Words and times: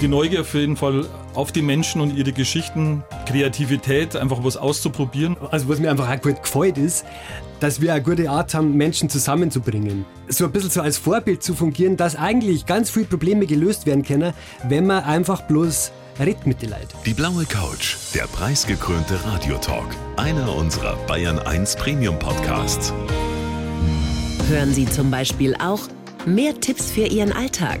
die 0.00 0.08
Neugier 0.08 0.40
auf 0.40 0.54
jeden 0.54 0.76
Fall 0.76 1.06
auf 1.34 1.52
die 1.52 1.62
Menschen 1.62 2.00
und 2.00 2.16
ihre 2.16 2.32
Geschichten, 2.32 3.04
Kreativität, 3.26 4.16
einfach 4.16 4.42
was 4.42 4.56
auszuprobieren. 4.56 5.36
Also 5.50 5.68
was 5.68 5.78
mir 5.78 5.90
einfach 5.90 6.10
auch 6.10 6.20
gut 6.20 6.42
gefällt 6.42 6.78
ist, 6.78 7.04
dass 7.60 7.80
wir 7.80 7.92
eine 7.92 8.02
gute 8.02 8.30
Art 8.30 8.54
haben, 8.54 8.76
Menschen 8.76 9.10
zusammenzubringen. 9.10 10.06
So 10.28 10.46
ein 10.46 10.52
bisschen 10.52 10.70
so 10.70 10.80
als 10.80 10.96
Vorbild 10.96 11.42
zu 11.42 11.54
fungieren, 11.54 11.96
dass 11.96 12.16
eigentlich 12.16 12.64
ganz 12.64 12.90
viele 12.90 13.06
Probleme 13.06 13.46
gelöst 13.46 13.84
werden 13.86 14.02
können, 14.02 14.32
wenn 14.64 14.86
man 14.86 15.04
einfach 15.04 15.42
bloß 15.42 15.92
redet 16.18 16.46
mit 16.46 16.62
den 16.62 16.70
Leuten. 16.70 16.88
Die 17.04 17.14
blaue 17.14 17.44
Couch, 17.44 17.96
der 18.14 18.24
preisgekrönte 18.24 19.22
Radiotalk. 19.24 19.86
Einer 20.16 20.54
unserer 20.54 20.96
Bayern 21.06 21.38
1 21.38 21.76
Premium 21.76 22.18
Podcasts. 22.18 22.92
Hören 24.48 24.72
Sie 24.72 24.86
zum 24.86 25.10
Beispiel 25.10 25.54
auch 25.56 25.80
mehr 26.26 26.58
Tipps 26.58 26.90
für 26.90 27.06
Ihren 27.06 27.32
Alltag 27.32 27.80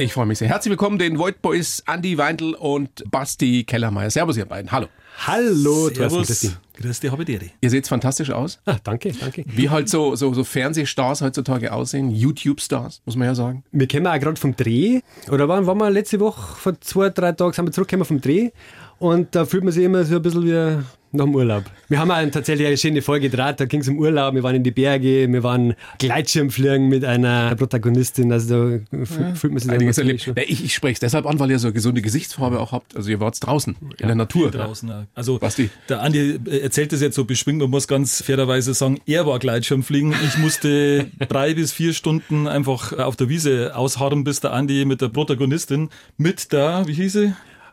Ich 0.00 0.14
freue 0.14 0.24
mich 0.24 0.38
sehr. 0.38 0.48
Herzlich 0.48 0.70
willkommen 0.70 0.98
den 0.98 1.18
Void 1.18 1.42
Boys, 1.42 1.84
Andy 1.86 2.16
Weindl 2.16 2.54
und 2.54 3.04
Basti 3.10 3.64
Kellermeier. 3.64 4.08
Servus, 4.08 4.38
ihr 4.38 4.46
beiden. 4.46 4.72
Hallo. 4.72 4.86
Hallo, 5.26 5.90
Servus. 5.90 6.26
Christi. 6.26 6.50
Grüß 6.80 7.00
dich, 7.00 7.12
Habederi. 7.12 7.50
Ihr 7.60 7.68
seht 7.68 7.86
fantastisch 7.86 8.30
aus. 8.30 8.58
Ah, 8.64 8.78
danke, 8.82 9.12
danke. 9.12 9.44
Wie 9.46 9.68
halt 9.68 9.90
so, 9.90 10.16
so, 10.16 10.32
so 10.32 10.42
Fernsehstars 10.42 11.20
heutzutage 11.20 11.70
aussehen. 11.70 12.10
YouTube-Stars, 12.10 13.02
muss 13.04 13.16
man 13.16 13.26
ja 13.26 13.34
sagen. 13.34 13.62
Wir 13.72 13.86
kommen 13.86 14.06
auch 14.06 14.18
gerade 14.18 14.40
vom 14.40 14.56
Dreh. 14.56 15.02
Oder 15.30 15.48
waren, 15.48 15.66
waren 15.66 15.76
wir 15.76 15.90
letzte 15.90 16.18
Woche, 16.18 16.56
vor 16.56 16.80
zwei, 16.80 17.10
drei 17.10 17.32
Tagen 17.32 17.52
sind 17.52 17.66
wir 17.66 17.72
zurückgekommen 17.72 18.06
vom 18.06 18.22
Dreh. 18.22 18.52
Und 19.00 19.34
da 19.34 19.44
fühlt 19.46 19.64
man 19.64 19.72
sich 19.72 19.82
immer 19.84 20.04
so 20.04 20.16
ein 20.16 20.22
bisschen 20.22 20.44
wie 20.44 20.78
nach 21.12 21.24
dem 21.24 21.34
Urlaub. 21.34 21.64
Wir 21.88 21.98
haben 21.98 22.12
auch 22.12 22.30
tatsächlich 22.30 22.68
eine 22.68 22.76
schöne 22.76 23.02
Folge 23.02 23.28
gedreht, 23.28 23.58
da 23.58 23.64
ging 23.64 23.80
es 23.80 23.88
um 23.88 23.98
Urlaub, 23.98 24.32
wir 24.34 24.44
waren 24.44 24.54
in 24.54 24.62
die 24.62 24.70
Berge, 24.70 25.26
wir 25.28 25.42
waren 25.42 25.74
Gleitschirmfliegen 25.98 26.88
mit 26.88 27.04
einer 27.04 27.56
Protagonistin, 27.56 28.30
also 28.30 28.48
da 28.48 28.76
fü- 28.96 29.34
fühlt 29.34 29.52
man 29.52 29.58
sich 29.60 29.70
Einiges 29.72 29.98
immer 29.98 30.06
erlebt. 30.08 30.22
schon. 30.22 30.36
Ja, 30.36 30.42
ich 30.46 30.64
ich 30.64 30.72
spreche 30.74 30.92
es 30.94 31.00
deshalb 31.00 31.26
an, 31.26 31.40
weil 31.40 31.50
ihr 31.50 31.58
so 31.58 31.66
eine 31.68 31.74
gesunde 31.74 32.00
Gesichtsfarbe 32.02 32.60
auch 32.60 32.70
habt. 32.70 32.94
Also 32.94 33.10
ihr 33.10 33.18
wart 33.18 33.44
draußen, 33.44 33.74
in 33.98 34.06
der 34.06 34.14
Natur. 34.14 34.52
Draußen. 34.52 34.88
ja. 34.88 35.06
Also 35.14 35.38
Basti. 35.38 35.70
der 35.88 36.02
Andi 36.02 36.38
erzählt 36.62 36.92
das 36.92 37.00
jetzt 37.00 37.16
so 37.16 37.24
beschwingt, 37.24 37.58
man 37.60 37.70
muss 37.70 37.88
ganz 37.88 38.22
fairerweise 38.22 38.74
sagen, 38.74 38.98
er 39.06 39.26
war 39.26 39.38
Gleitschirmfliegen. 39.40 40.14
Ich 40.26 40.38
musste 40.38 41.06
drei 41.28 41.54
bis 41.54 41.72
vier 41.72 41.92
Stunden 41.92 42.46
einfach 42.46 42.92
auf 42.98 43.16
der 43.16 43.28
Wiese 43.28 43.74
ausharren, 43.74 44.22
bis 44.22 44.38
der 44.40 44.52
Andi 44.52 44.84
mit 44.84 45.00
der 45.00 45.08
Protagonistin 45.08 45.88
mit 46.18 46.52
der, 46.52 46.84
wie 46.86 46.92
hieß 46.92 47.12
sie? 47.14 47.32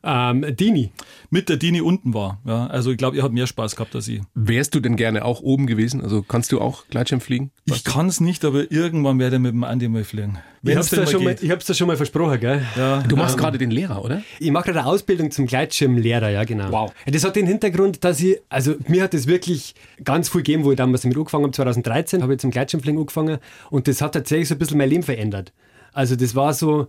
Ähm, 0.09 0.55
Dini, 0.55 0.91
Mit 1.29 1.49
der 1.49 1.57
Dini 1.57 1.81
unten 1.81 2.13
war. 2.13 2.39
Ja, 2.45 2.67
also 2.67 2.91
ich 2.91 2.97
glaube, 2.97 3.17
ihr 3.17 3.23
habt 3.23 3.33
mehr 3.33 3.45
Spaß 3.45 3.75
gehabt 3.75 3.93
als 3.93 4.07
ich. 4.07 4.21
Wärst 4.35 4.73
du 4.73 4.79
denn 4.79 4.95
gerne 4.95 5.25
auch 5.25 5.41
oben 5.41 5.67
gewesen? 5.67 6.01
Also 6.01 6.21
kannst 6.23 6.53
du 6.53 6.61
auch 6.61 6.85
Gleitschirm 6.87 7.19
fliegen? 7.19 7.51
Ich 7.65 7.83
kann 7.83 8.07
es 8.07 8.21
nicht, 8.21 8.45
aber 8.45 8.71
irgendwann 8.71 9.19
werde 9.19 9.35
ich 9.35 9.41
mit 9.41 9.51
dem 9.51 9.65
Andi 9.65 9.89
mal 9.89 10.05
fliegen. 10.05 10.37
ich 10.63 10.69
Wenn's 10.69 10.89
denn 10.91 11.01
da 11.01 11.07
schon 11.07 11.25
mal, 11.25 11.35
schon 11.59 11.87
mal 11.87 11.97
versprochen, 11.97 12.39
gell? 12.39 12.61
ja, 12.77 13.03
Du 13.03 13.17
machst 13.17 13.37
gerade 13.37 13.57
den 13.57 13.69
Lehrer, 13.69 14.01
oder? 14.01 14.21
Ich 14.39 14.49
mache 14.49 14.67
gerade 14.67 14.79
eine 14.79 14.87
Ausbildung 14.87 15.29
zum 15.29 15.45
Gleitschirmlehrer, 15.45 16.29
ja 16.29 16.45
genau. 16.45 16.71
Wow. 16.71 16.93
Das 17.05 17.25
hat 17.25 17.35
den 17.35 17.45
Hintergrund, 17.45 18.05
dass 18.05 18.21
ich, 18.21 18.39
also 18.47 18.75
mir 18.87 19.03
hat 19.03 19.13
das 19.13 19.27
wirklich 19.27 19.75
ganz 20.05 20.29
viel 20.29 20.39
gegeben, 20.39 20.63
wo 20.63 20.71
ich 20.71 20.77
damals 20.77 21.01
damit 21.01 21.17
angefangen 21.17 21.43
habe, 21.43 21.53
2013 21.53 22.23
habe 22.23 22.33
ich 22.33 22.39
zum 22.39 22.51
Gleitschirmfliegen 22.51 22.97
angefangen 23.01 23.39
und 23.69 23.89
das 23.89 24.01
hat 24.01 24.13
tatsächlich 24.13 24.47
so 24.47 24.55
ein 24.55 24.59
bisschen 24.59 24.77
mein 24.77 24.89
Leben 24.89 25.03
verändert. 25.03 25.51
Also 25.97 26.15
das 26.15 26.35
war 26.35 26.53
so, 26.53 26.87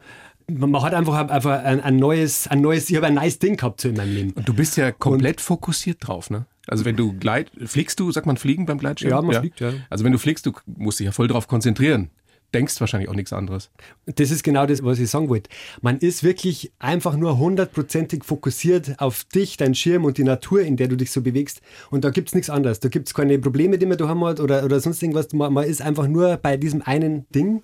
man 0.51 0.83
hat 0.83 0.95
einfach, 0.95 1.29
einfach 1.29 1.63
ein, 1.63 1.81
ein 1.81 1.97
neues, 1.97 2.49
ein 2.49 2.61
neues, 2.61 2.89
ich 2.89 2.97
habe 2.97 3.07
ein 3.07 3.15
neues 3.15 3.39
Ding 3.39 3.57
gehabt 3.57 3.81
so 3.81 3.89
in 3.89 3.97
meinem 3.97 4.15
Leben. 4.15 4.31
Und 4.33 4.49
du 4.49 4.55
bist 4.55 4.77
ja 4.77 4.91
komplett 4.91 5.41
fokussiert 5.41 5.99
drauf, 6.01 6.31
ne? 6.31 6.47
Also 6.67 6.85
wenn 6.85 6.97
du 6.97 7.15
gleit, 7.15 7.51
fliegst 7.65 7.99
du, 7.99 8.11
sagt 8.13 8.27
man 8.27 8.37
fliegen 8.37 8.67
beim 8.67 8.79
Gleitschirm? 8.79 9.11
Ja, 9.11 9.23
man 9.23 9.37
fliegt, 9.37 9.61
ja. 9.61 9.73
Also 9.89 10.05
wenn 10.05 10.13
du 10.13 10.19
fliegst, 10.19 10.45
du 10.45 10.53
musst 10.67 11.01
dich 11.01 11.07
ja 11.07 11.13
voll 11.13 11.29
drauf 11.29 11.49
konzentrieren. 11.49 12.11
Denkst 12.55 12.81
wahrscheinlich 12.81 13.11
auch 13.11 13.15
nichts 13.15 13.35
anderes. 13.35 13.71
Das 14.07 14.31
ist 14.31 14.43
genau 14.43 14.65
das, 14.65 14.83
was 14.83 14.99
ich 14.99 15.11
sagen 15.11 15.29
wollte. 15.29 15.51
Man 15.83 15.99
ist 15.99 16.25
wirklich 16.25 16.73
einfach 16.79 17.15
nur 17.15 17.39
hundertprozentig 17.39 18.25
fokussiert 18.25 19.01
auf 19.01 19.25
dich, 19.25 19.59
deinen 19.59 19.75
Schirm 19.75 20.07
und 20.07 20.17
die 20.17 20.25
Natur, 20.25 20.63
in 20.63 20.79
der 20.79 20.89
du 20.89 20.97
dich 20.97 21.11
so 21.11 21.21
bewegst. 21.21 21.61
Und 21.91 22.05
da 22.05 22.11
gibt's 22.11 22.35
nichts 22.35 22.49
anderes. 22.49 22.81
Da 22.81 22.89
gibt's 22.89 23.13
keine 23.13 23.39
Probleme, 23.39 23.77
die 23.77 23.85
man 23.85 23.99
da 23.99 24.09
haben 24.09 24.25
hat 24.25 24.41
oder, 24.41 24.65
oder 24.65 24.81
sonst 24.81 25.03
irgendwas. 25.03 25.31
Man, 25.35 25.53
man 25.53 25.65
ist 25.65 25.83
einfach 25.83 26.09
nur 26.09 26.39
bei 26.39 26.57
diesem 26.57 26.81
einen 26.81 27.27
Ding 27.35 27.63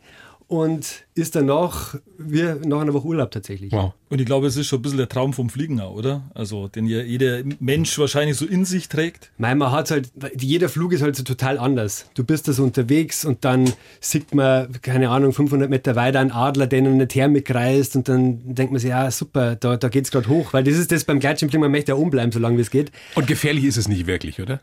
und 0.49 1.05
ist 1.15 1.37
danach 1.37 1.97
wie 2.19 2.43
nach 2.65 2.81
einer 2.81 2.95
Woche 2.95 3.07
Urlaub 3.07 3.31
tatsächlich. 3.31 3.73
Wow. 3.73 3.95
Und 4.11 4.21
ich 4.21 4.27
glaube, 4.27 4.47
es 4.47 4.57
ist 4.57 4.67
schon 4.67 4.81
ein 4.81 4.83
bisschen 4.83 4.99
der 4.99 5.09
Traum 5.09 5.33
vom 5.33 5.49
Fliegen 5.49 5.81
auch, 5.81 5.95
oder? 5.95 6.23
Also, 6.35 6.69
den 6.69 6.87
ja 6.87 7.03
jeder 7.03 7.43
Mensch 7.61 7.99
wahrscheinlich 7.99 8.37
so 8.37 8.47
in 8.47 8.65
sich 8.65 8.89
trägt. 8.89 9.31
Nein, 9.39 9.59
man 9.59 9.73
hat 9.73 9.91
halt, 9.91 10.13
jeder 10.39 10.69
Flug 10.69 10.93
ist 10.93 11.03
halt 11.03 11.17
so 11.17 11.23
total 11.23 11.59
anders. 11.59 12.07
Du 12.15 12.25
bist 12.25 12.47
da 12.47 12.53
so 12.53 12.63
unterwegs 12.63 13.25
und 13.25 13.45
dann 13.45 13.73
sieht 14.01 14.35
man, 14.35 14.71
keine 14.83 15.11
Ahnung, 15.11 15.33
500 15.33 15.69
Meter 15.71 15.97
weiter 15.97 16.21
einen 16.21 16.31
Adler, 16.31 16.67
der 16.67 16.81
in 16.81 16.87
eine 16.87 17.09
Thermik 17.09 17.47
kreist 17.47 17.97
und 17.97 18.09
dann 18.09 18.55
denkt 18.55 18.73
man 18.73 18.81
sich, 18.81 18.91
ja 18.91 19.11
super, 19.11 19.57
da, 19.57 19.77
da 19.77 19.89
geht's 19.89 20.11
gerade 20.11 20.29
hoch. 20.29 20.53
Weil 20.53 20.65
das 20.65 20.75
ist 20.75 20.93
das 20.93 21.05
beim 21.05 21.21
Gleitschirmfliegen, 21.21 21.63
man 21.63 21.73
möchte 21.73 21.93
ja 21.93 21.97
oben 21.97 22.11
bleiben, 22.11 22.33
solange 22.33 22.59
wie 22.59 22.63
es 22.63 22.71
geht. 22.71 22.93
Und 23.15 23.27
gefährlich 23.27 23.65
ist 23.65 23.77
es 23.77 23.89
nicht 23.89 24.07
wirklich, 24.07 24.41
oder? 24.41 24.61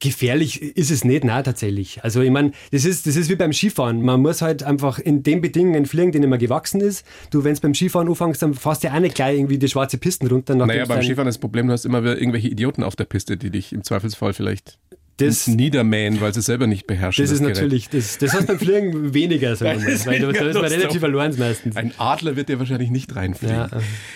Gefährlich 0.00 0.60
ist 0.62 0.90
es 0.90 1.04
nicht, 1.04 1.22
nein, 1.24 1.44
tatsächlich. 1.44 2.02
Also 2.02 2.20
ich 2.22 2.30
meine, 2.30 2.52
das 2.72 2.84
ist, 2.84 3.06
das 3.06 3.14
ist 3.16 3.28
wie 3.30 3.36
beim 3.36 3.52
Skifahren. 3.52 4.02
Man 4.02 4.20
muss 4.20 4.42
halt 4.42 4.62
einfach 4.62 4.98
in 4.98 5.22
den 5.22 5.40
Bedingungen 5.40 5.86
fliegen, 5.86 6.10
denen 6.12 6.28
man 6.30 6.38
gewachsen 6.38 6.80
ist. 6.80 7.06
Du, 7.30 7.44
wenn 7.44 7.52
es 7.52 7.60
beim 7.60 7.74
Skifahren 7.74 8.08
anfängst, 8.08 8.42
dann 8.42 8.54
fährst 8.54 8.82
du 8.82 8.88
ja 8.88 8.94
auch 8.94 9.00
nicht 9.00 9.14
gleich 9.14 9.36
irgendwie 9.38 9.58
die 9.58 9.68
schwarze 9.68 9.98
Pisten 9.98 10.26
runter. 10.26 10.54
Naja, 10.54 10.82
du 10.82 10.88
beim 10.88 11.02
Skifahren 11.02 11.28
ist 11.28 11.36
das 11.36 11.40
Problem, 11.40 11.66
du 11.68 11.72
hast 11.72 11.84
immer 11.84 12.02
wieder 12.02 12.18
irgendwelche 12.18 12.48
Idioten 12.48 12.82
auf 12.82 12.96
der 12.96 13.04
Piste, 13.04 13.36
die 13.36 13.50
dich 13.50 13.72
im 13.72 13.84
Zweifelsfall 13.84 14.32
vielleicht 14.32 14.78
Das- 15.18 15.46
niedermähen, 15.46 16.20
weil 16.20 16.34
sie 16.34 16.42
selber 16.42 16.66
nicht 16.66 16.86
beherrschen. 16.88 17.22
Das 17.22 17.30
ist 17.30 17.38
Gerät. 17.40 17.54
natürlich, 17.56 17.88
das, 17.90 18.18
das 18.18 18.32
hast 18.32 18.46
beim 18.48 18.58
Fliegen 18.58 19.14
weniger, 19.14 19.54
sagen 19.54 19.82
wir 19.82 19.88
mal. 19.90 20.06
Weil 20.06 20.20
da, 20.20 20.32
da 20.32 20.48
ist 20.48 20.54
man 20.54 20.64
relativ 20.64 21.00
verloren 21.00 21.34
meistens. 21.38 21.76
Ein 21.76 21.92
Adler 21.98 22.34
wird 22.34 22.48
dir 22.48 22.58
wahrscheinlich 22.58 22.90
nicht 22.90 23.14
reinfliegen. 23.14 23.54
Ja. 23.56 23.68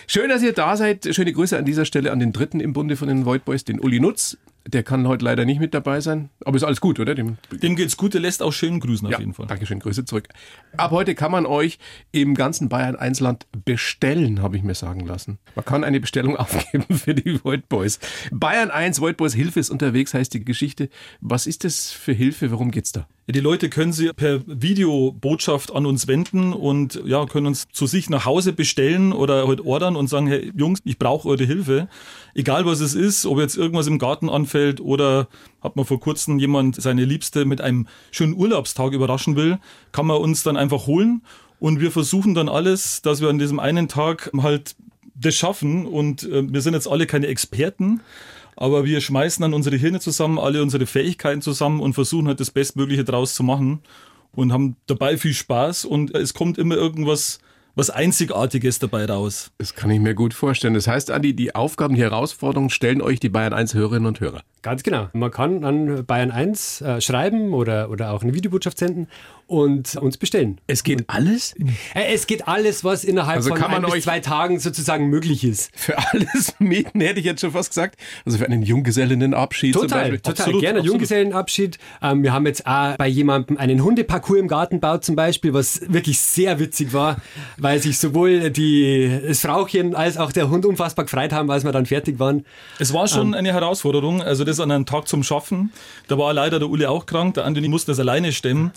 Schön, 0.08 0.30
dass 0.30 0.42
ihr 0.42 0.52
da 0.52 0.76
seid. 0.76 1.06
Schöne 1.14 1.32
Grüße 1.32 1.56
an 1.56 1.64
dieser 1.64 1.84
Stelle 1.84 2.10
an 2.10 2.18
den 2.18 2.32
Dritten 2.32 2.58
im 2.58 2.72
Bunde 2.72 2.96
von 2.96 3.06
den 3.08 3.24
Void 3.24 3.44
Boys, 3.44 3.64
den 3.64 3.78
Uli 3.78 4.00
Nutz. 4.00 4.36
Der 4.66 4.82
kann 4.82 5.06
heute 5.06 5.24
leider 5.24 5.44
nicht 5.44 5.60
mit 5.60 5.74
dabei 5.74 6.00
sein. 6.00 6.30
Aber 6.44 6.56
ist 6.56 6.64
alles 6.64 6.80
gut, 6.80 6.98
oder? 6.98 7.14
Dem, 7.14 7.38
Dem 7.50 7.76
geht's 7.76 7.96
gut, 7.96 8.14
der 8.14 8.20
lässt 8.20 8.42
auch 8.42 8.52
schön 8.52 8.80
grüßen 8.80 9.06
auf 9.06 9.12
ja, 9.12 9.18
jeden 9.20 9.32
Fall. 9.32 9.46
Dankeschön, 9.46 9.78
Grüße 9.78 10.04
zurück. 10.04 10.28
Ab 10.76 10.90
heute 10.90 11.14
kann 11.14 11.30
man 11.30 11.46
euch 11.46 11.78
im 12.12 12.34
ganzen 12.34 12.68
Bayern 12.68 12.96
1 12.96 13.20
Land 13.20 13.46
bestellen, 13.64 14.42
habe 14.42 14.56
ich 14.56 14.62
mir 14.62 14.74
sagen 14.74 15.06
lassen. 15.06 15.38
Man 15.54 15.64
kann 15.64 15.84
eine 15.84 16.00
Bestellung 16.00 16.36
aufgeben 16.36 16.96
für 16.96 17.14
die 17.14 17.42
Void 17.44 17.68
Boys. 17.68 18.00
Bayern 18.32 18.70
1 18.70 19.00
Void 19.00 19.16
Boys 19.16 19.34
Hilfe 19.34 19.60
ist 19.60 19.70
unterwegs, 19.70 20.14
heißt 20.14 20.34
die 20.34 20.44
Geschichte. 20.44 20.88
Was 21.20 21.46
ist 21.46 21.64
das 21.64 21.90
für 21.92 22.12
Hilfe? 22.12 22.50
Worum 22.50 22.70
geht's 22.70 22.92
da? 22.92 23.06
Die 23.28 23.40
Leute 23.40 23.68
können 23.68 23.92
sich 23.92 24.14
per 24.14 24.40
Videobotschaft 24.46 25.74
an 25.74 25.84
uns 25.84 26.06
wenden 26.06 26.52
und 26.52 27.02
ja, 27.04 27.26
können 27.26 27.48
uns 27.48 27.66
zu 27.72 27.88
sich 27.88 28.08
nach 28.08 28.24
Hause 28.24 28.52
bestellen 28.52 29.12
oder 29.12 29.48
halt 29.48 29.60
ordern 29.60 29.96
und 29.96 30.06
sagen, 30.06 30.28
hey 30.28 30.52
Jungs, 30.56 30.78
ich 30.84 30.96
brauche 30.96 31.28
eure 31.28 31.42
Hilfe. 31.42 31.88
Egal 32.36 32.66
was 32.66 32.78
es 32.78 32.94
ist, 32.94 33.26
ob 33.26 33.40
jetzt 33.40 33.56
irgendwas 33.56 33.88
im 33.88 33.98
Garten 33.98 34.28
anfällt 34.28 34.80
oder 34.80 35.26
hat 35.60 35.74
man 35.74 35.84
vor 35.84 35.98
kurzem 35.98 36.38
jemand 36.38 36.80
seine 36.80 37.04
Liebste 37.04 37.46
mit 37.46 37.60
einem 37.60 37.88
schönen 38.12 38.34
Urlaubstag 38.34 38.92
überraschen 38.92 39.34
will, 39.34 39.58
kann 39.90 40.06
man 40.06 40.18
uns 40.18 40.44
dann 40.44 40.56
einfach 40.56 40.86
holen. 40.86 41.22
Und 41.58 41.80
wir 41.80 41.90
versuchen 41.90 42.34
dann 42.34 42.48
alles, 42.48 43.02
dass 43.02 43.20
wir 43.20 43.28
an 43.28 43.40
diesem 43.40 43.58
einen 43.58 43.88
Tag 43.88 44.30
halt 44.40 44.76
das 45.16 45.34
schaffen. 45.34 45.86
Und 45.86 46.22
äh, 46.22 46.52
wir 46.52 46.60
sind 46.60 46.74
jetzt 46.74 46.86
alle 46.86 47.06
keine 47.06 47.26
Experten, 47.26 48.02
aber 48.56 48.84
wir 48.84 49.00
schmeißen 49.00 49.42
dann 49.42 49.54
unsere 49.54 49.76
Hirne 49.76 50.00
zusammen, 50.00 50.38
alle 50.38 50.62
unsere 50.62 50.86
Fähigkeiten 50.86 51.42
zusammen 51.42 51.80
und 51.80 51.94
versuchen 51.94 52.26
halt 52.26 52.40
das 52.40 52.50
Bestmögliche 52.50 53.04
draus 53.04 53.34
zu 53.34 53.42
machen 53.42 53.80
und 54.32 54.52
haben 54.52 54.76
dabei 54.86 55.16
viel 55.16 55.34
Spaß 55.34 55.84
und 55.84 56.14
es 56.14 56.34
kommt 56.34 56.58
immer 56.58 56.74
irgendwas 56.74 57.38
was 57.76 57.90
Einzigartiges 57.90 58.78
dabei 58.78 59.04
raus. 59.04 59.52
Das 59.58 59.74
kann 59.74 59.90
ich 59.90 60.00
mir 60.00 60.14
gut 60.14 60.32
vorstellen. 60.32 60.72
Das 60.72 60.88
heißt, 60.88 61.10
Andi, 61.10 61.36
die 61.36 61.54
Aufgaben, 61.54 61.94
die 61.94 62.00
Herausforderungen 62.00 62.70
stellen 62.70 63.02
euch 63.02 63.20
die 63.20 63.28
Bayern 63.28 63.52
1 63.52 63.74
Hörerinnen 63.74 64.06
und 64.06 64.18
Hörer. 64.18 64.40
Ganz 64.62 64.82
genau. 64.82 65.10
Man 65.12 65.30
kann 65.30 65.62
an 65.62 66.06
Bayern 66.06 66.30
1 66.30 66.80
äh, 66.80 67.00
schreiben 67.02 67.52
oder, 67.52 67.90
oder 67.90 68.12
auch 68.12 68.22
eine 68.22 68.32
Videobotschaft 68.32 68.78
senden 68.78 69.08
und 69.46 69.94
uns 69.96 70.16
bestellen. 70.16 70.58
Es 70.66 70.82
geht 70.82 71.04
alles? 71.08 71.54
Äh, 71.94 72.12
Es 72.14 72.26
geht 72.26 72.48
alles, 72.48 72.82
was 72.82 73.04
innerhalb 73.04 73.36
Also 73.36 73.50
von 73.50 73.58
kann 73.58 73.70
man 73.70 73.84
ein 73.84 73.90
bis 73.92 74.04
zwei 74.04 74.20
Tagen 74.20 74.58
sozusagen 74.58 75.06
möglich 75.08 75.44
ist. 75.44 75.70
Für 75.76 75.96
alles 75.98 76.54
mieten, 76.58 77.00
hätte 77.00 77.20
ich 77.20 77.26
jetzt 77.26 77.40
schon 77.40 77.52
fast 77.52 77.70
gesagt. 77.70 77.96
Also 78.24 78.38
für 78.38 78.46
einen 78.46 78.62
Junggesellinnenabschied 78.62 79.72
zum 79.74 79.82
Total, 79.82 80.00
Beispiel. 80.00 80.18
total. 80.20 80.32
Absolut, 80.42 80.60
Gerne 80.62 80.78
absolut. 80.78 80.92
Junggesellenabschied. 80.94 81.78
Ähm, 82.02 82.22
wir 82.22 82.32
haben 82.32 82.46
jetzt 82.46 82.66
auch 82.66 82.96
bei 82.96 83.06
jemandem 83.06 83.56
einen 83.56 83.84
Hundeparcours 83.84 84.38
im 84.40 84.48
Garten 84.48 84.80
baut 84.80 85.04
zum 85.04 85.14
Beispiel, 85.14 85.52
was 85.54 85.80
wirklich 85.92 86.18
sehr 86.18 86.58
witzig 86.58 86.92
war, 86.92 87.18
weil 87.56 87.78
sich 87.80 87.98
sowohl 87.98 88.50
die, 88.50 89.20
das 89.26 89.40
Frauchen 89.40 89.94
als 89.94 90.16
auch 90.16 90.32
der 90.32 90.50
Hund 90.50 90.66
unfassbar 90.66 91.04
gefreut 91.04 91.32
haben, 91.32 91.50
als 91.50 91.64
wir 91.64 91.72
dann 91.72 91.86
fertig 91.86 92.18
waren. 92.18 92.44
Es 92.78 92.92
war 92.92 93.06
schon 93.06 93.34
eine 93.34 93.52
Herausforderung, 93.52 94.22
also 94.22 94.44
das 94.44 94.58
an 94.60 94.70
einem 94.70 94.86
Tag 94.86 95.06
zum 95.06 95.22
Schaffen. 95.22 95.72
Da 96.08 96.18
war 96.18 96.32
leider 96.32 96.58
der 96.58 96.68
Uli 96.68 96.86
auch 96.86 97.06
krank, 97.06 97.34
der 97.34 97.44
Andi 97.44 97.66
musste 97.68 97.92
das 97.92 98.00
alleine 98.00 98.32
stemmen. 98.32 98.72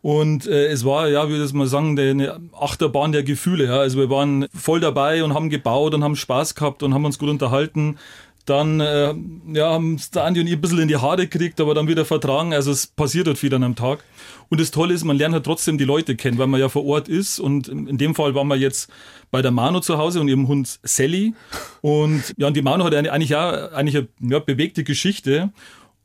Und 0.00 0.46
äh, 0.46 0.66
es 0.68 0.84
war, 0.84 1.08
ja, 1.08 1.28
würde 1.28 1.44
ich 1.44 1.52
mal 1.52 1.66
sagen, 1.66 1.98
eine 1.98 2.40
Achterbahn 2.52 3.12
der 3.12 3.24
Gefühle. 3.24 3.64
Ja. 3.64 3.78
Also 3.78 3.98
wir 3.98 4.10
waren 4.10 4.46
voll 4.54 4.80
dabei 4.80 5.24
und 5.24 5.34
haben 5.34 5.50
gebaut 5.50 5.94
und 5.94 6.04
haben 6.04 6.16
Spaß 6.16 6.54
gehabt 6.54 6.82
und 6.82 6.94
haben 6.94 7.04
uns 7.04 7.18
gut 7.18 7.28
unterhalten. 7.28 7.98
Dann 8.44 8.80
äh, 8.80 9.12
ja, 9.52 9.72
haben 9.72 10.00
der 10.14 10.24
Andi 10.24 10.40
und 10.40 10.46
ich 10.46 10.54
ein 10.54 10.60
bisschen 10.60 10.78
in 10.78 10.88
die 10.88 10.96
Haare 10.96 11.26
gekriegt, 11.28 11.60
aber 11.60 11.74
dann 11.74 11.86
wieder 11.86 12.06
vertragen. 12.06 12.54
Also 12.54 12.70
es 12.70 12.86
passiert 12.86 13.26
halt 13.26 13.36
viel 13.36 13.52
an 13.54 13.62
einem 13.62 13.76
Tag. 13.76 14.02
Und 14.48 14.60
das 14.60 14.70
Tolle 14.70 14.94
ist, 14.94 15.04
man 15.04 15.18
lernt 15.18 15.34
halt 15.34 15.44
trotzdem 15.44 15.76
die 15.76 15.84
Leute 15.84 16.16
kennen, 16.16 16.38
weil 16.38 16.46
man 16.46 16.58
ja 16.58 16.70
vor 16.70 16.86
Ort 16.86 17.08
ist. 17.08 17.38
Und 17.40 17.68
in 17.68 17.98
dem 17.98 18.14
Fall 18.14 18.34
waren 18.34 18.48
wir 18.48 18.56
jetzt 18.56 18.90
bei 19.30 19.42
der 19.42 19.50
Mano 19.50 19.80
zu 19.80 19.98
Hause 19.98 20.20
und 20.20 20.28
ihrem 20.28 20.48
Hund 20.48 20.78
Sally. 20.82 21.34
Und 21.82 22.22
ja, 22.38 22.46
und 22.46 22.56
die 22.56 22.62
Mano 22.62 22.84
hat 22.84 22.94
eigentlich 22.94 23.28
ja 23.28 23.68
eigentlich 23.68 23.96
eine 23.96 24.32
ja, 24.32 24.38
bewegte 24.38 24.84
Geschichte. 24.84 25.50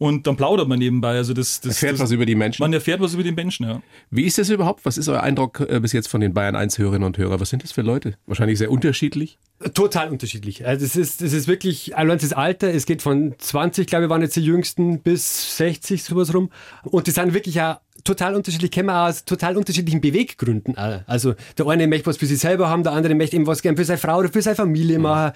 Und 0.04 0.28
dann 0.28 0.36
plaudert 0.36 0.68
man 0.68 0.80
nebenbei. 0.80 1.16
Also 1.16 1.34
das, 1.34 1.62
das 1.62 1.76
Erfährt 1.76 1.94
das, 1.94 2.02
was 2.02 2.12
über 2.12 2.26
die 2.26 2.36
Menschen. 2.36 2.62
Man 2.62 2.74
erfährt 2.74 3.00
was 3.00 3.14
über 3.14 3.24
die 3.24 3.32
Menschen, 3.32 3.66
ja. 3.66 3.82
Wie 4.12 4.26
ist 4.26 4.38
das 4.38 4.50
überhaupt? 4.50 4.84
Was 4.84 4.98
ist 4.98 5.08
euer 5.08 5.24
Eindruck 5.24 5.62
äh, 5.62 5.80
bis 5.80 5.94
jetzt 5.94 6.10
von 6.10 6.20
den 6.20 6.34
Bayern 6.34 6.58
1 6.58 6.78
Hörerinnen 6.78 7.06
und 7.06 7.18
Hörern? 7.18 7.40
Was 7.40 7.52
sind 7.52 7.64
das 7.64 7.72
für 7.72 7.84
Leute? 7.84 8.16
Wahrscheinlich 8.26 8.58
sehr 8.58 8.70
unterschiedlich. 8.70 9.38
Total 9.74 10.10
unterschiedlich. 10.10 10.68
Also 10.68 10.84
es 10.84 10.98
ist, 10.98 11.22
es 11.22 11.32
ist 11.32 11.48
wirklich, 11.48 11.96
allein 11.96 12.18
das 12.18 12.34
Alter, 12.34 12.74
es 12.74 12.86
geht 12.86 13.02
von 13.02 13.34
20, 13.38 13.88
glaube 13.88 14.04
ich, 14.04 14.10
waren 14.10 14.22
jetzt 14.22 14.36
die 14.36 14.44
Jüngsten, 14.44 15.00
bis 15.00 15.56
60, 15.56 16.04
sowas 16.04 16.34
rum. 16.34 16.50
Und 16.84 17.08
die 17.08 17.12
sind 17.12 17.34
wirklich 17.34 17.62
auch 17.62 17.78
total 18.04 18.36
unterschiedlich, 18.36 18.72
kennen 18.72 18.88
wir 18.88 19.08
aus 19.08 19.26
total 19.26 19.58
unterschiedlichen 19.58 20.02
Beweggründen. 20.02 20.78
auch. 20.78 21.02
Also 21.08 21.36
der 21.58 21.68
eine 21.68 21.88
möchte 21.88 22.08
was 22.08 22.18
für 22.18 22.26
sich 22.26 22.40
selber 22.40 22.70
haben, 22.70 22.84
der 22.84 22.94
andere 22.94 23.16
möchte 23.16 23.36
eben 23.36 23.48
was 23.48 23.62
gern 23.62 23.76
für 23.78 23.86
seine 23.86 23.98
Frau 23.98 24.18
oder 24.20 24.30
für 24.30 24.42
seine 24.42 24.56
Familie 24.56 25.00
machen 25.00 25.34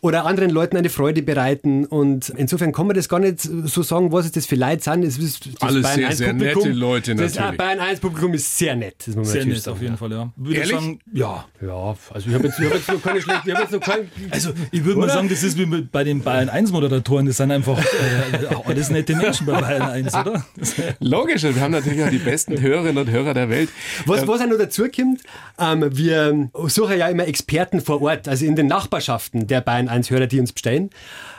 oder 0.00 0.26
anderen 0.26 0.50
Leuten 0.50 0.76
eine 0.76 0.88
Freude 0.90 1.22
bereiten. 1.22 1.84
Und 1.84 2.30
insofern 2.30 2.72
kann 2.72 2.86
man 2.86 2.96
das 2.96 3.08
gar 3.08 3.20
nicht 3.20 3.40
so 3.40 3.82
sagen, 3.82 4.12
was 4.12 4.26
es 4.26 4.32
das 4.32 4.46
für 4.46 4.56
Leute 4.56 4.82
sind. 4.82 5.04
Es 5.04 5.18
ist 5.18 5.46
das 5.46 5.62
Alles 5.68 5.82
Bayern 5.82 5.96
sehr, 5.96 6.08
1 6.08 6.18
sehr 6.18 6.32
nette 6.32 6.68
Leute 6.70 7.14
Das 7.14 7.34
natürlich. 7.34 7.54
äh, 7.54 7.56
Bayern 7.56 7.80
1 7.80 8.00
Publikum 8.00 8.34
ist 8.34 8.58
sehr 8.58 8.76
nett. 8.76 8.96
Das 9.06 9.14
muss 9.14 9.28
man 9.28 9.32
Sehr 9.32 9.46
nett 9.46 9.62
sagen, 9.62 9.76
auf 9.76 9.82
jeden 9.82 9.94
ja. 9.94 9.98
Fall, 9.98 10.12
ja. 10.12 10.32
Würde 10.36 10.58
Ehrlich? 10.58 10.72
sagen, 10.72 11.00
ja. 11.12 11.44
Ja, 11.60 11.96
also 12.12 12.28
ich 12.28 12.34
habe 12.34 12.46
jetzt, 12.46 12.58
ich 12.58 12.66
hab 12.66 12.74
jetzt 12.74 12.88
noch 12.88 13.02
keine 13.02 13.22
schlechte, 13.22 13.48
ich 13.48 13.54
habe 13.54 13.62
jetzt 13.64 13.72
noch 13.72 13.80
kein, 13.80 14.08
Also 14.30 14.50
ich 14.70 14.84
würde 14.84 15.00
mal 15.00 15.08
sagen, 15.08 15.28
das 15.28 15.42
ist 15.42 15.58
wie 15.58 15.66
bei 15.66 16.04
den 16.04 16.20
Bayern 16.22 16.48
1 16.48 16.72
Moderatoren, 16.72 17.26
das 17.26 17.36
sind 17.38 17.50
einfach 17.50 17.78
äh, 17.78 18.54
alles 18.64 18.90
nette 18.90 19.14
Menschen 19.16 19.46
bei 19.46 19.60
Bayern 19.60 19.82
1, 19.82 20.14
oder? 20.14 20.44
Das, 20.56 20.74
Logisch, 21.00 21.42
wir 21.42 21.60
haben 21.60 21.72
natürlich 21.72 22.02
auch 22.08 22.10
die 22.10 22.18
besten 22.18 22.60
Hörerinnen 22.60 22.98
und 22.98 23.10
Hörer 23.10 23.34
der 23.34 23.50
Welt. 23.50 23.70
Was, 24.06 24.26
was 24.26 24.40
auch 24.40 24.46
noch 24.46 24.58
dazu 24.58 24.88
kommt, 24.88 25.20
ähm, 25.58 25.88
wir 25.90 26.50
suchen 26.66 26.98
ja 26.98 27.08
immer 27.08 27.26
Experten 27.26 27.80
vor 27.80 28.02
Ort, 28.02 28.28
also 28.28 28.44
in 28.44 28.56
den 28.56 28.66
Nachbarschaften 28.66 29.46
der 29.46 29.60
Bayern 29.60 29.88
1 29.88 30.10
Hörer, 30.10 30.26
die 30.26 30.40
uns 30.40 30.52
bestellen. 30.52 30.90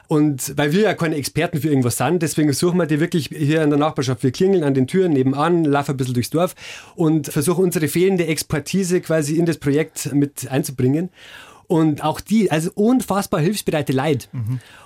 Und 0.08 0.58
weil 0.58 0.72
wir 0.72 0.82
ja 0.82 0.94
keine 0.96 1.16
Experten 1.18 1.62
für 1.62 1.70
irgendwas 1.70 1.98
sind, 1.98 2.24
deswegen 2.24 2.52
suchen 2.52 2.80
wir 2.80 2.88
die 2.88 3.00
wirklich 3.00 3.30
hier 3.32 3.62
in 3.62 3.70
der 3.70 3.78
Nachbarschaft. 3.78 4.24
Wir 4.24 4.32
klingeln 4.32 4.64
an 4.64 4.74
den 4.74 4.88
Türen 4.88 5.14
nebenan, 5.14 5.66
laufen 5.66 5.92
ein 5.92 5.98
bisschen 5.98 6.16
durchs 6.16 6.32
Dorf 6.32 6.56
und 6.96 7.28
versuchen 7.28 7.64
unsere 7.64 7.88
fehlende 7.88 8.26
Expertise 8.26 9.02
quasi 9.02 9.36
in 9.36 9.46
das 9.46 9.58
Projekt 9.58 10.12
mit 10.12 10.50
einzubringen. 10.50 11.10
Und 11.70 12.04
auch 12.04 12.20
die, 12.20 12.50
also 12.50 12.72
unfassbar 12.74 13.40
hilfsbereite 13.42 13.94
Leute. 13.94 14.28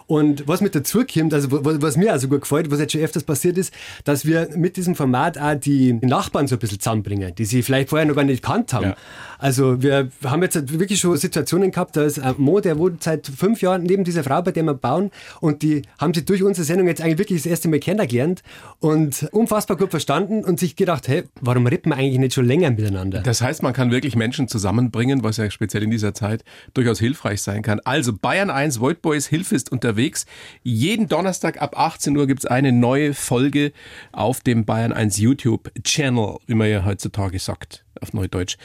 Und 0.06 0.48
was 0.50 0.60
mit 0.60 0.76
dazu 0.76 1.06
kommt, 1.06 1.34
also 1.34 1.48
was, 1.50 1.82
was 1.82 1.96
mir 1.96 2.12
also 2.12 2.28
gut 2.28 2.42
gefällt, 2.42 2.70
was 2.70 2.80
jetzt 2.80 2.92
schon 2.92 3.00
öfters 3.02 3.24
passiert 3.24 3.58
ist, 3.58 3.74
dass 4.04 4.26
wir 4.26 4.50
mit 4.54 4.76
diesem 4.76 4.94
Format 4.94 5.38
auch 5.38 5.56
die 5.56 5.94
Nachbarn 5.94 6.48
so 6.48 6.58
ein 6.58 6.60
bisschen 6.60 6.82
zusammenbringen, 6.82 7.34
die 7.36 7.46
sie 7.46 7.64
vielleicht 7.64 7.88
vorher 7.90 8.06
noch 8.06 8.16
gar 8.16 8.26
nicht 8.26 8.44
gekannt 8.44 8.74
haben. 8.74 8.88
Ja. 8.88 8.96
Also 9.44 9.82
wir 9.84 10.10
haben 10.24 10.42
jetzt 10.42 10.80
wirklich 10.80 11.02
schon 11.02 11.18
Situationen 11.18 11.72
gehabt, 11.72 11.98
da 11.98 12.04
ist 12.04 12.18
ein 12.18 12.36
Mo, 12.38 12.62
der 12.62 12.78
wohnt 12.78 13.04
seit 13.04 13.28
fünf 13.28 13.62
Jahren 13.62 13.84
neben 13.84 14.06
dieser 14.06 14.24
Frau, 14.24 14.42
bei 14.42 14.52
der 14.52 14.64
wir 14.64 14.74
bauen 14.74 15.12
und 15.42 15.64
die 15.64 15.82
haben 16.00 16.14
sie 16.14 16.24
durch 16.24 16.44
unsere 16.44 16.64
Sendung 16.64 16.88
jetzt 16.88 17.02
eigentlich 17.02 17.18
wirklich 17.18 17.44
das 17.44 17.48
erste 17.48 17.68
Mal 17.68 17.82
kennengelernt 17.82 18.42
und 18.80 19.28
unfassbar 19.34 19.76
gut 19.76 19.92
verstanden 19.92 20.46
und 20.46 20.62
sich 20.62 20.78
gedacht, 20.78 21.10
hey, 21.10 21.24
warum 21.42 21.68
rippen 21.68 21.92
wir 21.92 21.98
eigentlich 21.98 22.20
nicht 22.20 22.36
schon 22.36 22.46
länger 22.46 22.72
miteinander? 22.72 23.20
Das 23.20 23.42
heißt, 23.42 23.64
man 23.64 23.74
kann 23.74 23.92
wirklich 23.92 24.16
Menschen 24.16 24.48
zusammenbringen, 24.48 25.26
was 25.26 25.36
ja 25.36 25.52
speziell 25.52 25.84
in 25.84 25.92
dieser 25.92 26.14
Zeit 26.14 26.46
durchaus 26.74 27.00
hilfreich 27.00 27.42
sein 27.42 27.64
kann. 27.64 27.82
Also 27.84 28.14
Bayern 28.14 28.50
1 28.50 28.80
Void 28.80 29.02
Boys 29.02 29.28
Hilfe 29.28 29.56
ist 29.56 29.74
unterwegs. 29.74 30.26
Jeden 30.62 31.10
Donnerstag 31.10 31.62
ab 31.62 31.78
18 31.78 32.16
Uhr 32.16 32.28
gibt's 32.28 32.46
eine 32.46 32.72
neue 32.72 33.14
Folge 33.14 33.74
auf 34.14 34.40
dem 34.40 34.64
Bayern 34.64 34.94
1 34.94 35.18
YouTube-Channel, 35.18 36.38
wie 36.48 36.56
man 36.56 36.70
ja 36.70 36.86
heutzutage 36.86 37.40
sagt, 37.40 37.84
auf 38.00 38.14
Neudeutsch. 38.14 38.56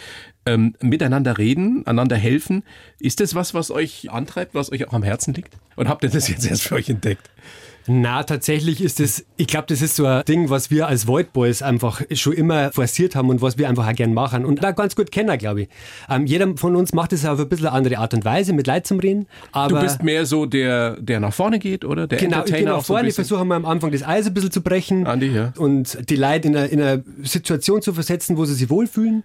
Ähm, 0.55 0.75
miteinander 0.81 1.39
reden, 1.39 1.87
einander 1.87 2.17
helfen. 2.17 2.63
Ist 2.99 3.21
das 3.21 3.35
was, 3.35 3.55
was 3.55 3.71
euch 3.71 4.11
antreibt, 4.11 4.55
was 4.55 4.73
euch 4.73 4.89
auch 4.89 4.93
am 4.93 5.03
Herzen 5.03 5.35
liegt? 5.35 5.55
Und 5.77 5.89
habt 5.89 6.03
ihr 6.03 6.11
das 6.11 6.29
jetzt 6.29 6.49
erst 6.49 6.63
für 6.63 6.77
euch 6.77 6.89
entdeckt? 6.89 7.31
Na, 7.91 8.23
tatsächlich 8.23 8.83
ist 8.83 9.01
es, 9.01 9.25
ich 9.39 9.47
glaube, 9.47 9.65
das 9.69 9.81
ist 9.81 9.97
so 9.97 10.05
ein 10.05 10.23
Ding, 10.27 10.51
was 10.51 10.71
wir 10.71 10.89
als 10.89 11.07
Void 11.07 11.33
Boys 11.33 11.63
einfach 11.63 12.03
schon 12.13 12.35
immer 12.35 12.71
forciert 12.71 13.17
haben 13.17 13.31
und 13.31 13.41
was 13.41 13.57
wir 13.57 13.67
einfach 13.67 13.89
auch 13.89 13.95
gern 13.95 14.13
machen 14.13 14.45
und 14.45 14.63
da 14.63 14.73
ganz 14.73 14.95
gut 14.95 15.11
kennen, 15.11 15.39
glaube 15.39 15.63
ich. 15.63 15.69
Ähm, 16.11 16.27
jeder 16.27 16.55
von 16.57 16.77
uns 16.77 16.93
macht 16.93 17.15
es 17.15 17.25
auf 17.25 17.41
ein 17.41 17.49
bisschen 17.49 17.69
andere 17.69 17.97
Art 17.97 18.13
und 18.13 18.27
Weise, 18.27 18.53
mit 18.53 18.67
Leid 18.67 18.87
zum 18.87 19.01
Reden. 19.01 19.27
Aber 19.53 19.81
Du 19.81 19.85
bist 19.87 20.03
mehr 20.03 20.27
so 20.27 20.45
der, 20.45 21.01
der 21.01 21.19
nach 21.19 21.33
vorne 21.33 21.59
geht, 21.59 21.87
oder? 21.87 22.07
Der 22.07 22.19
Genau, 22.19 22.41
ich 22.41 22.45
gehe 22.45 22.57
Entertainer 22.57 22.71
nach 22.73 22.79
auch 22.79 22.85
so 22.85 22.93
vorne, 22.93 23.09
ich 23.09 23.15
versuche 23.15 23.45
mal 23.47 23.57
am 23.57 23.65
Anfang 23.65 23.91
das 23.91 24.03
Eis 24.03 24.27
ein 24.27 24.35
bisschen 24.35 24.51
zu 24.51 24.61
brechen 24.61 25.07
Andi, 25.07 25.29
ja. 25.29 25.55
und 25.57 26.11
die 26.11 26.17
Leute 26.17 26.49
in 26.49 26.57
eine, 26.57 26.67
in 26.67 26.83
eine 26.83 27.05
Situation 27.23 27.81
zu 27.81 27.95
versetzen, 27.95 28.37
wo 28.37 28.45
sie 28.45 28.55
sich 28.55 28.69
wohlfühlen. 28.69 29.25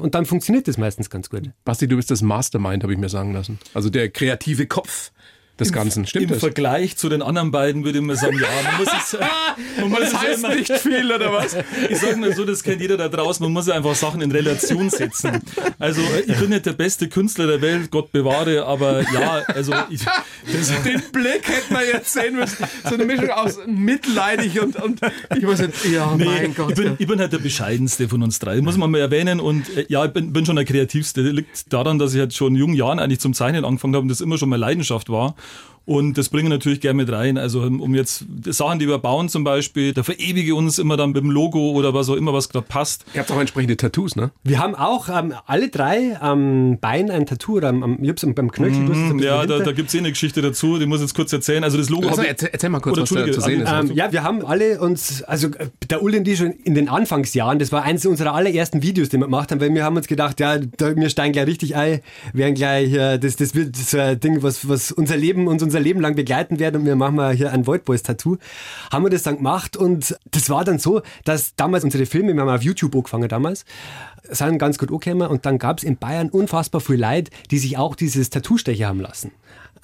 Und 0.00 0.14
dann 0.14 0.26
funktioniert 0.26 0.66
das 0.66 0.76
meistens 0.76 1.08
ganz 1.08 1.30
gut. 1.30 1.50
Basti, 1.64 1.86
du 1.86 1.96
bist 1.96 2.10
das 2.10 2.22
Mastermind, 2.22 2.82
habe 2.82 2.92
ich 2.92 2.98
mir 2.98 3.08
sagen 3.08 3.32
lassen. 3.32 3.58
Also 3.74 3.90
der 3.90 4.10
kreative 4.10 4.66
Kopf 4.66 5.12
des 5.58 5.72
Ganzen. 5.72 6.06
Stimmt 6.06 6.24
Im 6.24 6.30
das? 6.30 6.40
Vergleich 6.40 6.96
zu 6.96 7.08
den 7.08 7.22
anderen 7.22 7.50
beiden 7.50 7.84
würde 7.84 7.98
ich 7.98 8.04
mal 8.04 8.16
sagen, 8.16 8.38
ja, 8.38 8.48
man 8.64 8.78
muss 8.78 8.88
es, 8.88 9.18
man 9.80 9.90
muss 9.90 10.00
es 10.00 10.12
ja 10.12 10.50
immer, 10.50 10.78
viel, 10.78 11.12
oder 11.12 11.32
was? 11.32 11.56
ich 11.88 11.98
sage 11.98 12.16
mal 12.16 12.34
so, 12.34 12.44
das 12.44 12.62
kennt 12.62 12.80
jeder 12.80 12.96
da 12.96 13.08
draußen, 13.08 13.44
man 13.44 13.52
muss 13.52 13.66
ja 13.66 13.74
einfach 13.74 13.94
Sachen 13.94 14.20
in 14.20 14.32
Relation 14.32 14.90
setzen. 14.90 15.42
Also 15.78 16.00
ich 16.26 16.36
bin 16.38 16.50
nicht 16.50 16.66
der 16.66 16.72
beste 16.72 17.08
Künstler 17.08 17.46
der 17.46 17.60
Welt, 17.60 17.90
Gott 17.90 18.10
bewahre, 18.10 18.64
aber 18.66 19.02
ja, 19.12 19.42
also 19.48 19.74
ich, 19.90 20.00
das, 20.52 20.82
Den 20.82 21.02
Blick 21.12 21.48
hätten 21.48 21.74
wir 21.74 21.86
jetzt 21.86 22.12
sehen 22.12 22.36
müssen. 22.36 22.64
So 22.82 22.94
eine 22.94 23.04
Mischung 23.04 23.30
aus 23.30 23.58
mitleidig 23.66 24.60
und, 24.60 24.76
und 24.82 25.00
ich 25.36 25.46
weiß 25.46 25.60
nicht, 25.60 25.84
ja, 25.86 26.14
Nee, 26.16 26.24
mein 26.24 26.54
Gott. 26.54 26.70
Ich 26.70 26.76
bin, 26.76 26.96
ich 26.98 27.06
bin 27.06 27.18
halt 27.18 27.32
der 27.32 27.38
bescheidenste 27.38 28.08
von 28.08 28.22
uns 28.22 28.38
drei, 28.38 28.60
muss 28.60 28.76
man 28.76 28.90
mal 28.90 29.00
erwähnen. 29.00 29.40
Und 29.40 29.68
äh, 29.76 29.86
ja, 29.88 30.04
ich 30.04 30.12
bin, 30.12 30.32
bin 30.32 30.46
schon 30.46 30.56
der 30.56 30.64
kreativste. 30.64 31.22
Liegt 31.22 31.72
daran, 31.72 31.98
dass 31.98 32.14
ich 32.14 32.20
halt 32.20 32.34
schon 32.34 32.54
in 32.54 32.60
jungen 32.60 32.74
Jahren 32.74 32.98
eigentlich 32.98 33.20
zum 33.20 33.34
Zeichnen 33.34 33.64
angefangen 33.64 33.94
habe 33.94 34.02
und 34.02 34.08
das 34.08 34.20
immer 34.20 34.38
schon 34.38 34.48
meine 34.48 34.60
Leidenschaft 34.60 35.10
war. 35.10 35.34
Und 35.86 36.16
das 36.16 36.30
bringen 36.30 36.46
wir 36.48 36.56
natürlich 36.56 36.80
gerne 36.80 36.96
mit 36.96 37.12
rein. 37.12 37.36
Also 37.36 37.60
um 37.62 37.94
jetzt 37.94 38.24
Sachen, 38.46 38.78
die 38.78 38.88
wir 38.88 38.98
bauen 38.98 39.28
zum 39.28 39.44
Beispiel, 39.44 39.92
da 39.92 40.02
verewige 40.02 40.54
uns 40.54 40.78
immer 40.78 40.96
dann 40.96 41.10
mit 41.10 41.22
dem 41.22 41.30
Logo 41.30 41.72
oder 41.72 41.92
was 41.92 42.08
auch 42.08 42.14
immer, 42.14 42.32
was 42.32 42.48
gerade 42.48 42.66
passt. 42.66 43.04
Ihr 43.12 43.20
habt 43.20 43.30
auch 43.30 43.38
entsprechende 43.38 43.76
Tattoos, 43.76 44.16
ne? 44.16 44.30
Wir 44.44 44.58
haben 44.60 44.74
auch 44.74 45.08
ähm, 45.08 45.34
alle 45.46 45.68
drei 45.68 46.16
am 46.20 46.78
Bein 46.80 47.10
ein 47.10 47.26
Tattoo 47.26 47.56
oder 47.56 47.68
am, 47.68 47.82
am, 47.82 47.98
ich 48.02 48.08
hab's 48.08 48.24
beim 48.34 48.50
Knöchel. 48.50 48.84
es 48.84 48.88
bisschen 48.88 49.18
Ja, 49.18 49.40
da, 49.40 49.46
dahinter. 49.46 49.64
da 49.66 49.72
gibt's 49.72 49.94
eh 49.94 49.98
eine 49.98 50.10
Geschichte 50.10 50.40
dazu, 50.40 50.78
die 50.78 50.86
muss 50.86 50.98
ich 50.98 51.02
jetzt 51.02 51.14
kurz 51.14 51.32
erzählen. 51.32 51.64
Also 51.64 51.76
das 51.76 51.90
Logo 51.90 52.08
Also, 52.08 52.22
erzähl, 52.22 52.48
erzähl 52.52 52.70
mal 52.70 52.80
kurz, 52.80 52.94
Oder 52.94 53.02
was 53.02 53.10
da 53.10 53.32
zu 53.32 53.40
sehen 53.40 53.60
ist. 53.60 53.68
Andi, 53.68 53.92
Ähm, 53.92 53.96
ja, 53.98 54.12
wir 54.12 54.22
haben 54.22 54.44
alle 54.44 54.80
uns, 54.80 55.22
also 55.22 55.48
äh, 55.48 55.68
der 55.90 56.02
Uli 56.02 56.18
und 56.18 56.24
die 56.24 56.36
schon 56.36 56.52
in 56.52 56.74
den 56.74 56.88
Anfangsjahren, 56.88 57.58
das 57.58 57.72
war 57.72 57.82
eines 57.82 58.06
unserer 58.06 58.34
allerersten 58.34 58.82
Videos, 58.82 59.10
die 59.10 59.18
wir 59.18 59.26
gemacht 59.26 59.50
haben, 59.50 59.60
weil 59.60 59.72
wir 59.74 59.84
haben 59.84 59.96
uns 59.96 60.06
gedacht, 60.06 60.40
ja, 60.40 60.58
da, 60.58 60.96
wir 60.96 61.10
steigen 61.10 61.32
gleich 61.32 61.46
richtig 61.46 61.76
ein, 61.76 62.00
werden 62.32 62.54
gleich 62.54 62.88
hier, 62.88 63.18
das, 63.18 63.36
das 63.36 63.54
wird 63.54 63.76
so 63.76 63.98
ein 63.98 64.18
Ding, 64.18 64.42
was, 64.42 64.68
was 64.68 64.90
unser 64.92 65.16
Leben, 65.16 65.46
uns 65.46 65.62
unser 65.62 65.73
Leben 65.80 66.00
lang 66.00 66.14
begleiten 66.14 66.58
wird 66.58 66.76
und 66.76 66.84
wir 66.86 66.96
machen 66.96 67.16
mal 67.16 67.34
hier 67.34 67.52
ein 67.52 67.66
Void 67.66 67.84
Boys 67.84 68.02
Tattoo. 68.02 68.36
Haben 68.92 69.04
wir 69.04 69.10
das 69.10 69.22
dann 69.22 69.36
gemacht 69.36 69.76
und 69.76 70.16
das 70.30 70.50
war 70.50 70.64
dann 70.64 70.78
so, 70.78 71.02
dass 71.24 71.54
damals 71.56 71.84
unsere 71.84 72.06
Filme, 72.06 72.34
wir 72.34 72.40
haben 72.40 72.48
auf 72.48 72.62
YouTube 72.62 72.94
angefangen 72.94 73.28
damals, 73.28 73.64
sind 74.30 74.58
ganz 74.58 74.78
gut 74.78 74.90
angekommen 74.90 75.28
und 75.28 75.44
dann 75.46 75.58
gab 75.58 75.78
es 75.78 75.84
in 75.84 75.96
Bayern 75.96 76.30
unfassbar 76.30 76.80
viel 76.80 77.00
Leute, 77.00 77.30
die 77.50 77.58
sich 77.58 77.76
auch 77.78 77.94
dieses 77.94 78.30
Tattoo-Stecher 78.30 78.86
haben 78.88 79.00
lassen. 79.00 79.32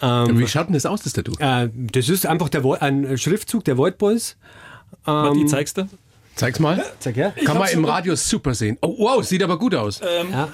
Wie 0.00 0.46
schaut 0.48 0.68
denn 0.68 0.74
das 0.74 0.86
aus, 0.86 1.02
das 1.02 1.12
Tattoo? 1.12 1.32
Äh, 1.38 1.68
das 1.74 2.08
ist 2.08 2.24
einfach 2.26 2.48
der, 2.48 2.62
Vo- 2.64 2.78
ein 2.80 3.18
Schriftzug 3.18 3.64
der 3.64 3.76
Void 3.76 3.98
Boys. 3.98 4.36
Warte, 5.04 5.38
ich 5.38 5.46
zeig's 5.46 5.74
dir. 5.74 5.88
Zeig's 6.36 6.58
mal. 6.58 6.82
Sag 7.00 7.16
her. 7.16 7.34
Kann 7.44 7.58
man 7.58 7.68
im 7.68 7.84
Radio 7.84 8.16
super 8.16 8.54
sehen. 8.54 8.78
Oh, 8.80 8.94
wow, 8.98 9.22
sieht 9.22 9.42
aber 9.42 9.58
gut 9.58 9.74
aus. 9.74 10.00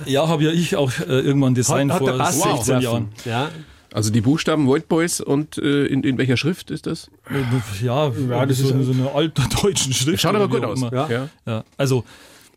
Ja, 0.07 0.27
habe 0.27 0.43
ja 0.43 0.51
ich 0.51 0.75
auch 0.75 0.91
äh, 0.99 1.05
irgendwann 1.05 1.55
designt 1.55 1.93
Hat, 1.93 2.01
hat 2.01 2.09
vor 2.09 2.19
der 2.19 2.25
Bass 2.25 2.43
16 2.43 2.75
wow. 2.75 2.83
Jahren. 2.83 3.09
Ja. 3.25 3.51
Also 3.93 4.11
die 4.11 4.21
Buchstaben 4.21 4.67
Void 4.67 4.89
Boys 4.89 5.21
und 5.21 5.59
äh, 5.59 5.87
in, 5.87 6.03
in 6.03 6.19
welcher 6.19 6.37
Schrift 6.37 6.71
ist 6.71 6.87
das? 6.87 7.11
Ja, 7.83 8.11
das 8.47 8.61
ist 8.61 8.69
so, 8.69 8.83
so 8.83 8.93
eine 8.93 9.13
altdeutschen 9.13 9.93
Schrift. 9.95 10.21
Schaut 10.21 10.35
aber 10.35 10.49
gut 10.49 10.65
aus. 10.65 10.81
Ja. 10.81 11.09
Ja. 11.09 11.29
Ja, 11.47 11.65
also 11.77 12.05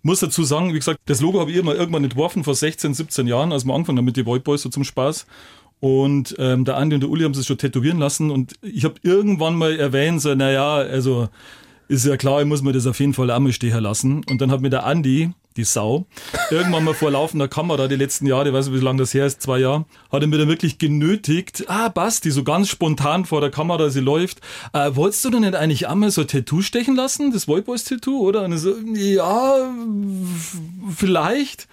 muss 0.02 0.20
dazu 0.20 0.44
sagen, 0.44 0.70
wie 0.74 0.80
gesagt, 0.80 1.00
das 1.06 1.22
Logo 1.22 1.40
habe 1.40 1.52
ich 1.52 1.58
immer 1.58 1.76
irgendwann 1.76 2.04
entworfen 2.04 2.44
vor 2.44 2.56
16, 2.56 2.94
17 2.94 3.28
Jahren, 3.28 3.52
als 3.52 3.66
wir 3.66 3.74
angefangen 3.74 3.98
haben 3.98 4.06
mit 4.06 4.18
den 4.18 4.26
Void 4.26 4.44
Boys 4.44 4.62
so 4.62 4.70
zum 4.70 4.84
Spaß. 4.84 5.26
Und 5.80 6.36
ähm, 6.40 6.66
der 6.66 6.78
Andi 6.78 6.96
und 6.96 7.02
der 7.02 7.10
Uli 7.10 7.24
haben 7.24 7.34
sich 7.34 7.48
schon 7.48 7.58
tätowieren 7.58 8.00
lassen 8.00 8.32
und 8.32 8.54
ich 8.62 8.84
habe 8.84 8.96
irgendwann 9.02 9.56
mal 9.56 9.80
erwähnt, 9.80 10.22
so, 10.22 10.36
naja, 10.36 10.76
also 10.76 11.30
ist 11.88 12.06
ja 12.06 12.18
klar, 12.18 12.42
ich 12.42 12.48
muss 12.48 12.62
mir 12.62 12.74
das 12.74 12.86
auf 12.86 13.00
jeden 13.00 13.14
Fall 13.14 13.32
einmal 13.32 13.54
stehen 13.54 13.80
lassen. 13.82 14.24
Und 14.30 14.42
dann 14.42 14.52
hat 14.52 14.62
mir 14.62 14.70
der 14.70 14.86
Andi 14.86 15.32
die 15.58 15.64
Sau. 15.64 16.06
Irgendwann 16.52 16.84
mal 16.84 16.94
vor 16.94 17.12
laufender 17.12 17.48
Kamera, 17.48 17.88
die 17.88 17.96
letzten 17.96 18.26
Jahre, 18.26 18.50
ich 18.50 18.54
weiß 18.54 18.68
nicht, 18.68 18.80
wie 18.80 18.84
lange 18.84 19.00
das 19.00 19.14
her 19.14 19.26
ist, 19.26 19.42
zwei 19.42 19.60
Jahre, 19.60 19.86
hat 20.12 20.22
er 20.22 20.28
mir 20.28 20.38
dann 20.38 20.48
wirklich 20.48 20.78
genötigt, 20.78 21.66
ah, 21.68 21.90
Basti, 21.90 22.32
so 22.32 22.44
ganz 22.44 22.70
spontan 22.70 23.26
vor 23.26 23.42
der 23.42 23.52
Kamera, 23.52 23.90
sie 23.90 24.00
läuft, 24.00 24.42
äh, 24.74 24.92
wolltest 24.94 25.26
du 25.26 25.30
denn 25.30 25.42
nicht 25.42 25.56
eigentlich 25.56 25.88
einmal 25.88 26.12
so 26.12 26.22
ein 26.22 26.28
Tattoo 26.28 26.62
stechen 26.62 26.96
lassen, 26.96 27.32
das 27.32 27.48
White 27.48 27.64
Boys 27.64 27.84
Tattoo, 27.84 28.20
oder? 28.20 28.44
Und 28.44 28.54
ich 28.54 28.62
so, 28.62 28.76
ja, 28.96 29.72
vielleicht 30.96 31.68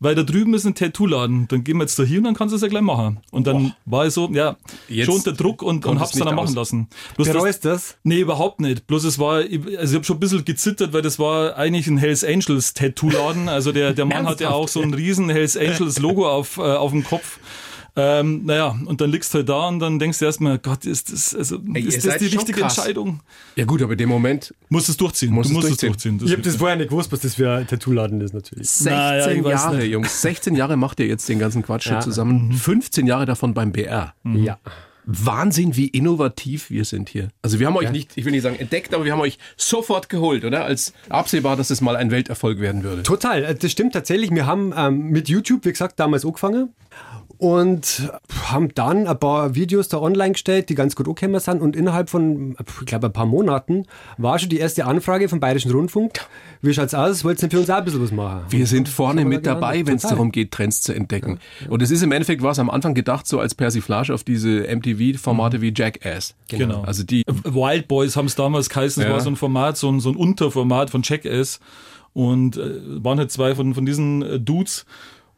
weil 0.00 0.14
da 0.14 0.22
drüben 0.22 0.54
ist 0.54 0.64
ein 0.64 0.74
Tattoo-Laden. 0.74 1.46
Dann 1.48 1.62
gehen 1.62 1.76
wir 1.76 1.84
jetzt 1.84 1.98
da 1.98 2.02
hin 2.02 2.18
und 2.18 2.24
dann 2.24 2.34
kannst 2.34 2.52
du 2.52 2.56
es 2.56 2.62
ja 2.62 2.68
gleich 2.68 2.82
machen. 2.82 3.20
Und 3.30 3.46
dann 3.46 3.74
war 3.84 4.06
ich 4.06 4.14
so, 4.14 4.30
ja, 4.32 4.56
Jetzt 4.88 5.06
schon 5.06 5.16
unter 5.16 5.32
Druck 5.32 5.62
und, 5.62 5.84
und 5.84 6.00
hab's 6.00 6.12
dann 6.12 6.26
auch 6.28 6.32
machen 6.32 6.48
aus. 6.48 6.54
lassen. 6.54 6.88
Bloß 7.16 7.28
das, 7.28 7.36
Bereust 7.36 7.64
das? 7.66 7.96
nee, 8.02 8.20
überhaupt 8.20 8.60
nicht. 8.60 8.86
Bloß 8.86 9.04
es 9.04 9.18
war, 9.18 9.34
also 9.36 9.50
ich 9.52 9.94
habe 9.94 10.04
schon 10.04 10.16
ein 10.16 10.20
bisschen 10.20 10.44
gezittert, 10.44 10.94
weil 10.94 11.02
das 11.02 11.18
war 11.18 11.56
eigentlich 11.56 11.86
ein 11.86 11.98
Hells 11.98 12.24
Angels 12.24 12.72
Tattoo-Laden. 12.72 13.50
Also 13.50 13.72
der, 13.72 13.92
der 13.92 14.06
Mann 14.06 14.26
hat 14.26 14.40
ja 14.40 14.50
auch 14.50 14.68
so 14.68 14.80
ein 14.80 14.94
riesen 14.94 15.28
Hells 15.28 15.56
Angels 15.56 15.98
Logo 15.98 16.28
auf, 16.28 16.56
äh, 16.56 16.62
auf 16.62 16.92
dem 16.92 17.04
Kopf. 17.04 17.38
Ähm, 17.96 18.44
naja, 18.44 18.76
und 18.86 19.00
dann 19.00 19.10
liegst 19.10 19.32
du 19.34 19.38
halt 19.38 19.48
da 19.48 19.68
und 19.68 19.80
dann 19.80 19.98
denkst 19.98 20.18
du 20.20 20.24
erstmal, 20.24 20.58
Gott, 20.58 20.84
ist 20.86 21.12
das, 21.12 21.34
also, 21.34 21.58
Ey, 21.74 21.82
ist 21.82 22.04
das 22.06 22.18
die 22.18 22.26
richtige 22.26 22.60
krass. 22.60 22.78
Entscheidung? 22.78 23.20
Ja 23.56 23.64
gut, 23.64 23.82
aber 23.82 23.92
in 23.92 23.98
dem 23.98 24.08
Moment 24.08 24.54
Musst 24.68 24.88
es 24.88 24.96
durchziehen. 24.96 25.32
Musst 25.32 25.50
du 25.50 25.54
es 25.58 25.64
musst 25.64 25.82
durchziehen. 25.82 25.90
es 25.90 25.96
durchziehen. 26.02 26.18
Das 26.18 26.26
Ich 26.28 26.32
habe 26.32 26.42
das 26.42 26.56
vorher 26.56 26.76
nicht 26.76 26.90
gewusst, 26.90 27.10
was 27.12 27.20
das 27.20 27.34
für 27.34 27.50
ein 27.52 27.66
Tattoo-Laden 27.66 28.20
ist, 28.20 28.32
natürlich. 28.34 28.68
16 28.70 28.92
Naja, 28.92 29.50
Jahre, 29.50 29.76
nicht. 29.78 29.90
Jungs. 29.90 30.22
16 30.22 30.54
Jahre 30.54 30.76
macht 30.76 31.00
ihr 31.00 31.06
jetzt 31.06 31.28
den 31.28 31.38
ganzen 31.38 31.62
Quatsch 31.62 31.84
hier 31.84 31.94
Ja. 31.94 32.00
zusammen. 32.00 32.52
15 32.52 33.06
Jahre 33.06 33.26
davon 33.26 33.54
beim 33.54 33.72
BR. 33.72 34.14
Ja. 34.24 34.58
Wahnsinn, 35.06 35.76
wie 35.76 35.88
innovativ 35.88 36.70
wir 36.70 36.84
sind 36.84 37.08
hier. 37.08 37.28
Also 37.42 37.58
wir 37.58 37.66
haben 37.66 37.76
euch 37.76 37.90
nicht, 37.90 38.12
ich 38.16 38.24
will 38.24 38.32
nicht 38.32 38.42
sagen 38.42 38.56
entdeckt, 38.56 38.94
aber 38.94 39.04
wir 39.04 39.12
haben 39.12 39.20
euch 39.20 39.38
sofort 39.56 40.08
geholt, 40.08 40.44
oder? 40.44 40.64
Als 40.64 40.92
absehbar, 41.08 41.56
dass 41.56 41.70
es 41.70 41.80
mal 41.80 41.96
ein 41.96 42.10
Welterfolg 42.10 42.60
werden 42.60 42.84
würde. 42.84 43.02
Total, 43.02 43.42
äh, 43.42 43.54
das 43.54 43.72
stimmt 43.72 43.94
tatsächlich. 43.94 44.30
Wir 44.30 44.46
haben 44.46 44.72
ähm, 44.76 45.08
mit 45.10 45.28
YouTube, 45.28 45.64
wie 45.64 45.70
gesagt, 45.72 45.98
damals 45.98 46.24
angefangen 46.24 46.68
und 47.40 48.12
haben 48.50 48.68
dann 48.74 49.06
ein 49.06 49.18
paar 49.18 49.54
Videos 49.54 49.88
da 49.88 49.98
online 49.98 50.32
gestellt, 50.32 50.68
die 50.68 50.74
ganz 50.74 50.94
gut 50.94 51.08
angekommen 51.08 51.40
sind. 51.40 51.62
Und 51.62 51.74
innerhalb 51.74 52.10
von, 52.10 52.54
ich 52.80 52.84
glaube, 52.86 53.06
ein 53.06 53.12
paar 53.14 53.24
Monaten 53.24 53.86
war 54.18 54.38
schon 54.38 54.50
die 54.50 54.58
erste 54.58 54.84
Anfrage 54.84 55.26
vom 55.26 55.40
Bayerischen 55.40 55.70
Rundfunk. 55.70 56.20
Wie 56.60 56.74
schaut's 56.74 56.92
aus? 56.92 57.24
Wollt 57.24 57.38
ihr 57.40 57.44
nicht 57.46 57.52
für 57.54 57.60
uns 57.60 57.70
auch 57.70 57.76
ein 57.76 57.84
bisschen 57.86 58.02
was 58.02 58.12
machen? 58.12 58.42
Wir 58.50 58.66
sind 58.66 58.90
vorne 58.90 59.24
mit 59.24 59.46
dabei, 59.46 59.86
wenn 59.86 59.96
es 59.96 60.02
darum 60.02 60.32
geht, 60.32 60.50
Trends 60.50 60.82
zu 60.82 60.92
entdecken. 60.92 61.38
Und 61.70 61.80
es 61.80 61.90
ist 61.90 62.02
im 62.02 62.12
Endeffekt, 62.12 62.42
war 62.42 62.50
es 62.50 62.58
am 62.58 62.68
Anfang 62.68 62.92
gedacht, 62.92 63.26
so 63.26 63.40
als 63.40 63.54
Persiflage 63.54 64.12
auf 64.12 64.22
diese 64.22 64.66
MTV-Formate 64.68 65.62
wie 65.62 65.72
Jackass. 65.74 66.34
Genau. 66.48 66.82
Also 66.82 67.04
die 67.04 67.22
Wild 67.26 67.88
Boys 67.88 68.16
haben 68.16 68.26
es 68.26 68.34
damals 68.34 68.68
geheißen, 68.68 69.02
das 69.02 69.08
Ja. 69.08 69.14
war 69.14 69.20
so 69.22 69.30
ein 69.30 69.36
Format, 69.36 69.78
so 69.78 69.90
ein, 69.90 70.00
so 70.00 70.10
ein 70.10 70.16
Unterformat 70.16 70.90
von 70.90 71.00
Jackass. 71.02 71.58
Und 72.12 72.58
äh, 72.58 73.02
waren 73.02 73.18
halt 73.18 73.30
zwei 73.30 73.54
von, 73.54 73.72
von 73.72 73.86
diesen 73.86 74.20
äh, 74.20 74.38
Dudes. 74.38 74.84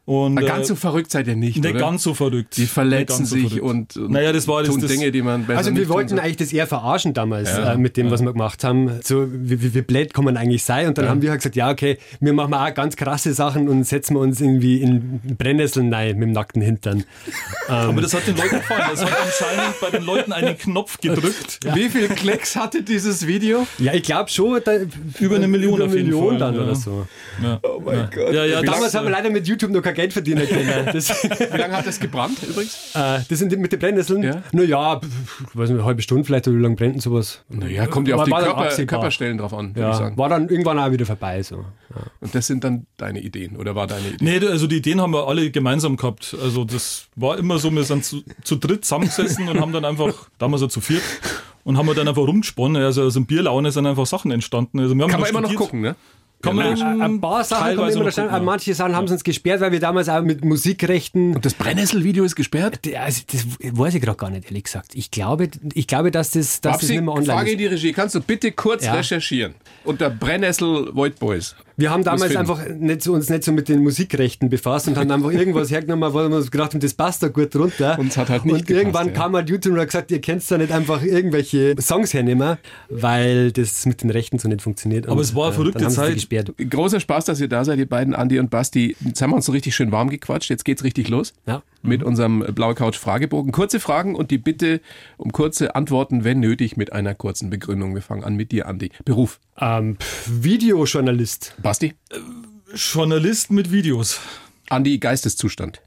Und, 0.05 0.37
äh, 0.37 0.45
ganz 0.45 0.67
so 0.67 0.75
verrückt 0.75 1.11
seid 1.11 1.27
ihr 1.27 1.35
nicht, 1.37 1.57
nicht 1.63 1.69
oder? 1.71 1.79
ganz 1.79 2.03
so 2.03 2.13
verrückt. 2.13 2.57
die 2.57 2.65
verletzen 2.65 3.25
so 3.25 3.35
sich 3.37 3.61
und, 3.61 3.95
und 3.95 4.11
Naja, 4.11 4.33
das 4.33 4.49
war 4.49 4.61
das- 4.61 4.69
tun 4.71 4.81
das- 4.81 4.91
Dinge, 4.91 5.11
die 5.13 5.21
man 5.21 5.45
besser 5.45 5.59
Also 5.59 5.69
nicht 5.71 5.79
wir 5.79 5.87
wollten 5.89 6.19
eigentlich 6.19 6.35
das 6.35 6.51
eher 6.51 6.67
verarschen 6.67 7.13
damals 7.13 7.49
äh, 7.51 7.77
mit 7.77 7.95
dem, 7.95 8.11
was 8.11 8.21
wir 8.21 8.33
gemacht 8.33 8.65
haben. 8.65 8.99
So, 9.01 9.27
wie, 9.31 9.73
wie, 9.73 9.81
blöd 9.81 10.13
kann 10.13 10.25
man 10.25 10.35
eigentlich 10.35 10.65
sein? 10.65 10.87
Und 10.89 10.97
dann 10.97 11.07
haben 11.07 11.21
wir 11.21 11.29
halt 11.29 11.39
gesagt, 11.39 11.55
ja, 11.55 11.71
okay, 11.71 11.97
wir 12.19 12.33
machen 12.33 12.53
auch 12.53 12.73
ganz 12.73 12.97
krasse 12.97 13.33
Sachen 13.33 13.69
und 13.69 13.85
setzen 13.85 14.15
wir 14.15 14.19
uns 14.19 14.41
irgendwie 14.41 14.81
in 14.81 15.21
Brennnesseln 15.37 15.93
rein 15.93 16.17
mit 16.17 16.27
dem 16.27 16.31
nackten 16.33 16.61
Hintern. 16.61 17.05
Aber 17.69 18.01
das 18.01 18.13
hat 18.13 18.27
den 18.27 18.35
Leuten 18.35 18.57
gefallen. 18.57 18.83
Das 18.91 19.05
hat 19.05 19.11
anscheinend 19.25 19.79
bei 19.79 19.89
den 19.89 20.03
Leuten 20.03 20.33
einen 20.33 20.57
Knopf 20.57 20.99
gedrückt. 20.99 21.61
Wie 21.75 21.87
viel 21.87 22.09
Klicks 22.09 22.57
hatte 22.57 22.83
dieses 22.83 23.25
Video? 23.25 23.65
Ja, 23.77 23.93
ich 23.93 24.03
glaube 24.03 24.29
schon, 24.29 24.59
da, 24.65 24.73
Über 25.21 25.37
eine 25.37 25.47
Million 25.47 25.75
über 25.75 25.85
auf 25.85 25.91
eine 25.91 25.99
jeden 26.01 26.09
Million 26.09 26.29
Fall, 26.31 26.39
dann 26.39 26.55
ja. 26.55 26.61
oder 26.63 26.75
so. 26.75 27.07
Ja. 27.41 27.59
Oh 27.63 27.81
mein 27.85 28.09
Gott. 28.13 28.33
Ja, 28.33 28.43
ja, 28.43 28.61
Damals 28.61 28.93
haben 28.95 29.05
wir 29.05 29.11
leider 29.11 29.29
mit 29.29 29.47
YouTube 29.47 29.71
noch 29.71 29.81
kein 29.93 30.03
Geld 30.03 30.13
verdienen 30.13 30.47
können. 30.47 30.89
Das, 30.93 31.09
Wie 31.23 31.57
lange 31.57 31.77
hat 31.77 31.87
das 31.87 31.99
gebrannt 31.99 32.37
übrigens? 32.43 32.91
äh, 32.95 33.19
das 33.29 33.39
sind 33.39 33.51
die 33.51 33.57
mit 33.57 33.71
den 33.71 33.79
Brennnesseln. 33.79 34.23
Ja. 34.23 34.41
Naja, 34.51 34.99
ich 35.03 35.55
weiß 35.57 35.69
nicht, 35.69 35.77
eine 35.79 35.85
halbe 35.85 36.01
Stunde 36.01 36.23
vielleicht 36.23 36.47
oder 36.47 36.57
wie 36.57 36.61
lange 36.61 36.75
brennt 36.75 36.95
denn 36.95 37.01
sowas? 37.01 37.43
Naja, 37.49 37.87
kommt 37.87 38.07
ja 38.07 38.15
auf 38.15 38.29
War- 38.29 38.41
die 38.41 38.45
Körper. 38.45 38.85
Körperstellen 38.85 39.37
drauf 39.37 39.53
an, 39.53 39.75
würde 39.75 39.79
ich 39.89 39.93
Ja, 39.93 39.93
sagen. 39.93 40.17
war 40.17 40.29
dann 40.29 40.49
irgendwann 40.49 40.79
auch 40.79 40.91
wieder 40.91 41.05
vorbei. 41.05 41.41
So. 41.43 41.65
Und 42.21 42.33
das 42.35 42.47
sind 42.47 42.63
dann 42.63 42.85
deine 42.97 43.21
Ideen, 43.21 43.55
oder 43.57 43.75
war 43.75 43.87
deine 43.87 44.07
Idee? 44.09 44.39
Nee, 44.39 44.47
also 44.47 44.67
die 44.67 44.77
Ideen 44.77 44.99
haben 45.01 45.13
wir 45.13 45.27
alle 45.27 45.49
gemeinsam 45.51 45.95
gehabt. 45.97 46.35
Also 46.41 46.65
das 46.65 47.07
war 47.15 47.37
immer 47.37 47.59
so, 47.59 47.71
wir 47.71 47.83
sind 47.83 48.03
zu, 48.05 48.23
zu 48.43 48.55
dritt 48.55 48.85
zusammengesessen 48.85 49.47
und 49.49 49.59
haben 49.61 49.71
dann 49.73 49.85
einfach, 49.85 50.13
damals 50.39 50.61
so 50.61 50.67
zu 50.67 50.81
viert, 50.81 51.01
und 51.63 51.77
haben 51.77 51.85
wir 51.87 51.95
dann 51.95 52.07
einfach 52.07 52.23
rumgesponnen. 52.23 52.81
Also 52.83 53.03
aus 53.03 53.13
dem 53.13 53.25
Bierlaune 53.25 53.71
sind 53.71 53.85
einfach 53.85 54.05
Sachen 54.05 54.31
entstanden. 54.31 54.79
Also 54.79 54.95
wir 54.95 55.03
haben 55.03 55.11
Kann 55.11 55.21
man 55.21 55.29
immer 55.29 55.41
noch 55.41 55.55
gucken, 55.55 55.81
ne? 55.81 55.95
Kann 56.43 56.55
man 56.57 56.81
Ein 56.81 57.01
ein 57.01 57.21
paar 57.21 57.43
Sachen 57.43 57.63
teilweise 57.63 57.99
immer 57.99 58.09
noch 58.09 58.17
ja. 58.17 58.39
Manche 58.41 58.73
Sachen 58.75 58.95
haben 58.95 59.07
sie 59.07 59.13
uns 59.13 59.23
gesperrt, 59.23 59.61
weil 59.61 59.71
wir 59.71 59.79
damals 59.79 60.09
auch 60.09 60.21
mit 60.21 60.43
Musikrechten. 60.43 61.35
Und 61.35 61.45
das 61.45 61.53
Brennnessel-Video 61.53 62.23
ist 62.25 62.35
gesperrt? 62.35 62.79
Also, 62.97 63.21
das 63.31 63.45
weiß 63.61 63.95
ich 63.95 64.01
gerade 64.01 64.17
gar 64.17 64.29
nicht, 64.29 64.45
ehrlich 64.45 64.65
gesagt. 64.65 64.93
Ich 64.93 65.09
glaube, 65.09 65.49
ich 65.73 65.87
glaube 65.87 66.11
dass 66.11 66.31
das, 66.31 66.59
dass 66.61 66.79
das 66.79 66.89
nicht 66.89 67.01
mehr 67.01 67.13
online 67.13 67.25
Frage 67.33 67.47
ist. 67.47 67.53
in 67.53 67.59
die 67.59 67.65
Regie. 67.67 67.93
Kannst 67.93 68.13
du 68.15 68.19
bitte 68.21 68.51
kurz 68.51 68.85
Ja. 68.85 68.93
recherchieren? 68.93 69.55
Unter 69.85 70.09
Brennnessel 70.09 70.89
Void 70.93 71.17
Boys. 71.19 71.55
Wir 71.77 71.89
haben 71.89 72.03
damals 72.03 72.35
einfach 72.35 72.67
nicht 72.69 73.01
so, 73.01 73.13
uns 73.13 73.29
nicht 73.29 73.43
so 73.43 73.51
mit 73.51 73.69
den 73.69 73.81
Musikrechten 73.81 74.49
befasst 74.49 74.87
und 74.87 74.97
haben 74.97 75.09
einfach 75.09 75.31
irgendwas 75.31 75.71
hergenommen, 75.71 76.13
weil 76.13 76.29
wir 76.29 76.37
uns 76.37 76.51
gedacht 76.51 76.73
haben, 76.73 76.79
das 76.79 76.93
passt 76.93 77.23
da 77.23 77.29
gut 77.29 77.53
drunter. 77.53 77.97
Uns 77.99 78.17
hat 78.17 78.29
halt 78.29 78.45
nicht 78.45 78.53
Und 78.53 78.67
gepasst, 78.67 78.79
irgendwann 78.79 79.07
ja. 79.07 79.13
kam 79.13 79.35
halt 79.35 79.49
YouTube 79.49 79.73
und 79.73 79.79
hat 79.79 79.87
gesagt, 79.87 80.11
ihr 80.11 80.21
könnt 80.21 80.49
da 80.49 80.57
nicht 80.57 80.71
einfach 80.71 81.01
irgendwelche 81.03 81.75
Songs 81.81 82.13
hernehmen, 82.13 82.57
weil 82.89 83.51
das 83.51 83.85
mit 83.85 84.03
den 84.03 84.09
Rechten 84.09 84.39
so 84.39 84.47
nicht 84.47 84.61
funktioniert. 84.61 85.05
Aber 85.07 85.15
Und, 85.15 85.21
es 85.21 85.35
war 85.35 85.45
eine 85.45 85.53
äh, 85.53 85.55
verrückte 85.55 85.85
die 85.85 85.91
Zeit. 85.91 86.13
Gesperrt. 86.13 86.53
Großer 86.57 86.99
Spaß, 86.99 87.25
dass 87.25 87.39
ihr 87.39 87.47
da 87.47 87.65
seid, 87.65 87.79
ihr 87.79 87.89
beiden, 87.89 88.13
Andi 88.13 88.39
und 88.39 88.49
Basti. 88.49 88.95
Jetzt 89.01 89.21
haben 89.21 89.31
wir 89.31 89.35
uns 89.35 89.45
so 89.45 89.51
richtig 89.51 89.75
schön 89.75 89.91
warm 89.91 90.09
gequatscht. 90.09 90.49
Jetzt 90.49 90.65
geht's 90.65 90.83
richtig 90.83 91.09
los. 91.09 91.33
Ja. 91.47 91.63
Mit 91.85 92.01
unserem 92.01 92.39
Blaue 92.55 92.75
Couch 92.75 92.95
Fragebogen. 92.95 93.51
Kurze 93.51 93.81
Fragen 93.81 94.15
und 94.15 94.31
die 94.31 94.37
Bitte 94.37 94.79
um 95.17 95.33
kurze 95.33 95.75
Antworten, 95.75 96.23
wenn 96.23 96.39
nötig, 96.39 96.77
mit 96.77 96.93
einer 96.93 97.13
kurzen 97.13 97.49
Begründung. 97.49 97.93
Wir 97.93 98.01
fangen 98.01 98.23
an 98.23 98.35
mit 98.35 98.53
dir, 98.53 98.67
Andi. 98.67 98.89
Beruf. 99.03 99.41
Ähm, 99.59 99.97
Videojournalist. 100.25 101.55
Basti. 101.61 101.93
Journalist 102.73 103.51
mit 103.51 103.71
Videos. 103.71 104.21
Andi, 104.69 104.97
Geisteszustand. 104.97 105.81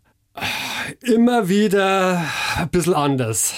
Immer 1.00 1.48
wieder 1.48 2.22
ein 2.56 2.68
bisschen 2.68 2.92
anders. 2.92 3.54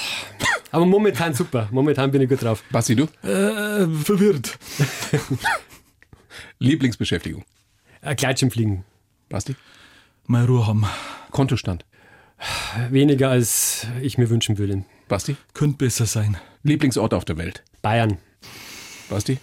Aber 0.71 0.87
momentan 0.87 1.35
super. 1.35 1.69
Momentan 1.73 2.13
bin 2.13 2.23
ich 2.23 2.29
gut 2.29 2.43
drauf. 2.43 2.63
Basti, 2.71 2.95
du? 2.95 3.05
Äh, 3.27 3.89
verwirrt. 3.89 4.59
Lieblingsbeschäftigung. 6.61 7.45
Ein 8.01 8.15
Gleitschirmfliegen. 8.15 8.85
Basti. 9.29 9.57
Mal 10.27 10.45
Ruhe 10.45 10.67
haben. 10.67 10.87
Kontostand. 11.31 11.85
Weniger 12.91 13.31
als 13.31 13.87
ich 14.01 14.19
mir 14.19 14.31
wünschen 14.31 14.59
würde. 14.59 14.85
Basti. 15.09 15.37
Könnte 15.55 15.79
besser 15.79 16.07
sein. 16.07 16.37
Lieblingsort 16.63 17.15
auf 17.15 17.25
der 17.25 17.37
Welt. 17.39 17.65
Bayern. 17.83 18.19
Basti. 19.09 19.39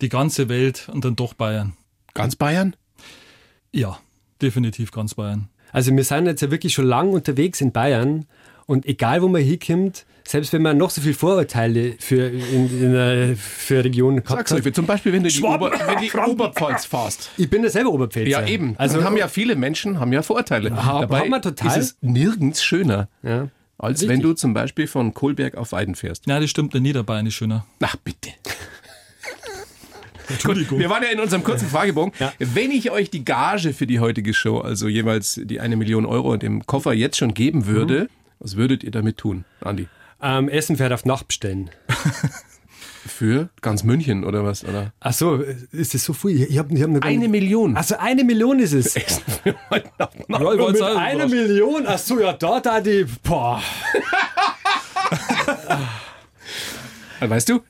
Die 0.00 0.08
ganze 0.08 0.48
Welt 0.48 0.88
und 0.92 1.04
dann 1.04 1.16
doch 1.16 1.34
Bayern. 1.34 1.76
Ganz 2.12 2.36
Bayern? 2.36 2.76
Ja, 3.72 3.98
definitiv 4.42 4.90
ganz 4.90 5.14
Bayern. 5.14 5.48
Also 5.72 5.94
wir 5.94 6.04
sind 6.04 6.26
jetzt 6.26 6.42
ja 6.42 6.50
wirklich 6.50 6.74
schon 6.74 6.86
lang 6.86 7.10
unterwegs 7.10 7.60
in 7.60 7.72
Bayern 7.72 8.26
und 8.66 8.86
egal 8.86 9.22
wo 9.22 9.28
man 9.28 9.42
hinkommt, 9.42 10.04
selbst 10.24 10.52
wenn 10.52 10.62
man 10.62 10.76
noch 10.76 10.90
so 10.90 11.00
viele 11.00 11.14
Vorurteile 11.14 11.94
für, 12.00 12.28
in, 12.28 12.64
in 12.82 13.36
für 13.36 13.74
eine 13.74 13.84
Region 13.84 14.16
gehabt 14.16 14.48
Sag's 14.48 14.66
hat. 14.66 14.74
zum 14.74 14.84
Beispiel, 14.86 15.12
wenn 15.12 15.22
du 15.22 15.28
die, 15.28 15.40
Ober, 15.42 15.70
wenn 15.70 15.98
die 16.00 16.10
Oberpfalz 16.12 16.84
fahrst. 16.84 17.30
Ich 17.36 17.48
bin 17.48 17.62
ja 17.62 17.70
selber 17.70 17.90
Oberpfälzer. 17.92 18.28
Ja, 18.30 18.44
eben. 18.46 18.74
Also 18.76 19.04
haben 19.04 19.16
ja 19.16 19.28
viele 19.28 19.54
Menschen 19.54 20.00
haben 20.00 20.12
ja 20.12 20.22
Vorurteile. 20.22 20.70
Ha- 20.84 21.00
Dabei 21.02 21.20
haben 21.20 21.30
wir 21.30 21.40
total. 21.40 21.68
ist 21.68 21.76
es 21.76 21.96
nirgends 22.00 22.64
schöner, 22.64 23.08
ja. 23.22 23.48
als 23.78 24.00
Richtig. 24.00 24.08
wenn 24.08 24.20
du 24.20 24.32
zum 24.32 24.52
Beispiel 24.52 24.88
von 24.88 25.14
Kohlberg 25.14 25.54
auf 25.56 25.70
Weiden 25.70 25.94
fährst. 25.94 26.26
Ja, 26.26 26.40
das 26.40 26.50
stimmt, 26.50 26.74
der 26.74 26.80
Niederbayern 26.80 27.26
ist 27.26 27.34
schöner. 27.34 27.64
Ach 27.80 27.94
bitte. 27.94 28.30
Entschuldigung. 30.28 30.80
Wir 30.80 30.90
waren 30.90 31.04
ja 31.04 31.10
in 31.10 31.20
unserem 31.20 31.44
kurzen 31.44 31.68
Fragebogen. 31.68 32.12
Wenn 32.40 32.72
ich 32.72 32.90
euch 32.90 33.10
die 33.10 33.24
Gage 33.24 33.72
für 33.72 33.86
die 33.86 34.00
heutige 34.00 34.34
Show, 34.34 34.58
also 34.58 34.88
jeweils 34.88 35.40
die 35.44 35.60
eine 35.60 35.76
Million 35.76 36.04
Euro 36.04 36.34
in 36.34 36.40
dem 36.40 36.66
Koffer 36.66 36.92
jetzt 36.94 37.16
schon 37.16 37.32
geben 37.32 37.66
würde, 37.66 38.08
was 38.38 38.56
würdet 38.56 38.84
ihr 38.84 38.90
damit 38.90 39.18
tun, 39.18 39.44
Andi? 39.60 39.88
ähm, 40.22 40.48
Essen 40.48 40.76
fährt 40.76 40.92
auf 40.92 41.04
Nacht 41.04 41.28
bestellen. 41.28 41.70
Für 43.06 43.50
ganz 43.62 43.84
München 43.84 44.24
oder 44.24 44.44
was? 44.44 44.64
Oder? 44.64 44.92
Ach 44.98 45.12
so, 45.12 45.36
ist 45.70 45.94
das 45.94 46.02
so 46.02 46.12
viel? 46.12 46.42
Ich 46.42 46.58
hab, 46.58 46.72
ich 46.72 46.82
hab 46.82 46.90
Eine 47.04 47.18
nicht- 47.18 47.30
Million. 47.30 47.76
Also 47.76 47.96
eine 47.98 48.24
Million 48.24 48.58
ist 48.58 48.72
es. 48.72 48.96
Essen 48.96 49.22
für 49.44 49.54
heute 49.70 49.88
Nacht. 49.98 50.14
Ja, 50.28 50.36
ich 50.36 50.40
wollte 50.42 50.66
Mit 50.72 50.78
sagen, 50.78 50.98
einer 50.98 51.24
überrascht. 51.26 51.48
Million? 51.48 51.84
Ach 51.86 51.98
so, 51.98 52.20
ja, 52.20 52.32
da, 52.32 52.58
da 52.60 52.80
die. 52.80 53.06
Boah. 53.22 53.62
Weißt 57.20 57.48
du? 57.48 57.60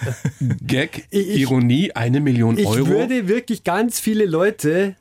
Gag, 0.66 1.06
Ich- 1.10 1.28
ich- 1.30 1.40
Ironie, 1.40 1.92
eine 1.92 2.20
Million 2.20 2.56
Ich 2.56 2.66
Euro. 2.66 2.86
würde 2.86 3.28
wirklich 3.28 3.62
ganz 3.64 3.98
viele 4.00 4.24
Leute, 4.24 4.96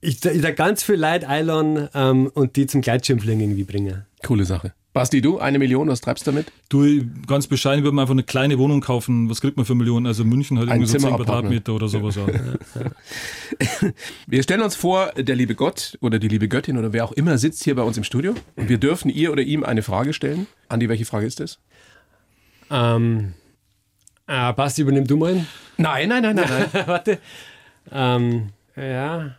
ich, 0.00 0.20
da, 0.20 0.30
ich 0.30 0.42
da 0.42 0.50
ganz 0.50 0.82
viel 0.82 0.96
Leute 0.96 1.28
einladen 1.28 1.88
ähm, 1.94 2.30
und 2.34 2.56
die 2.56 2.66
zum 2.66 2.80
Gleitschirmfliegen 2.80 3.40
irgendwie 3.40 3.64
bringen. 3.64 4.04
Coole 4.24 4.44
Sache. 4.44 4.72
Basti, 4.94 5.20
du, 5.20 5.38
eine 5.38 5.58
Million, 5.58 5.88
was 5.88 6.00
treibst 6.00 6.26
du 6.26 6.32
damit? 6.32 6.50
Du, 6.68 7.04
ganz 7.26 7.46
bescheiden 7.46 7.84
würde 7.84 7.94
man 7.94 8.02
einfach 8.02 8.14
eine 8.14 8.24
kleine 8.24 8.58
Wohnung 8.58 8.80
kaufen. 8.80 9.30
Was 9.30 9.40
kriegt 9.40 9.56
man 9.56 9.64
für 9.64 9.74
Millionen? 9.74 10.06
Also 10.06 10.24
München 10.24 10.58
halt 10.58 10.68
Ein 10.68 10.80
irgendwie 10.80 10.90
so 10.90 10.98
10 10.98 11.00
Zimmer-Apartment. 11.02 11.64
Quadratmeter 11.64 11.74
oder 11.74 11.88
sowas. 11.88 12.16
Ja. 12.16 13.90
Wir 14.26 14.42
stellen 14.42 14.62
uns 14.62 14.74
vor, 14.74 15.12
der 15.12 15.36
liebe 15.36 15.54
Gott 15.54 15.96
oder 16.00 16.18
die 16.18 16.26
liebe 16.26 16.48
Göttin 16.48 16.78
oder 16.78 16.92
wer 16.92 17.04
auch 17.04 17.12
immer 17.12 17.38
sitzt 17.38 17.62
hier 17.64 17.76
bei 17.76 17.82
uns 17.82 17.96
im 17.96 18.02
Studio 18.04 18.34
und 18.56 18.68
wir 18.68 18.78
dürfen 18.78 19.08
ihr 19.08 19.30
oder 19.30 19.42
ihm 19.42 19.62
eine 19.62 19.82
Frage 19.82 20.12
stellen. 20.12 20.46
Andi, 20.68 20.88
welche 20.88 21.04
Frage 21.04 21.26
ist 21.26 21.38
das? 21.38 21.58
Ähm, 22.70 23.34
äh, 24.26 24.52
Basti, 24.52 24.82
übernimm 24.82 25.06
du 25.06 25.16
mal. 25.16 25.46
Nein, 25.76 26.08
nein, 26.08 26.22
nein, 26.22 26.34
nein, 26.34 26.68
nein. 26.72 26.82
Warte. 26.86 27.18
Ähm, 27.92 28.48
ja. 28.74 29.36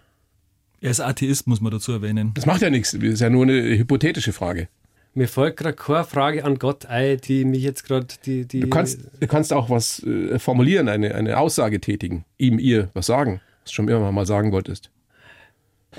Er 0.81 0.91
ist 0.91 1.01
Atheist, 1.01 1.47
muss 1.47 1.61
man 1.61 1.71
dazu 1.71 1.91
erwähnen. 1.91 2.31
Das 2.35 2.45
macht 2.45 2.61
ja 2.61 2.69
nichts. 2.69 2.91
Das 2.91 3.03
ist 3.03 3.19
ja 3.19 3.29
nur 3.29 3.43
eine 3.43 3.77
hypothetische 3.77 4.33
Frage. 4.33 4.69
Mir 5.13 5.27
folgt 5.27 5.57
gerade 5.57 5.75
keine 5.75 6.03
Frage 6.03 6.45
an 6.45 6.59
Gott 6.59 6.85
ein, 6.85 7.19
die 7.19 7.43
mich 7.43 7.63
jetzt 7.63 7.83
gerade 7.83 8.07
die, 8.25 8.45
die. 8.45 8.61
Du 8.61 8.69
kannst, 8.69 8.99
du 9.19 9.27
kannst 9.27 9.51
auch 9.51 9.69
was 9.69 10.03
äh, 10.03 10.37
formulieren, 10.37 10.87
eine, 10.87 11.15
eine 11.15 11.37
Aussage 11.37 11.81
tätigen, 11.81 12.25
ihm, 12.37 12.59
ihr 12.59 12.89
was 12.93 13.07
sagen, 13.07 13.41
was 13.63 13.71
du 13.71 13.75
schon 13.75 13.87
immer 13.87 14.11
mal 14.11 14.25
sagen 14.25 14.51
wolltest. 14.51 14.91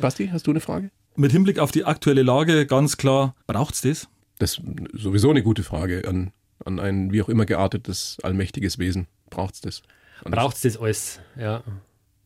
Basti, 0.01 0.29
hast 0.29 0.47
du 0.47 0.53
eine 0.53 0.61
Frage? 0.61 0.91
Mit 1.17 1.33
Hinblick 1.33 1.59
auf 1.59 1.73
die 1.73 1.85
aktuelle 1.85 2.23
Lage 2.23 2.67
ganz 2.67 2.97
klar, 2.97 3.35
braucht's 3.47 3.83
das? 3.83 4.09
Das 4.39 4.59
ist 4.59 4.63
sowieso 4.95 5.31
eine 5.31 5.43
gute 5.43 5.65
Frage 5.65 6.09
an, 6.09 6.31
an 6.65 6.79
ein 6.79 7.13
wie 7.13 7.21
auch 7.21 7.29
immer 7.29 7.47
geartetes, 7.47 8.19
allmächtiges 8.23 8.79
Wesen. 8.79 9.09
Braucht's 9.29 9.61
das? 9.61 9.83
Und 10.25 10.31
braucht 10.33 10.57
es 10.57 10.63
das 10.63 10.77
alles, 10.77 11.21
ja. 11.37 11.63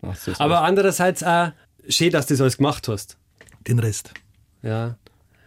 das 0.02 0.38
Aber 0.38 0.62
andererseits 0.62 1.24
auch 1.24 1.52
schön, 1.88 2.10
dass 2.10 2.26
du 2.26 2.34
das 2.34 2.40
alles 2.40 2.56
gemacht 2.56 2.88
hast. 2.88 3.16
Den 3.66 3.78
Rest. 3.78 4.12
Ja. 4.62 4.96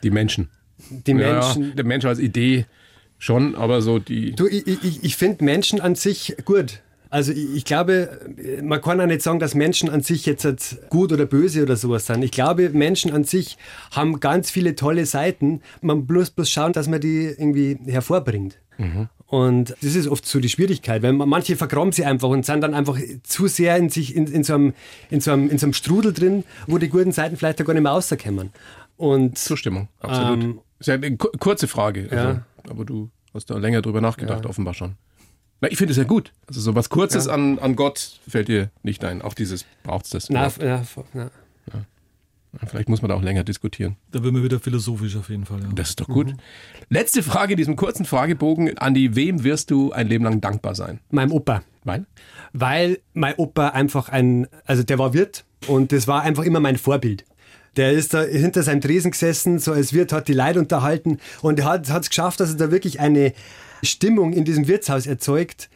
die 0.04 0.12
Menschen. 0.12 0.50
Die 0.90 1.14
Menschen. 1.14 1.70
ja, 1.70 1.76
der 1.76 1.86
Mensch 1.86 2.06
als 2.06 2.20
Idee 2.20 2.66
schon, 3.18 3.56
aber 3.56 3.82
so 3.82 4.00
die. 4.00 4.34
Du, 4.34 4.48
ich, 4.48 4.68
ich, 4.68 5.04
ich 5.04 5.16
finde 5.16 5.44
Menschen 5.44 5.82
an 5.82 5.96
sich 5.96 6.36
gut. 6.46 6.82
Also 7.10 7.32
ich, 7.32 7.56
ich 7.56 7.66
glaube, 7.66 8.20
man 8.62 8.82
kann 8.82 9.00
auch 9.00 9.06
nicht 9.06 9.22
sagen, 9.22 9.40
dass 9.40 9.56
Menschen 9.56 9.90
an 9.90 10.02
sich 10.02 10.26
jetzt 10.26 10.46
halt 10.46 10.78
gut 10.90 11.12
oder 11.12 11.26
böse 11.26 11.64
oder 11.64 11.76
sowas 11.76 12.06
sind. 12.06 12.24
Ich 12.24 12.32
glaube, 12.32 12.70
Menschen 12.70 13.12
an 13.14 13.24
sich 13.24 13.58
haben 13.92 14.20
ganz 14.20 14.52
viele 14.52 14.76
tolle 14.76 15.06
Seiten. 15.06 15.62
Man 15.82 16.06
muss 16.06 16.30
bloß 16.32 16.50
schauen, 16.50 16.74
dass 16.74 16.88
man 16.88 17.00
die 17.02 17.26
irgendwie 17.26 17.80
hervorbringt. 17.86 18.60
Und 19.28 19.76
das 19.82 19.96
ist 19.96 20.08
oft 20.08 20.26
so 20.26 20.40
die 20.40 20.48
Schwierigkeit, 20.50 21.02
weil 21.04 21.12
man- 21.14 21.28
manche 21.28 21.56
vergraben 21.58 21.92
sie 21.92 22.06
einfach 22.06 22.30
und 22.30 22.46
sind 22.46 22.62
dann 22.62 22.74
einfach 22.74 22.98
zu 23.24 23.48
sehr 23.48 23.76
in 23.76 23.90
sich 23.90 24.16
in, 24.16 24.26
in, 24.28 24.44
so 24.46 24.56
einem, 24.56 24.74
in, 25.10 25.20
so 25.20 25.32
einem, 25.32 25.50
in 25.50 25.58
so 25.58 25.66
einem 25.66 25.74
Strudel 25.74 26.14
drin, 26.14 26.46
wo 26.66 26.78
die 26.78 26.88
guten 26.88 27.12
Seiten 27.12 27.36
vielleicht 27.36 27.62
auch 27.62 27.66
gar 27.66 27.74
nicht 27.74 27.84
mehr 27.84 27.92
rauskommen. 27.92 28.52
Und 28.96 29.38
Zustimmung, 29.38 29.90
absolut. 30.00 30.44
Ähm, 30.44 30.60
ist 30.80 30.88
ja 30.88 30.94
eine 30.94 31.18
ku- 31.18 31.28
kurze 31.40 31.68
Frage, 31.68 32.04
also, 32.10 32.16
Ja. 32.16 32.46
aber 32.70 32.86
du 32.86 33.10
hast 33.34 33.50
da 33.50 33.58
länger 33.58 33.82
drüber 33.82 34.00
nachgedacht, 34.00 34.46
offenbar 34.46 34.74
schon. 34.74 34.96
Na, 35.60 35.70
ich 35.72 35.78
finde 35.78 35.92
es 35.92 35.98
ja 35.98 36.04
gut. 36.06 36.32
Also 36.48 36.62
so 36.62 36.74
was 36.76 36.90
Kurzes 36.90 37.28
an, 37.28 37.60
an 37.60 37.76
Gott 37.76 38.20
fällt 38.28 38.48
dir 38.48 38.70
nicht 38.84 39.04
ein. 39.04 39.22
Auch 39.22 39.34
dieses 39.34 39.66
braucht's 39.84 40.12
das. 40.12 40.30
na, 40.30 40.52
na, 40.60 40.86
na, 41.14 41.30
Vielleicht 42.66 42.90
muss 42.90 43.02
man 43.02 43.10
da 43.10 43.16
auch 43.16 43.22
länger 43.22 43.44
diskutieren. 43.44 43.98
Da 44.12 44.24
wird 44.24 44.34
man 44.34 44.44
wieder 44.44 44.60
philosophisch 44.60 45.16
auf 45.16 45.30
jeden 45.30 45.46
Fall. 45.46 45.62
Ja. 45.62 45.68
Das 45.76 45.90
ist 45.90 46.02
doch 46.02 46.08
gut. 46.08 46.34
Letzte 46.90 47.22
Frage 47.22 47.54
in 47.54 47.58
diesem 47.58 47.76
kurzen 47.76 48.06
Fragebogen. 48.06 48.78
Andi, 48.78 49.16
wem 49.16 49.44
wirst 49.44 49.72
du 49.72 49.92
ein 49.92 50.08
Leben 50.08 50.24
lang 50.24 50.42
dankbar 50.42 50.76
sein? 50.76 51.00
meinem 51.10 51.32
Opa. 51.32 51.64
Weil? 51.84 52.06
weil 52.54 53.00
mein 53.14 53.36
Opa 53.36 53.70
einfach 53.70 54.10
ein, 54.10 54.48
also 54.66 54.84
der 54.84 55.00
war 55.00 55.14
Wirt 55.14 55.46
und 55.68 55.92
das 55.92 56.08
war 56.08 56.24
einfach 56.24 56.44
immer 56.44 56.60
mein 56.60 56.78
Vorbild. 56.78 57.26
Der 57.76 57.92
ist 57.92 58.14
da 58.14 58.24
hinter 58.24 58.64
seinem 58.64 58.82
Tresen 58.82 59.12
gesessen, 59.12 59.60
so 59.60 59.72
als 59.72 59.94
Wirt, 59.94 60.12
hat 60.12 60.28
die 60.28 60.34
Leute 60.34 60.60
unterhalten 60.60 61.20
und 61.42 61.60
er 61.60 61.66
hat 61.66 61.88
es 61.88 62.10
geschafft, 62.10 62.40
dass 62.40 62.50
er 62.50 62.58
da 62.58 62.72
wirklich 62.72 63.00
eine 63.00 63.34
Stimmung 63.84 64.34
in 64.34 64.46
diesem 64.46 64.68
Wirtshaus 64.68 65.06
erzeugt, 65.06 65.70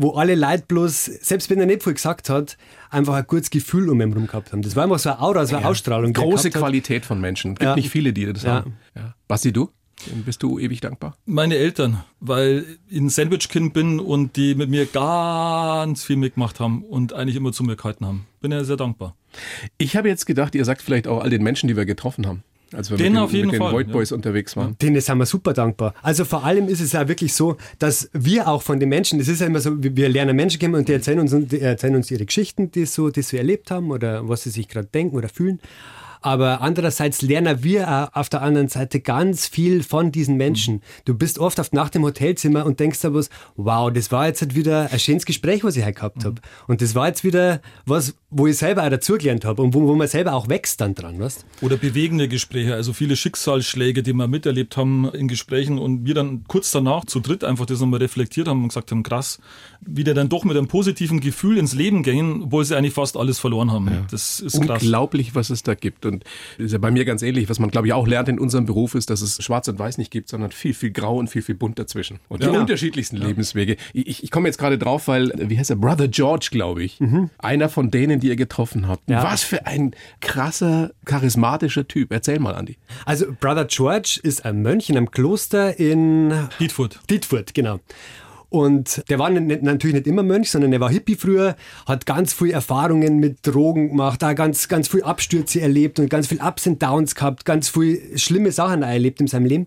wo 0.00 0.12
alle 0.12 0.34
Leute 0.36 0.64
bloß, 0.68 1.04
selbst 1.06 1.50
wenn 1.50 1.58
er 1.58 1.66
nicht 1.66 1.82
viel 1.82 1.94
gesagt 1.94 2.30
hat, 2.30 2.56
einfach 2.88 3.14
ein 3.14 3.24
gutes 3.26 3.50
Gefühl 3.50 3.88
um 3.90 4.00
ihn 4.00 4.10
herum 4.10 4.26
gehabt 4.28 4.52
haben. 4.52 4.62
Das 4.62 4.76
war 4.76 4.84
einfach 4.84 4.98
so 5.00 5.10
eine 5.10 5.20
Aura, 5.20 5.44
so 5.44 5.56
eine 5.56 5.66
Ausstrahlung. 5.66 6.12
die 6.14 6.20
er 6.20 6.24
Große 6.24 6.50
gehabt 6.50 6.54
hat. 6.54 6.62
Qualität 6.70 7.04
von 7.04 7.20
Menschen. 7.20 7.50
Gibt 7.54 7.62
Ja. 7.62 7.74
nicht 7.74 7.90
viele, 7.90 8.12
die 8.12 8.32
das 8.32 8.44
Ja. 8.44 8.52
haben. 8.56 8.76
Ja. 8.94 9.14
Basti, 9.26 9.52
du? 9.52 9.70
Wem 10.06 10.22
bist 10.22 10.44
du 10.44 10.60
ewig 10.60 10.80
dankbar? 10.80 11.16
Meine 11.26 11.56
Eltern, 11.56 12.04
weil 12.20 12.64
ich 12.88 12.98
ein 13.00 13.08
Sandwich-Kind 13.08 13.72
bin 13.74 13.98
und 13.98 14.36
die 14.36 14.54
mit 14.54 14.70
mir 14.70 14.86
ganz 14.86 16.04
viel 16.04 16.14
mitgemacht 16.14 16.60
haben 16.60 16.84
und 16.84 17.12
eigentlich 17.12 17.34
immer 17.34 17.50
zu 17.50 17.64
mir 17.64 17.74
gehalten 17.74 18.06
haben. 18.06 18.26
Bin 18.40 18.52
ja 18.52 18.62
sehr 18.62 18.76
dankbar. 18.76 19.16
Ich 19.76 19.96
habe 19.96 20.08
jetzt 20.08 20.24
gedacht, 20.26 20.54
ihr 20.54 20.64
sagt 20.64 20.82
vielleicht 20.82 21.08
auch 21.08 21.20
all 21.20 21.30
den 21.30 21.42
Menschen, 21.42 21.66
die 21.66 21.76
wir 21.76 21.84
getroffen 21.84 22.26
haben. 22.28 22.44
Als 22.74 22.90
wir 22.90 22.98
Denen 22.98 23.12
mit 23.12 23.16
den, 23.16 23.24
auf 23.24 23.32
jeden 23.32 23.46
mit 23.46 23.54
den 23.54 23.62
Fall, 23.62 23.72
Void 23.72 23.86
ja. 23.86 23.92
Boys 23.92 24.12
unterwegs 24.12 24.56
waren. 24.56 24.76
Denen 24.78 25.00
sind 25.00 25.18
wir 25.18 25.26
super 25.26 25.52
dankbar. 25.52 25.94
Also 26.02 26.24
vor 26.24 26.44
allem 26.44 26.68
ist 26.68 26.80
es 26.80 26.92
ja 26.92 27.08
wirklich 27.08 27.32
so, 27.32 27.56
dass 27.78 28.10
wir 28.12 28.46
auch 28.48 28.62
von 28.62 28.78
den 28.78 28.88
Menschen, 28.90 29.18
das 29.18 29.28
ist 29.28 29.40
ja 29.40 29.46
immer 29.46 29.60
so, 29.60 29.82
wir 29.82 29.96
wir 29.96 30.08
lernen 30.08 30.36
Menschen 30.36 30.58
kennen 30.58 30.74
und 30.74 30.88
die 30.88 30.92
erzählen 30.92 31.20
uns, 31.20 31.34
die 31.48 31.60
erzählen 31.60 31.96
uns 31.96 32.10
ihre 32.10 32.26
Geschichten, 32.26 32.70
die, 32.70 32.84
so, 32.84 33.10
die 33.10 33.22
sie 33.22 33.38
erlebt 33.38 33.70
haben 33.70 33.90
oder 33.90 34.28
was 34.28 34.42
sie 34.42 34.50
sich 34.50 34.68
gerade 34.68 34.88
denken 34.88 35.16
oder 35.16 35.28
fühlen. 35.28 35.60
Aber 36.20 36.60
andererseits 36.60 37.22
lernen 37.22 37.62
wir 37.62 37.88
auch 37.88 38.14
auf 38.14 38.28
der 38.28 38.42
anderen 38.42 38.68
Seite 38.68 39.00
ganz 39.00 39.46
viel 39.46 39.82
von 39.82 40.12
diesen 40.12 40.36
Menschen. 40.36 40.82
Du 41.04 41.14
bist 41.14 41.38
oft 41.38 41.60
auf 41.60 41.72
nach 41.72 41.90
dem 41.90 42.02
Hotelzimmer 42.02 42.66
und 42.66 42.80
denkst 42.80 43.00
dir 43.00 43.14
was, 43.14 43.30
wow, 43.56 43.92
das 43.92 44.10
war 44.10 44.26
jetzt 44.26 44.40
halt 44.40 44.54
wieder 44.54 44.90
ein 44.90 44.98
schönes 44.98 45.26
Gespräch, 45.26 45.64
was 45.64 45.76
ich 45.76 45.84
heute 45.84 45.94
gehabt 45.94 46.24
habe. 46.24 46.40
Und 46.66 46.82
das 46.82 46.94
war 46.94 47.08
jetzt 47.08 47.24
wieder 47.24 47.60
was, 47.86 48.14
wo 48.30 48.46
ich 48.46 48.56
selber 48.56 48.84
auch 48.84 48.90
dazugelernt 48.90 49.44
habe 49.44 49.62
und 49.62 49.74
wo, 49.74 49.86
wo 49.86 49.94
man 49.94 50.08
selber 50.08 50.34
auch 50.34 50.48
wächst 50.48 50.80
dann 50.80 50.94
dran, 50.94 51.18
weißt? 51.18 51.44
Oder 51.62 51.76
bewegende 51.76 52.28
Gespräche, 52.28 52.74
also 52.74 52.92
viele 52.92 53.16
Schicksalsschläge, 53.16 54.02
die 54.02 54.12
wir 54.12 54.28
miterlebt 54.28 54.76
haben 54.76 55.10
in 55.12 55.28
Gesprächen 55.28 55.78
und 55.78 56.06
wir 56.06 56.14
dann 56.14 56.44
kurz 56.46 56.70
danach 56.70 57.04
zu 57.04 57.20
dritt 57.20 57.44
einfach 57.44 57.66
das 57.66 57.80
nochmal 57.80 58.00
reflektiert 58.00 58.48
haben 58.48 58.62
und 58.62 58.68
gesagt 58.68 58.90
haben, 58.90 59.02
krass, 59.02 59.38
wie 59.80 60.04
der 60.04 60.14
dann 60.14 60.28
doch 60.28 60.44
mit 60.44 60.56
einem 60.56 60.68
positiven 60.68 61.20
Gefühl 61.20 61.56
ins 61.58 61.74
Leben 61.74 62.02
gehen, 62.02 62.42
obwohl 62.44 62.64
sie 62.64 62.76
eigentlich 62.76 62.94
fast 62.94 63.16
alles 63.16 63.38
verloren 63.38 63.72
haben. 63.72 63.88
Das 64.10 64.40
ist 64.40 64.60
krass. 64.60 64.82
Unglaublich, 64.82 65.34
was 65.34 65.50
es 65.50 65.62
da 65.62 65.74
gibt. 65.74 66.04
Und 66.04 66.24
das 66.56 66.66
ist 66.66 66.72
ja 66.72 66.78
bei 66.78 66.90
mir 66.90 67.04
ganz 67.04 67.22
ähnlich. 67.22 67.48
Was 67.48 67.58
man, 67.58 67.70
glaube 67.70 67.86
ich, 67.86 67.92
auch 67.92 68.06
lernt 68.06 68.28
in 68.28 68.38
unserem 68.38 68.66
Beruf 68.66 68.94
ist, 68.94 69.10
dass 69.10 69.20
es 69.20 69.42
schwarz 69.42 69.68
und 69.68 69.78
weiß 69.78 69.98
nicht 69.98 70.10
gibt, 70.10 70.28
sondern 70.28 70.50
viel, 70.50 70.74
viel 70.74 70.90
grau 70.90 71.16
und 71.16 71.28
viel, 71.28 71.42
viel 71.42 71.54
bunt 71.54 71.78
dazwischen. 71.78 72.18
Und 72.28 72.42
die 72.42 72.46
Genau. 72.46 72.60
unterschiedlichsten 72.60 73.16
Lebenswege. 73.16 73.76
Ich, 73.92 74.22
ich, 74.24 74.30
komme 74.30 74.48
jetzt 74.48 74.58
gerade 74.58 74.78
drauf, 74.78 75.08
weil, 75.08 75.32
wie 75.36 75.58
heißt 75.58 75.70
er? 75.70 75.76
Brother 75.76 76.08
George, 76.08 76.48
glaube 76.50 76.82
ich. 76.82 76.98
Einer 77.38 77.68
von 77.68 77.90
denen, 77.90 78.20
die 78.20 78.28
ihr 78.28 78.36
getroffen 78.36 78.88
habt. 78.88 79.08
Mhm. 79.08 79.14
Ja. 79.14 79.22
Was 79.24 79.42
für 79.42 79.66
ein 79.66 79.92
krasser, 80.20 80.90
charismatischer 81.04 81.86
Typ. 81.86 82.12
Erzähl 82.12 82.38
mal, 82.40 82.54
Andi. 82.54 82.76
Also 83.04 83.26
Brother 83.40 83.64
George 83.66 84.20
ist 84.22 84.44
ein 84.44 84.62
Mönch 84.62 84.90
in 84.90 84.96
einem 84.96 85.10
Kloster 85.10 85.78
in 85.78 86.32
Dietfurt. 86.60 87.00
Dietfurt, 87.10 87.54
genau. 87.54 87.80
Und 88.50 89.04
der 89.10 89.18
war 89.18 89.28
nicht, 89.28 89.62
natürlich 89.62 89.96
nicht 89.96 90.06
immer 90.06 90.22
Mönch, 90.22 90.50
sondern 90.50 90.72
er 90.72 90.80
war 90.80 90.90
Hippie 90.90 91.16
früher, 91.16 91.54
hat 91.86 92.06
ganz 92.06 92.32
viel 92.32 92.50
Erfahrungen 92.50 93.18
mit 93.18 93.46
Drogen 93.46 93.90
gemacht, 93.90 94.22
da 94.22 94.32
ganz, 94.32 94.68
ganz 94.68 94.88
viel 94.88 95.02
Abstürze 95.02 95.60
erlebt 95.60 95.98
und 95.98 96.08
ganz 96.08 96.28
viel 96.28 96.40
Ups 96.40 96.66
und 96.66 96.82
Downs 96.82 97.14
gehabt, 97.14 97.44
ganz 97.44 97.68
viel 97.68 98.16
schlimme 98.16 98.50
Sachen 98.52 98.82
erlebt 98.82 99.20
in 99.20 99.26
seinem 99.26 99.46
Leben. 99.46 99.66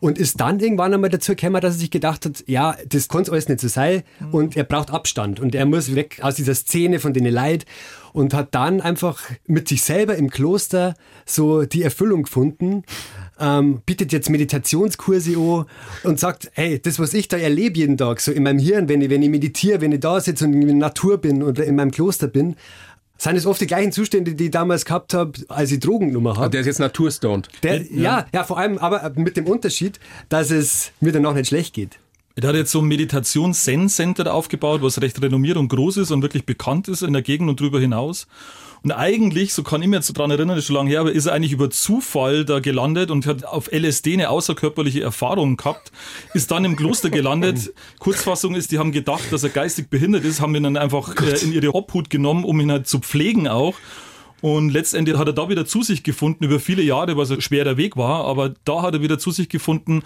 Und 0.00 0.18
ist 0.18 0.40
dann 0.40 0.58
irgendwann 0.58 0.92
einmal 0.92 1.10
dazu 1.10 1.36
gekommen, 1.36 1.60
dass 1.60 1.76
er 1.76 1.78
sich 1.78 1.90
gedacht 1.92 2.26
hat, 2.26 2.42
ja, 2.48 2.74
das 2.88 3.08
kann 3.08 3.24
alles 3.28 3.48
nicht 3.48 3.60
so 3.60 3.68
sein 3.68 4.02
und 4.32 4.56
er 4.56 4.64
braucht 4.64 4.90
Abstand 4.90 5.38
und 5.38 5.54
er 5.54 5.64
muss 5.64 5.94
weg 5.94 6.18
aus 6.22 6.34
dieser 6.34 6.56
Szene 6.56 6.98
von 6.98 7.12
den 7.14 7.24
Leid 7.26 7.66
und 8.12 8.34
hat 8.34 8.52
dann 8.52 8.80
einfach 8.80 9.22
mit 9.46 9.68
sich 9.68 9.84
selber 9.84 10.16
im 10.16 10.28
Kloster 10.28 10.94
so 11.24 11.62
die 11.62 11.84
Erfüllung 11.84 12.24
gefunden, 12.24 12.82
ähm, 13.42 13.82
bietet 13.84 14.12
jetzt 14.12 14.30
Meditationskurse 14.30 15.36
an 15.36 15.66
und 16.04 16.20
sagt, 16.20 16.50
hey, 16.54 16.80
das, 16.80 16.98
was 16.98 17.12
ich 17.12 17.28
da 17.28 17.36
erlebe 17.36 17.78
jeden 17.78 17.96
Tag, 17.96 18.20
so 18.20 18.30
in 18.30 18.44
meinem 18.44 18.60
Hirn, 18.60 18.88
wenn 18.88 19.02
ich, 19.02 19.10
wenn 19.10 19.22
ich 19.22 19.30
meditiere, 19.30 19.80
wenn 19.80 19.92
ich 19.92 20.00
da 20.00 20.20
sitze 20.20 20.44
und 20.44 20.54
in 20.54 20.66
der 20.66 20.76
Natur 20.76 21.18
bin 21.18 21.42
oder 21.42 21.64
in 21.64 21.74
meinem 21.74 21.90
Kloster 21.90 22.28
bin, 22.28 22.56
sind 23.18 23.36
es 23.36 23.46
oft 23.46 23.60
die 23.60 23.66
gleichen 23.66 23.92
Zustände, 23.92 24.34
die 24.34 24.46
ich 24.46 24.50
damals 24.50 24.84
gehabt 24.84 25.14
habe, 25.14 25.32
als 25.48 25.70
ich 25.72 25.80
Drogen 25.80 26.08
genommen 26.08 26.36
habe. 26.36 26.50
Der 26.50 26.60
ist 26.60 26.66
jetzt 26.66 26.80
naturstoned. 26.80 27.48
Der, 27.62 27.82
ja. 27.92 28.26
ja, 28.32 28.44
vor 28.44 28.58
allem 28.58 28.78
aber 28.78 29.12
mit 29.16 29.36
dem 29.36 29.46
Unterschied, 29.46 30.00
dass 30.28 30.50
es 30.50 30.92
mir 31.00 31.12
danach 31.12 31.34
nicht 31.34 31.48
schlecht 31.48 31.74
geht. 31.74 31.98
Der 32.36 32.48
hat 32.48 32.56
jetzt 32.56 32.72
so 32.72 32.80
ein 32.80 32.86
Meditations-Zen-Center 32.86 34.32
aufgebaut, 34.32 34.82
was 34.82 35.00
recht 35.02 35.20
renommiert 35.20 35.58
und 35.58 35.68
groß 35.68 35.98
ist 35.98 36.10
und 36.10 36.22
wirklich 36.22 36.46
bekannt 36.46 36.88
ist 36.88 37.02
in 37.02 37.12
der 37.12 37.22
Gegend 37.22 37.50
und 37.50 37.60
darüber 37.60 37.78
hinaus. 37.78 38.26
Und 38.84 38.90
eigentlich, 38.90 39.54
so 39.54 39.62
kann 39.62 39.80
ich 39.82 39.88
mich 39.88 39.98
jetzt 39.98 40.08
so 40.08 40.12
dran 40.12 40.30
erinnern, 40.30 40.58
ist 40.58 40.66
schon 40.66 40.74
lange 40.74 40.90
her, 40.90 41.00
aber 41.00 41.12
ist 41.12 41.26
er 41.26 41.34
eigentlich 41.34 41.52
über 41.52 41.70
Zufall 41.70 42.44
da 42.44 42.58
gelandet 42.58 43.10
und 43.10 43.26
hat 43.26 43.44
auf 43.44 43.70
LSD 43.70 44.14
eine 44.14 44.30
außerkörperliche 44.30 45.02
Erfahrung 45.02 45.56
gehabt, 45.56 45.92
ist 46.34 46.50
dann 46.50 46.64
im 46.64 46.74
Kloster 46.74 47.08
gelandet. 47.08 47.72
Kurzfassung 48.00 48.56
ist, 48.56 48.72
die 48.72 48.78
haben 48.78 48.90
gedacht, 48.90 49.30
dass 49.30 49.44
er 49.44 49.50
geistig 49.50 49.88
behindert 49.88 50.24
ist, 50.24 50.40
haben 50.40 50.54
ihn 50.56 50.64
dann 50.64 50.76
einfach 50.76 51.14
äh, 51.22 51.38
in 51.44 51.52
ihre 51.52 51.74
Obhut 51.74 52.10
genommen, 52.10 52.44
um 52.44 52.58
ihn 52.58 52.72
halt 52.72 52.88
zu 52.88 52.98
pflegen 52.98 53.46
auch. 53.46 53.74
Und 54.40 54.70
letztendlich 54.70 55.16
hat 55.16 55.28
er 55.28 55.32
da 55.32 55.48
wieder 55.48 55.64
zu 55.64 55.82
sich 55.82 56.02
gefunden, 56.02 56.42
über 56.42 56.58
viele 56.58 56.82
Jahre, 56.82 57.16
was 57.16 57.30
ein 57.30 57.40
schwerer 57.40 57.76
Weg 57.76 57.96
war, 57.96 58.24
aber 58.24 58.52
da 58.64 58.82
hat 58.82 58.94
er 58.94 59.00
wieder 59.00 59.20
zu 59.20 59.30
sich 59.30 59.48
gefunden 59.48 60.02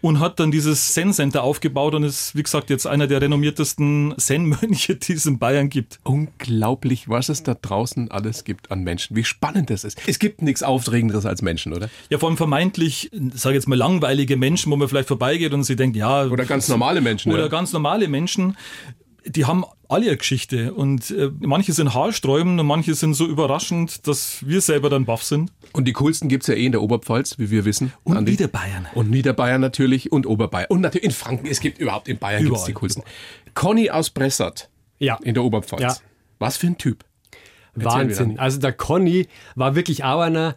und 0.00 0.20
hat 0.20 0.38
dann 0.40 0.50
dieses 0.50 0.92
Zen-Center 0.94 1.42
aufgebaut 1.42 1.94
und 1.94 2.04
ist, 2.04 2.34
wie 2.36 2.42
gesagt, 2.42 2.70
jetzt 2.70 2.86
einer 2.86 3.06
der 3.06 3.20
renommiertesten 3.20 4.14
Zen-Mönche, 4.16 4.96
die 4.96 5.12
es 5.12 5.26
in 5.26 5.38
Bayern 5.38 5.68
gibt. 5.68 5.98
Unglaublich, 6.04 7.08
was 7.08 7.28
es 7.28 7.42
da 7.42 7.54
draußen 7.54 8.10
alles 8.10 8.44
gibt 8.44 8.70
an 8.70 8.82
Menschen. 8.82 9.16
Wie 9.16 9.24
spannend 9.24 9.70
das 9.70 9.84
ist. 9.84 10.00
Es 10.06 10.18
gibt 10.18 10.42
nichts 10.42 10.62
Aufregenderes 10.62 11.26
als 11.26 11.42
Menschen, 11.42 11.72
oder? 11.72 11.88
Ja, 12.10 12.18
vor 12.18 12.28
allem 12.28 12.36
vermeintlich, 12.36 13.10
sage 13.34 13.56
jetzt 13.56 13.68
mal, 13.68 13.76
langweilige 13.76 14.36
Menschen, 14.36 14.70
wo 14.70 14.76
man 14.76 14.88
vielleicht 14.88 15.08
vorbeigeht 15.08 15.52
und 15.52 15.64
sie 15.64 15.76
denkt, 15.76 15.96
ja. 15.96 16.26
Oder 16.26 16.44
ganz 16.44 16.68
normale 16.68 17.00
Menschen. 17.00 17.32
Oder 17.32 17.42
ja. 17.42 17.48
ganz 17.48 17.72
normale 17.72 18.08
Menschen. 18.08 18.56
Die 19.24 19.44
haben 19.44 19.64
alle 19.88 20.06
eine 20.06 20.16
Geschichte 20.16 20.72
und 20.74 21.10
äh, 21.10 21.30
manche 21.40 21.72
sind 21.72 21.94
haarsträubend 21.94 22.60
und 22.60 22.66
manche 22.66 22.94
sind 22.94 23.14
so 23.14 23.26
überraschend, 23.26 24.06
dass 24.06 24.46
wir 24.46 24.60
selber 24.60 24.90
dann 24.90 25.04
baff 25.04 25.22
sind. 25.22 25.52
Und 25.72 25.86
die 25.86 25.92
coolsten 25.94 26.28
gibt's 26.28 26.46
ja 26.46 26.54
eh 26.54 26.64
in 26.66 26.72
der 26.72 26.82
Oberpfalz, 26.82 27.38
wie 27.38 27.50
wir 27.50 27.64
wissen. 27.64 27.92
Und 28.04 28.16
Andi. 28.16 28.32
Niederbayern. 28.32 28.86
Und 28.94 29.10
Niederbayern 29.10 29.60
natürlich 29.60 30.12
und 30.12 30.26
Oberbayern. 30.26 30.68
Und 30.70 30.80
natürlich 30.82 31.04
in 31.06 31.10
Franken. 31.10 31.46
Es 31.46 31.60
gibt 31.60 31.78
überhaupt 31.78 32.08
in 32.08 32.18
Bayern 32.18 32.44
gibt's 32.44 32.64
die 32.64 32.74
coolsten. 32.74 33.02
Conny 33.54 33.90
aus 33.90 34.10
Bressert 34.10 34.68
Ja. 34.98 35.18
in 35.22 35.34
der 35.34 35.42
Oberpfalz. 35.44 35.82
Ja. 35.82 35.96
Was 36.38 36.56
für 36.56 36.68
ein 36.68 36.78
Typ. 36.78 37.04
Erzähl 37.74 37.84
Wahnsinn. 37.86 38.38
Also 38.38 38.58
der 38.60 38.72
Conny 38.72 39.26
war 39.54 39.74
wirklich 39.74 40.04
auch 40.04 40.20
einer. 40.20 40.54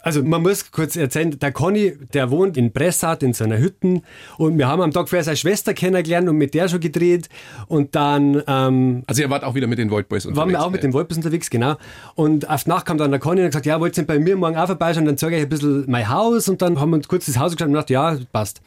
Also 0.00 0.22
man 0.22 0.42
muss 0.42 0.70
kurz 0.70 0.96
erzählen, 0.96 1.38
der 1.38 1.52
Conny, 1.52 1.94
der 2.12 2.30
wohnt 2.30 2.56
in 2.56 2.72
Bressart 2.72 3.22
in 3.22 3.32
seiner 3.32 3.58
Hütten 3.58 4.02
und 4.36 4.58
wir 4.58 4.68
haben 4.68 4.80
am 4.82 4.92
Tag 4.92 5.08
vorher 5.08 5.24
seine 5.24 5.36
Schwester 5.36 5.74
kennengelernt 5.74 6.28
und 6.28 6.36
mit 6.36 6.54
der 6.54 6.68
schon 6.68 6.80
gedreht 6.80 7.28
und 7.66 7.94
dann 7.94 8.42
ähm, 8.46 9.02
Also 9.06 9.22
ihr 9.22 9.30
wart 9.30 9.44
auch 9.44 9.54
wieder 9.54 9.66
mit 9.66 9.78
den 9.78 9.90
Void 9.90 10.08
Boys 10.08 10.26
unterwegs. 10.26 10.40
waren 10.40 10.50
wir 10.50 10.62
auch 10.62 10.70
mit 10.70 10.82
ja. 10.82 10.88
den 10.88 10.92
Wolpes 10.92 11.16
unterwegs, 11.16 11.50
genau. 11.50 11.76
Und 12.14 12.48
auf 12.48 12.66
Nacht 12.66 12.86
kam 12.86 12.98
dann 12.98 13.10
der 13.10 13.20
Conny 13.20 13.40
und 13.40 13.46
hat 13.46 13.52
gesagt, 13.52 13.66
ja, 13.66 13.80
wollt 13.80 13.96
ihr 13.98 14.06
bei 14.06 14.18
mir 14.18 14.36
morgen 14.36 14.56
auch 14.56 14.66
vorbeischauen, 14.66 15.06
dann 15.06 15.18
zeige 15.18 15.36
ich 15.36 15.42
ein 15.42 15.48
bisschen 15.48 15.84
mein 15.88 16.08
Haus 16.08 16.48
und 16.48 16.62
dann 16.62 16.80
haben 16.80 16.90
wir 16.90 16.96
uns 16.96 17.08
kurz 17.08 17.26
das 17.26 17.38
Haus 17.38 17.52
geschaut 17.52 17.68
und 17.68 17.74
gedacht, 17.74 17.90
ja, 17.90 18.16
passt. 18.32 18.62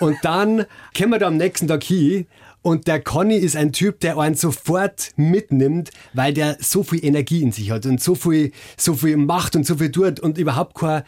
Und 0.00 0.16
dann 0.22 0.64
kommen 0.96 1.10
wir 1.10 1.18
da 1.18 1.26
am 1.26 1.36
nächsten 1.36 1.66
Tag 1.66 1.82
hin 1.82 2.26
und 2.68 2.86
der 2.86 3.00
Conny 3.00 3.36
ist 3.36 3.56
ein 3.56 3.72
Typ, 3.72 4.00
der 4.00 4.18
einen 4.18 4.34
sofort 4.34 5.12
mitnimmt, 5.16 5.90
weil 6.12 6.34
der 6.34 6.58
so 6.60 6.82
viel 6.82 7.02
Energie 7.02 7.42
in 7.42 7.50
sich 7.50 7.70
hat 7.70 7.86
und 7.86 8.00
so 8.02 8.14
viel, 8.14 8.52
so 8.76 8.92
viel 8.92 9.16
macht 9.16 9.56
und 9.56 9.64
so 9.64 9.76
viel 9.76 9.90
tut 9.90 10.20
und 10.20 10.36
überhaupt 10.36 10.78
keine, 10.78 11.04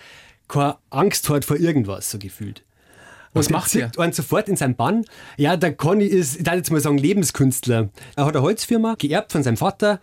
keine 0.49 0.77
Angst 0.89 1.29
hat 1.29 1.45
vor 1.45 1.59
irgendwas, 1.59 2.11
so 2.11 2.19
gefühlt. 2.19 2.65
Was 3.35 3.49
und 3.49 3.53
macht 3.53 3.71
zieht 3.71 3.99
einen 3.99 4.13
sofort 4.15 4.49
in 4.49 4.57
seinen 4.57 4.75
Bann. 4.75 5.05
Ja, 5.37 5.59
der 5.59 5.75
Conny 5.75 6.07
ist, 6.07 6.39
ich 6.39 6.45
darf 6.45 6.57
jetzt 6.57 6.73
mal 6.73 6.81
sagen, 6.81 6.97
Lebenskünstler. 6.97 7.91
Er 8.17 8.25
hat 8.25 8.35
eine 8.35 8.43
Holzfirma, 8.43 8.95
geerbt 8.99 9.31
von 9.31 9.43
seinem 9.43 9.59
Vater, 9.59 10.01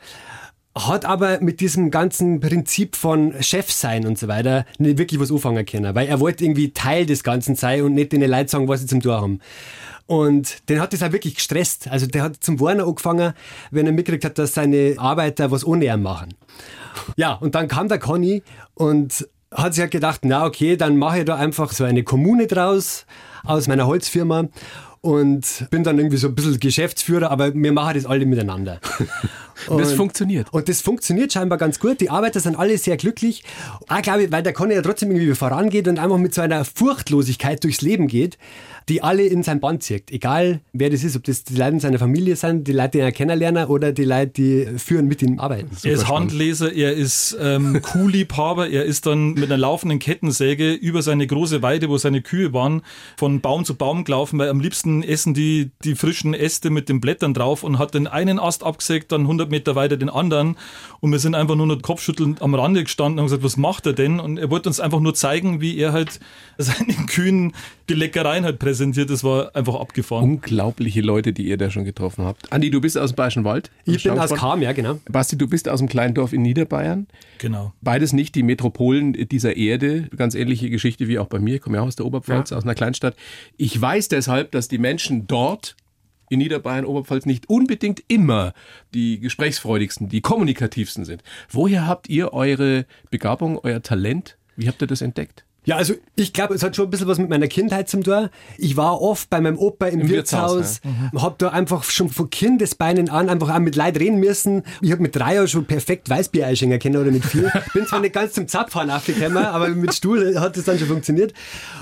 hat 0.75 1.05
aber 1.05 1.41
mit 1.41 1.59
diesem 1.59 1.89
ganzen 1.89 2.39
Prinzip 2.39 2.95
von 2.95 3.33
Chef 3.41 3.71
sein 3.71 4.05
und 4.05 4.19
so 4.19 4.27
weiter 4.27 4.63
nicht 4.77 4.99
wirklich 4.99 5.19
was 5.19 5.31
anfangen 5.31 5.65
können, 5.65 5.95
weil 5.95 6.07
er 6.07 6.19
wollte 6.19 6.45
irgendwie 6.45 6.71
Teil 6.71 7.07
des 7.07 7.23
Ganzen 7.23 7.55
sein 7.55 7.81
und 7.81 7.95
nicht 7.95 8.11
den 8.11 8.21
Leuten 8.21 8.47
sagen, 8.47 8.67
was 8.67 8.81
sie 8.81 8.85
zum 8.85 9.01
Tor 9.01 9.19
haben. 9.21 9.39
Und 10.07 10.69
den 10.69 10.79
hat 10.79 10.93
das 10.93 11.03
auch 11.03 11.11
wirklich 11.11 11.35
gestresst. 11.35 11.89
Also 11.89 12.07
der 12.07 12.23
hat 12.23 12.37
zum 12.41 12.59
Warner 12.59 12.87
angefangen, 12.87 13.33
wenn 13.71 13.85
er 13.85 13.91
mitgekriegt 13.91 14.25
hat, 14.25 14.37
dass 14.37 14.53
seine 14.53 14.95
Arbeiter 14.97 15.51
was 15.51 15.65
ohne 15.65 15.85
ihn 15.85 16.01
machen. 16.01 16.33
Ja, 17.17 17.33
und 17.33 17.55
dann 17.55 17.67
kam 17.67 17.89
der 17.89 17.99
Conny 17.99 18.41
und 18.73 19.27
hat 19.53 19.73
sich 19.73 19.81
halt 19.81 19.91
gedacht, 19.91 20.21
na 20.23 20.45
okay, 20.45 20.77
dann 20.77 20.97
mache 20.97 21.19
ich 21.19 21.25
da 21.25 21.35
einfach 21.35 21.71
so 21.71 21.83
eine 21.83 22.03
Kommune 22.03 22.47
draus 22.47 23.05
aus 23.43 23.67
meiner 23.67 23.85
Holzfirma 23.87 24.47
und 25.01 25.67
bin 25.69 25.83
dann 25.83 25.97
irgendwie 25.97 26.17
so 26.17 26.27
ein 26.27 26.35
bisschen 26.35 26.59
Geschäftsführer, 26.59 27.29
aber 27.31 27.53
wir 27.53 27.71
machen 27.71 27.95
das 27.95 28.05
alle 28.05 28.25
miteinander. 28.25 28.79
Und 29.67 29.79
das 29.79 29.93
funktioniert. 29.93 30.47
Und 30.51 30.69
das 30.69 30.81
funktioniert 30.81 31.33
scheinbar 31.33 31.57
ganz 31.57 31.79
gut. 31.79 31.99
Die 32.01 32.09
Arbeiter 32.09 32.39
sind 32.39 32.57
alle 32.57 32.77
sehr 32.77 32.97
glücklich. 32.97 33.43
Auch 33.87 34.01
glaube 34.01 34.23
ich, 34.23 34.31
weil 34.31 34.43
der 34.43 34.53
Conny 34.53 34.75
ja 34.75 34.81
trotzdem 34.81 35.11
irgendwie 35.11 35.33
vorangeht 35.35 35.87
und 35.87 35.99
einfach 35.99 36.17
mit 36.17 36.33
so 36.33 36.41
einer 36.41 36.65
Furchtlosigkeit 36.65 37.63
durchs 37.63 37.81
Leben 37.81 38.07
geht, 38.07 38.37
die 38.89 39.03
alle 39.03 39.23
in 39.23 39.43
sein 39.43 39.59
Band 39.59 39.83
zieht. 39.83 40.11
Egal 40.11 40.61
wer 40.73 40.89
das 40.89 41.03
ist, 41.03 41.15
ob 41.15 41.23
das 41.23 41.43
die 41.43 41.55
Leute 41.55 41.71
in 41.71 41.79
seiner 41.79 41.99
Familie 41.99 42.35
sind, 42.35 42.67
die 42.67 42.71
Leute, 42.71 42.91
die 42.91 42.99
er 42.99 43.11
kennenlernen 43.11 43.65
oder 43.65 43.91
die 43.91 44.05
Leute, 44.05 44.31
die 44.31 44.67
führen 44.77 45.07
mit 45.07 45.21
ihm 45.21 45.39
arbeiten. 45.39 45.69
Er 45.83 45.91
ist 45.91 46.07
Handleser, 46.07 46.71
er 46.71 46.93
ist 46.93 47.37
ähm, 47.39 47.81
Kuhliebhaber, 47.81 48.69
er 48.69 48.85
ist 48.85 49.05
dann 49.05 49.33
mit 49.33 49.45
einer 49.45 49.57
laufenden 49.57 49.99
Kettensäge 49.99 50.73
über 50.73 51.01
seine 51.01 51.27
große 51.27 51.61
Weide, 51.61 51.89
wo 51.89 51.97
seine 51.97 52.21
Kühe 52.21 52.53
waren, 52.53 52.81
von 53.17 53.41
Baum 53.41 53.65
zu 53.65 53.75
Baum 53.75 54.05
gelaufen, 54.05 54.39
weil 54.39 54.49
am 54.49 54.59
liebsten 54.59 55.03
essen 55.03 55.33
die 55.33 55.71
die 55.83 55.95
frischen 55.95 56.33
Äste 56.33 56.69
mit 56.69 56.89
den 56.89 57.01
Blättern 57.01 57.33
drauf 57.33 57.63
und 57.63 57.79
hat 57.79 57.93
den 57.93 58.07
einen 58.07 58.39
Ast 58.39 58.63
abgesägt, 58.63 59.11
dann 59.11 59.21
100 59.21 59.46
Meter 59.47 59.75
weiter 59.75 59.97
den 59.97 60.09
anderen 60.09 60.57
und 60.99 61.11
wir 61.11 61.19
sind 61.19 61.35
einfach 61.35 61.55
nur 61.55 61.67
noch 61.67 61.81
kopfschüttelnd 61.81 62.41
am 62.41 62.53
Rande 62.55 62.83
gestanden 62.83 63.13
und 63.13 63.19
haben 63.19 63.25
gesagt, 63.27 63.43
was 63.43 63.57
macht 63.57 63.85
er 63.85 63.93
denn? 63.93 64.19
Und 64.19 64.37
er 64.37 64.49
wollte 64.49 64.69
uns 64.69 64.79
einfach 64.79 64.99
nur 64.99 65.13
zeigen, 65.13 65.61
wie 65.61 65.77
er 65.77 65.93
halt 65.93 66.19
seinen 66.57 67.05
Kühen 67.07 67.53
die 67.89 67.93
Leckereien 67.93 68.43
halt 68.43 68.59
präsentiert. 68.59 69.09
Das 69.09 69.23
war 69.23 69.55
einfach 69.55 69.75
abgefahren. 69.75 70.23
Unglaubliche 70.23 71.01
Leute, 71.01 71.33
die 71.33 71.47
ihr 71.47 71.57
da 71.57 71.69
schon 71.69 71.85
getroffen 71.85 72.25
habt. 72.25 72.51
Andi, 72.51 72.69
du 72.69 72.81
bist 72.81 72.97
aus 72.97 73.11
dem 73.11 73.15
Bayerischen 73.15 73.43
Wald. 73.43 73.71
Ich 73.85 74.03
bin 74.03 74.17
aus. 74.17 74.33
Kam, 74.33 74.61
ja 74.61 74.73
genau. 74.73 74.99
Basti, 75.09 75.37
du 75.37 75.47
bist 75.47 75.69
aus 75.69 75.79
dem 75.79 75.87
kleinen 75.87 76.13
Dorf 76.13 76.33
in 76.33 76.41
Niederbayern. 76.41 77.07
Genau. 77.37 77.73
Beides 77.81 78.13
nicht 78.13 78.35
die 78.35 78.43
Metropolen 78.43 79.13
dieser 79.13 79.55
Erde. 79.55 80.09
Ganz 80.15 80.35
ähnliche 80.35 80.69
Geschichte 80.69 81.07
wie 81.07 81.19
auch 81.19 81.27
bei 81.27 81.39
mir. 81.39 81.55
Ich 81.55 81.61
komme 81.61 81.77
ja 81.77 81.83
auch 81.83 81.87
aus 81.87 81.95
der 81.95 82.05
Oberpfalz, 82.05 82.51
aus 82.51 82.63
einer 82.63 82.75
Kleinstadt. 82.75 83.15
Ich 83.57 83.79
weiß 83.79 84.09
deshalb, 84.09 84.51
dass 84.51 84.67
die 84.67 84.77
Menschen 84.77 85.27
dort 85.27 85.75
in 86.29 86.39
Niederbayern, 86.39 86.85
Oberpfalz 86.85 87.25
nicht 87.25 87.49
unbedingt 87.49 88.03
immer 88.07 88.53
die 88.93 89.19
gesprächsfreudigsten, 89.19 90.09
die 90.09 90.21
kommunikativsten 90.21 91.05
sind. 91.05 91.23
Woher 91.49 91.87
habt 91.87 92.09
ihr 92.09 92.33
eure 92.33 92.85
Begabung, 93.09 93.59
euer 93.61 93.81
Talent? 93.81 94.37
Wie 94.55 94.67
habt 94.67 94.81
ihr 94.81 94.87
das 94.87 95.01
entdeckt? 95.01 95.45
Ja, 95.67 95.75
also 95.75 95.95
ich 96.15 96.31
glaube, 96.31 96.53
es 96.53 96.63
hat 96.63 96.77
schon 96.77 96.87
ein 96.87 96.91
bisschen 96.91 97.09
was 97.09 97.17
mit 97.17 97.29
meiner 97.29 97.49
Kindheit 97.49 97.89
zum 97.89 98.01
tun. 98.01 98.29
Ich 98.57 98.77
war 98.77 99.01
oft 99.01 99.29
bei 99.29 99.41
meinem 99.41 99.57
Opa 99.57 99.87
im, 99.87 99.99
Im 99.99 100.09
Wirtshaus, 100.09 100.79
Wirtshaus, 100.81 101.21
hab 101.21 101.39
da 101.39 101.49
einfach 101.49 101.83
schon 101.83 102.07
von 102.07 102.29
Kindesbeinen 102.29 103.09
an 103.09 103.27
einfach 103.27 103.53
auch 103.53 103.59
mit 103.59 103.75
Leuten 103.75 103.97
reden 103.97 104.19
müssen. 104.21 104.63
Ich 104.81 104.93
hab 104.93 105.01
mit 105.01 105.13
drei 105.13 105.35
Jahren 105.35 105.49
schon 105.49 105.65
perfekt 105.65 106.09
Weißbier 106.09 106.47
einschenken 106.47 106.79
können 106.79 106.95
oder 106.95 107.11
mit 107.11 107.25
vier. 107.25 107.51
Bin 107.73 107.85
zwar 107.85 107.99
nicht 107.99 108.13
ganz 108.13 108.31
zum 108.31 108.47
Zapfhahn 108.47 108.89
aufgekommen, 108.89 109.43
aber 109.43 109.67
mit 109.67 109.93
Stuhl 109.93 110.39
hat 110.39 110.55
das 110.55 110.63
dann 110.63 110.79
schon 110.79 110.87
funktioniert. 110.87 111.33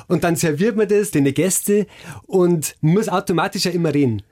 Und 0.08 0.23
dann 0.23 0.36
serviert 0.36 0.75
man 0.75 0.88
das 0.88 1.12
den 1.12 1.31
Gäste 1.31 1.86
und 2.25 2.75
muss 2.81 3.08
automatisch 3.08 3.65
ja 3.65 3.71
immer 3.71 3.93
reden. 3.93 4.23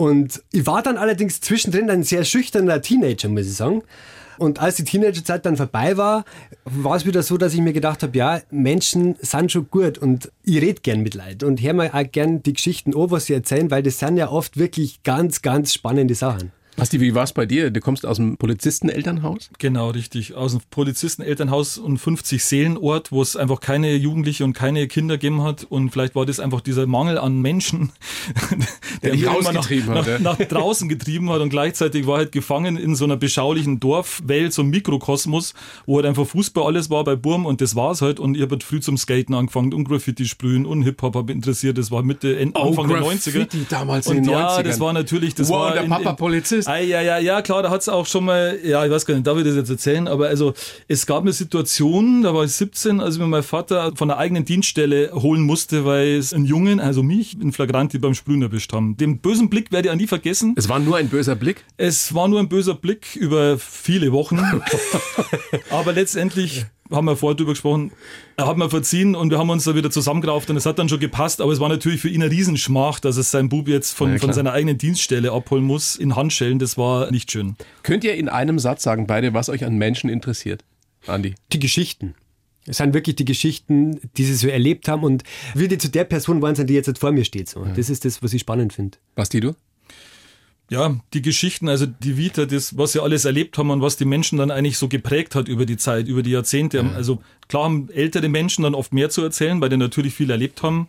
Und 0.00 0.42
ich 0.50 0.66
war 0.66 0.82
dann 0.82 0.96
allerdings 0.96 1.42
zwischendrin 1.42 1.90
ein 1.90 2.04
sehr 2.04 2.24
schüchterner 2.24 2.80
Teenager, 2.80 3.28
muss 3.28 3.44
ich 3.44 3.52
sagen. 3.52 3.82
Und 4.38 4.58
als 4.58 4.76
die 4.76 4.84
Teenagerzeit 4.84 5.44
dann 5.44 5.58
vorbei 5.58 5.98
war, 5.98 6.24
war 6.64 6.96
es 6.96 7.04
wieder 7.04 7.22
so, 7.22 7.36
dass 7.36 7.52
ich 7.52 7.60
mir 7.60 7.74
gedacht 7.74 8.02
habe, 8.02 8.16
ja, 8.16 8.40
Menschen 8.50 9.16
sind 9.20 9.52
schon 9.52 9.68
gut 9.68 9.98
und 9.98 10.32
ich 10.42 10.62
rede 10.62 10.80
gern 10.80 11.02
mit 11.02 11.14
Leuten 11.14 11.44
und 11.44 11.60
höre 11.60 11.74
mir 11.74 11.92
auch 11.92 12.10
gern 12.10 12.42
die 12.42 12.54
Geschichten 12.54 12.96
an, 12.96 13.10
was 13.10 13.26
sie 13.26 13.34
erzählen, 13.34 13.70
weil 13.70 13.82
das 13.82 13.98
sind 13.98 14.16
ja 14.16 14.30
oft 14.30 14.56
wirklich 14.56 15.02
ganz, 15.02 15.42
ganz 15.42 15.74
spannende 15.74 16.14
Sachen. 16.14 16.50
Basti, 16.80 17.00
wie 17.00 17.14
war 17.14 17.24
es 17.24 17.32
bei 17.32 17.46
dir? 17.46 17.70
Du 17.70 17.80
kommst 17.80 18.06
aus 18.06 18.16
dem 18.16 18.36
Polizistenelternhaus? 18.38 19.50
Genau, 19.58 19.90
richtig. 19.90 20.34
Aus 20.34 20.52
dem 20.52 20.62
Polizistenelternhaus 20.70 21.78
und 21.78 21.98
50 21.98 22.42
Seelenort, 22.42 23.12
wo 23.12 23.20
es 23.20 23.36
einfach 23.36 23.60
keine 23.60 23.94
Jugendliche 23.94 24.44
und 24.44 24.54
keine 24.54 24.88
Kinder 24.88 25.18
gegeben 25.18 25.42
hat. 25.42 25.64
Und 25.64 25.90
vielleicht 25.90 26.14
war 26.14 26.24
das 26.24 26.40
einfach 26.40 26.62
dieser 26.62 26.86
Mangel 26.86 27.18
an 27.18 27.40
Menschen, 27.40 27.92
Der 29.02 29.12
ihn 29.12 29.20
mich 29.20 29.28
immer 29.28 29.52
nach, 29.52 29.70
hat, 29.70 30.06
ja. 30.06 30.18
nach, 30.18 30.38
nach 30.38 30.48
draußen 30.48 30.88
getrieben 30.88 31.28
hat. 31.30 31.40
Und 31.40 31.50
gleichzeitig 31.50 32.06
war 32.06 32.16
halt 32.16 32.32
gefangen 32.32 32.78
in 32.78 32.94
so 32.96 33.04
einer 33.04 33.16
beschaulichen 33.16 33.78
Dorfwelt, 33.78 34.52
so 34.54 34.62
einem 34.62 34.70
Mikrokosmos, 34.70 35.52
wo 35.84 35.96
halt 35.96 36.06
einfach 36.06 36.26
Fußball 36.26 36.64
alles 36.64 36.88
war 36.88 37.04
bei 37.04 37.14
Burm 37.14 37.44
und 37.44 37.60
das 37.60 37.76
war's 37.76 38.00
halt. 38.00 38.20
Und 38.20 38.36
ich 38.36 38.42
habe 38.42 38.52
halt 38.52 38.62
früh 38.64 38.80
zum 38.80 38.96
Skaten 38.96 39.34
angefangen 39.34 39.74
und 39.74 39.84
Graffiti 39.84 40.24
sprühen 40.24 40.64
und 40.64 40.82
Hip-Hop 40.82 41.14
habe 41.14 41.30
interessiert. 41.30 41.76
Das 41.76 41.90
war 41.90 42.02
Mitte, 42.02 42.38
End, 42.38 42.56
Anfang 42.56 42.88
der 42.88 43.02
90er. 43.02 43.02
Oh, 43.02 43.32
Graffiti 43.32 43.66
damals 43.68 44.06
in 44.06 44.18
und 44.18 44.26
den 44.26 44.32
ja, 44.32 44.56
90ern. 44.56 44.62
das 44.62 44.80
war 44.80 44.92
natürlich, 44.94 45.34
das 45.34 45.48
Wow, 45.50 45.56
war 45.56 45.74
der 45.74 45.82
Papa 45.82 46.12
Polizist. 46.14 46.69
Ah, 46.70 46.78
ja, 46.78 47.00
ja, 47.00 47.18
ja, 47.18 47.42
klar, 47.42 47.64
da 47.64 47.70
hat's 47.70 47.88
auch 47.88 48.06
schon 48.06 48.24
mal, 48.24 48.56
ja, 48.62 48.84
ich 48.84 48.92
weiß 48.92 49.04
gar 49.04 49.14
nicht, 49.14 49.26
darf 49.26 49.36
ich 49.36 49.42
das 49.42 49.56
jetzt 49.56 49.70
erzählen, 49.70 50.06
aber 50.06 50.28
also 50.28 50.54
es 50.86 51.04
gab 51.04 51.22
eine 51.22 51.32
Situation, 51.32 52.22
da 52.22 52.32
war 52.32 52.44
ich 52.44 52.52
17, 52.52 53.00
als 53.00 53.18
mir 53.18 53.26
mein 53.26 53.42
Vater 53.42 53.90
von 53.96 54.06
der 54.06 54.18
eigenen 54.18 54.44
Dienststelle 54.44 55.10
holen 55.12 55.40
musste, 55.40 55.84
weil 55.84 56.10
es 56.14 56.32
einen 56.32 56.44
Jungen, 56.44 56.78
also 56.78 57.02
mich, 57.02 57.36
in 57.40 57.50
Flagranti 57.50 57.98
beim 57.98 58.14
Sprühen 58.14 58.42
erwischt 58.42 58.72
haben. 58.72 58.96
Den 58.96 59.18
bösen 59.18 59.50
Blick 59.50 59.72
werde 59.72 59.88
ich 59.88 59.92
auch 59.92 59.98
nie 59.98 60.06
vergessen. 60.06 60.54
Es 60.56 60.68
war 60.68 60.78
nur 60.78 60.96
ein 60.96 61.08
böser 61.08 61.34
Blick. 61.34 61.64
Es 61.76 62.14
war 62.14 62.28
nur 62.28 62.38
ein 62.38 62.48
böser 62.48 62.74
Blick 62.74 63.16
über 63.16 63.58
viele 63.58 64.12
Wochen, 64.12 64.38
aber 65.70 65.92
letztendlich 65.92 66.66
haben 66.90 67.04
wir 67.06 67.16
vorher 67.16 67.36
drüber 67.36 67.52
gesprochen, 67.52 67.92
er 68.36 68.46
hat 68.46 68.56
mir 68.56 68.68
verziehen 68.68 69.14
und 69.14 69.30
wir 69.30 69.38
haben 69.38 69.50
uns 69.50 69.64
da 69.64 69.74
wieder 69.74 69.90
zusammengerauft 69.90 70.50
und 70.50 70.56
es 70.56 70.66
hat 70.66 70.78
dann 70.78 70.88
schon 70.88 71.00
gepasst, 71.00 71.40
aber 71.40 71.52
es 71.52 71.60
war 71.60 71.68
natürlich 71.68 72.00
für 72.00 72.08
ihn 72.08 72.22
eine 72.22 72.30
Riesenschmach, 72.30 73.00
dass 73.00 73.16
es 73.16 73.30
sein 73.30 73.48
Bub 73.48 73.68
jetzt 73.68 73.92
von, 73.92 74.12
Ja, 74.12 74.18
von 74.18 74.32
seiner 74.32 74.52
eigenen 74.52 74.78
Dienststelle 74.78 75.32
abholen 75.32 75.64
muss 75.64 75.96
in 75.96 76.16
Handschellen, 76.16 76.58
das 76.58 76.76
war 76.76 77.10
nicht 77.10 77.30
schön. 77.30 77.56
Könnt 77.82 78.04
ihr 78.04 78.14
in 78.14 78.28
einem 78.28 78.58
Satz 78.58 78.82
sagen, 78.82 79.06
beide, 79.06 79.34
was 79.34 79.48
euch 79.48 79.64
an 79.64 79.76
Menschen 79.76 80.10
interessiert? 80.10 80.64
Andi. 81.06 81.34
Die 81.52 81.58
Geschichten. 81.58 82.14
Es 82.66 82.76
sind 82.76 82.92
wirklich 82.92 83.16
die 83.16 83.24
Geschichten, 83.24 84.00
die 84.16 84.24
sie 84.24 84.34
so 84.34 84.48
erlebt 84.48 84.86
haben 84.86 85.02
und 85.02 85.24
wie 85.54 85.66
die 85.66 85.78
zu 85.78 85.88
der 85.88 86.04
Person 86.04 86.42
waren, 86.42 86.54
die 86.66 86.74
jetzt 86.74 86.98
vor 86.98 87.10
mir 87.10 87.24
steht. 87.24 87.48
So. 87.48 87.64
Das 87.64 87.88
ist 87.88 88.04
das, 88.04 88.22
was 88.22 88.32
ich 88.34 88.42
spannend 88.42 88.72
finde. 88.72 88.98
Basti, 89.14 89.40
du? 89.40 89.54
Ja, 90.70 90.96
die 91.14 91.20
Geschichten, 91.20 91.68
also 91.68 91.84
die 91.84 92.16
Vita, 92.16 92.46
das, 92.46 92.78
was 92.78 92.92
sie 92.92 93.02
alles 93.02 93.24
erlebt 93.24 93.58
haben 93.58 93.70
und 93.70 93.82
was 93.82 93.96
die 93.96 94.04
Menschen 94.04 94.38
dann 94.38 94.52
eigentlich 94.52 94.78
so 94.78 94.86
geprägt 94.86 95.34
hat 95.34 95.48
über 95.48 95.66
die 95.66 95.76
Zeit, 95.76 96.06
über 96.06 96.22
die 96.22 96.30
Jahrzehnte. 96.30 96.84
Also 96.94 97.20
klar 97.48 97.64
haben 97.64 97.88
ältere 97.92 98.28
Menschen 98.28 98.62
dann 98.62 98.76
oft 98.76 98.92
mehr 98.92 99.10
zu 99.10 99.20
erzählen, 99.22 99.60
weil 99.60 99.68
die 99.68 99.76
natürlich 99.76 100.14
viel 100.14 100.30
erlebt 100.30 100.62
haben. 100.62 100.86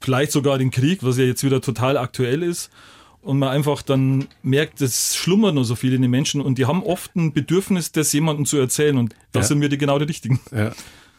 Vielleicht 0.00 0.32
sogar 0.32 0.58
den 0.58 0.72
Krieg, 0.72 1.04
was 1.04 1.16
ja 1.16 1.24
jetzt 1.24 1.44
wieder 1.44 1.60
total 1.60 1.96
aktuell 1.96 2.42
ist. 2.42 2.70
Und 3.22 3.38
man 3.38 3.50
einfach 3.50 3.82
dann 3.82 4.26
merkt, 4.42 4.80
es 4.80 5.14
schlummern 5.14 5.54
nur 5.54 5.64
so 5.64 5.76
viel 5.76 5.92
in 5.92 6.02
den 6.02 6.10
Menschen 6.10 6.40
und 6.40 6.56
die 6.58 6.64
haben 6.66 6.82
oft 6.82 7.14
ein 7.16 7.32
Bedürfnis, 7.32 7.92
das 7.92 8.12
jemandem 8.12 8.46
zu 8.46 8.56
erzählen. 8.56 8.96
Und 8.96 9.14
das 9.32 9.44
Ja. 9.44 9.48
sind 9.48 9.60
wir 9.60 9.68
die 9.68 9.78
genau 9.78 9.98
die 9.98 10.06
Richtigen. 10.06 10.40
Ja. 10.50 10.72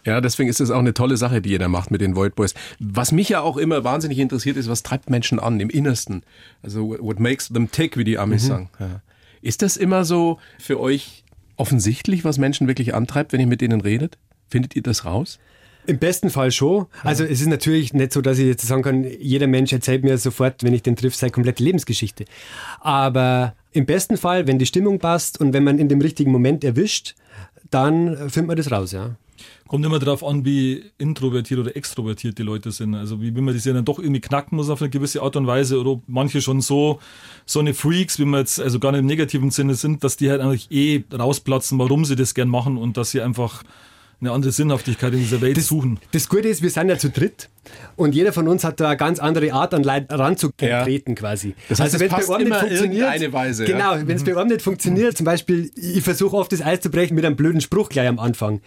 Ja, 0.05 0.19
deswegen 0.21 0.49
ist 0.49 0.59
es 0.59 0.71
auch 0.71 0.79
eine 0.79 0.93
tolle 0.93 1.17
Sache, 1.17 1.41
die 1.41 1.57
da 1.57 1.67
macht 1.67 1.91
mit 1.91 2.01
den 2.01 2.15
Void 2.15 2.35
Boys. 2.35 2.53
Was 2.79 3.11
mich 3.11 3.29
ja 3.29 3.41
auch 3.41 3.57
immer 3.57 3.83
wahnsinnig 3.83 4.19
interessiert 4.19 4.57
ist, 4.57 4.67
was 4.67 4.83
treibt 4.83 5.09
Menschen 5.09 5.39
an 5.39 5.59
im 5.59 5.69
Innersten? 5.69 6.23
Also 6.63 6.97
what 6.99 7.19
makes 7.19 7.49
them 7.49 7.69
tick, 7.69 7.97
wie 7.97 8.03
die 8.03 8.17
Amis 8.17 8.47
sagen. 8.47 8.69
Ja. 8.79 9.01
Ist 9.41 9.61
das 9.61 9.77
immer 9.77 10.05
so 10.05 10.39
für 10.59 10.79
euch 10.79 11.23
offensichtlich, 11.55 12.23
was 12.25 12.37
Menschen 12.37 12.67
wirklich 12.67 12.95
antreibt, 12.95 13.33
wenn 13.33 13.39
ihr 13.39 13.47
mit 13.47 13.61
denen 13.61 13.81
redet? 13.81 14.17
Findet 14.49 14.75
ihr 14.75 14.81
das 14.81 15.05
raus? 15.05 15.39
Im 15.87 15.97
besten 15.97 16.29
Fall 16.29 16.51
schon. 16.51 16.85
Also 17.03 17.23
es 17.23 17.41
ist 17.41 17.47
natürlich 17.47 17.93
nicht 17.93 18.13
so, 18.13 18.21
dass 18.21 18.37
ich 18.37 18.45
jetzt 18.45 18.67
sagen 18.67 18.83
kann, 18.83 19.03
jeder 19.03 19.47
Mensch 19.47 19.73
erzählt 19.73 20.03
mir 20.03 20.17
sofort, 20.17 20.63
wenn 20.63 20.73
ich 20.73 20.83
den 20.83 20.95
triff, 20.95 21.15
seine 21.15 21.31
komplette 21.31 21.63
Lebensgeschichte. 21.63 22.25
Aber 22.79 23.55
im 23.71 23.85
besten 23.85 24.17
Fall, 24.17 24.45
wenn 24.45 24.59
die 24.59 24.65
Stimmung 24.65 24.99
passt 24.99 25.39
und 25.39 25.53
wenn 25.53 25.63
man 25.63 25.79
in 25.79 25.89
dem 25.89 26.01
richtigen 26.01 26.31
Moment 26.31 26.63
erwischt, 26.63 27.15
dann 27.71 28.29
findet 28.29 28.47
man 28.47 28.57
das 28.57 28.71
raus, 28.71 28.91
ja. 28.91 29.15
Kommt 29.67 29.85
immer 29.85 29.99
darauf 29.99 30.23
an, 30.23 30.45
wie 30.45 30.83
introvertiert 30.97 31.59
oder 31.59 31.75
extrovertiert 31.75 32.37
die 32.37 32.43
Leute 32.43 32.71
sind. 32.71 32.95
Also 32.95 33.21
wie, 33.21 33.35
wie 33.35 33.41
man 33.41 33.53
das 33.53 33.63
dann 33.63 33.85
doch 33.85 33.99
irgendwie 33.99 34.21
knacken 34.21 34.55
muss 34.55 34.69
auf 34.69 34.81
eine 34.81 34.89
gewisse 34.89 35.21
Art 35.21 35.35
und 35.35 35.47
Weise 35.47 35.79
oder 35.79 35.91
ob 35.91 36.03
manche 36.07 36.41
schon 36.41 36.61
so, 36.61 36.99
so 37.45 37.59
eine 37.59 37.73
Freaks, 37.73 38.19
wie 38.19 38.25
man 38.25 38.41
jetzt 38.41 38.59
also 38.59 38.79
gar 38.79 38.91
nicht 38.91 38.99
im 38.99 39.05
negativen 39.05 39.51
Sinne 39.51 39.75
sind, 39.75 40.03
dass 40.03 40.17
die 40.17 40.29
halt 40.29 40.41
eigentlich 40.41 40.71
eh 40.71 41.03
rausplatzen, 41.13 41.79
warum 41.79 42.05
sie 42.05 42.15
das 42.15 42.33
gern 42.33 42.49
machen 42.49 42.77
und 42.77 42.97
dass 42.97 43.11
sie 43.11 43.21
einfach 43.21 43.63
eine 44.21 44.31
andere 44.31 44.51
Sinnhaftigkeit 44.51 45.13
in 45.13 45.19
dieser 45.19 45.41
Welt 45.41 45.59
suchen. 45.61 45.99
Das 46.11 46.29
Gute 46.29 46.47
ist, 46.47 46.61
wir 46.61 46.69
sind 46.69 46.89
ja 46.89 46.97
zu 46.97 47.09
dritt 47.09 47.49
und 47.95 48.13
jeder 48.13 48.31
von 48.33 48.47
uns 48.47 48.63
hat 48.63 48.79
da 48.79 48.89
eine 48.89 48.97
ganz 48.97 49.17
andere 49.19 49.51
Art, 49.51 49.73
an 49.73 49.83
Leute 49.83 50.17
ranzutreten 50.17 51.15
quasi. 51.15 51.55
Das 51.69 51.79
heißt, 51.79 51.95
es 51.95 51.99
wenn's 51.99 52.13
passt 52.13 52.27
bei 52.27 52.35
einem 52.35 52.47
immer 52.47 52.69
irgendeine 52.69 53.33
Weise, 53.33 53.67
ja. 53.67 53.71
Genau, 53.71 54.07
wenn 54.07 54.15
es 54.15 54.23
bei 54.23 54.37
einem 54.37 54.49
nicht 54.49 54.61
funktioniert, 54.61 55.17
zum 55.17 55.25
Beispiel, 55.25 55.71
ich 55.75 56.03
versuche 56.03 56.37
oft 56.37 56.51
das 56.51 56.61
Eis 56.61 56.81
zu 56.81 56.91
brechen 56.91 57.15
mit 57.15 57.25
einem 57.25 57.35
blöden 57.35 57.61
Spruch 57.61 57.89
gleich 57.89 58.07
am 58.07 58.19
Anfang. 58.19 58.61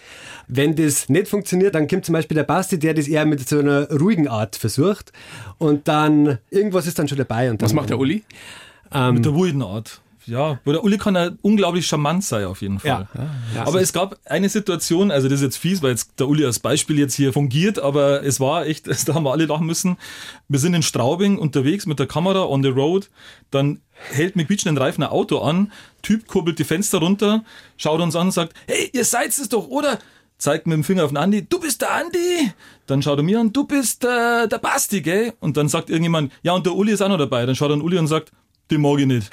Wenn 0.48 0.74
das 0.74 1.08
nicht 1.08 1.28
funktioniert, 1.28 1.76
dann 1.76 1.86
kommt 1.86 2.04
zum 2.04 2.14
Beispiel 2.14 2.34
der 2.34 2.44
Basti, 2.44 2.78
der 2.78 2.94
das 2.94 3.06
eher 3.06 3.24
mit 3.24 3.48
so 3.48 3.60
einer 3.60 3.88
ruhigen 3.90 4.26
Art 4.26 4.56
versucht 4.56 5.12
und 5.58 5.86
dann 5.86 6.38
irgendwas 6.50 6.88
ist 6.88 6.98
dann 6.98 7.06
schon 7.06 7.18
dabei. 7.18 7.50
Und 7.50 7.62
dann, 7.62 7.66
Was 7.66 7.74
macht 7.74 7.90
der 7.90 7.98
Uli? 7.98 8.24
Mit 8.92 9.24
der 9.24 9.34
wilden 9.34 9.62
Art. 9.62 10.00
Ja, 10.26 10.58
wo 10.64 10.72
der 10.72 10.82
Uli 10.82 10.98
kann 10.98 11.14
ja 11.14 11.30
unglaublich 11.42 11.86
charmant 11.86 12.24
sein, 12.24 12.46
auf 12.46 12.62
jeden 12.62 12.78
Fall. 12.78 13.08
Ja. 13.54 13.64
aber 13.64 13.80
es 13.80 13.92
gab 13.92 14.18
eine 14.24 14.48
Situation, 14.48 15.10
also 15.10 15.28
das 15.28 15.40
ist 15.40 15.44
jetzt 15.44 15.56
fies, 15.58 15.82
weil 15.82 15.90
jetzt 15.90 16.18
der 16.18 16.28
Uli 16.28 16.44
als 16.44 16.58
Beispiel 16.58 16.98
jetzt 16.98 17.14
hier 17.14 17.32
fungiert, 17.32 17.78
aber 17.78 18.22
es 18.24 18.40
war 18.40 18.66
echt, 18.66 18.86
da 19.08 19.14
haben 19.14 19.24
wir 19.24 19.32
alle 19.32 19.46
lachen 19.46 19.66
müssen. 19.66 19.96
Wir 20.48 20.58
sind 20.58 20.74
in 20.74 20.82
Straubing 20.82 21.38
unterwegs 21.38 21.86
mit 21.86 21.98
der 21.98 22.06
Kamera 22.06 22.44
on 22.44 22.62
the 22.62 22.68
road, 22.70 23.10
dann 23.50 23.80
hält 23.92 24.36
mit 24.36 24.48
quietschenden 24.48 24.82
Reifen 24.82 25.02
ein 25.04 25.10
Auto 25.10 25.38
an, 25.38 25.72
Typ 26.02 26.26
kurbelt 26.26 26.58
die 26.58 26.64
Fenster 26.64 26.98
runter, 26.98 27.44
schaut 27.76 28.00
uns 28.00 28.16
an 28.16 28.28
und 28.28 28.32
sagt, 28.32 28.54
hey, 28.66 28.90
ihr 28.92 29.04
seid 29.04 29.28
es 29.28 29.48
doch, 29.48 29.68
oder? 29.68 29.98
Zeigt 30.36 30.66
mit 30.66 30.74
dem 30.74 30.84
Finger 30.84 31.04
auf 31.04 31.10
den 31.10 31.16
Andi, 31.16 31.46
du 31.48 31.60
bist 31.60 31.80
der 31.80 31.92
Andi. 31.94 32.50
Dann 32.86 33.02
schaut 33.02 33.18
er 33.18 33.22
mir 33.22 33.40
an, 33.40 33.52
du 33.52 33.64
bist 33.64 34.04
äh, 34.04 34.48
der 34.48 34.58
Basti, 34.58 35.00
gell? 35.00 35.32
Und 35.40 35.56
dann 35.56 35.68
sagt 35.68 35.90
irgendjemand, 35.90 36.32
ja, 36.42 36.52
und 36.52 36.66
der 36.66 36.74
Uli 36.74 36.92
ist 36.92 37.02
auch 37.02 37.08
noch 37.08 37.18
dabei. 37.18 37.46
Dann 37.46 37.54
schaut 37.54 37.70
er 37.70 37.74
an 37.74 37.80
Uli 37.80 37.96
und 37.98 38.08
sagt, 38.08 38.32
den 38.70 38.80
mag 38.80 38.98
ich 38.98 39.06
nicht. 39.06 39.30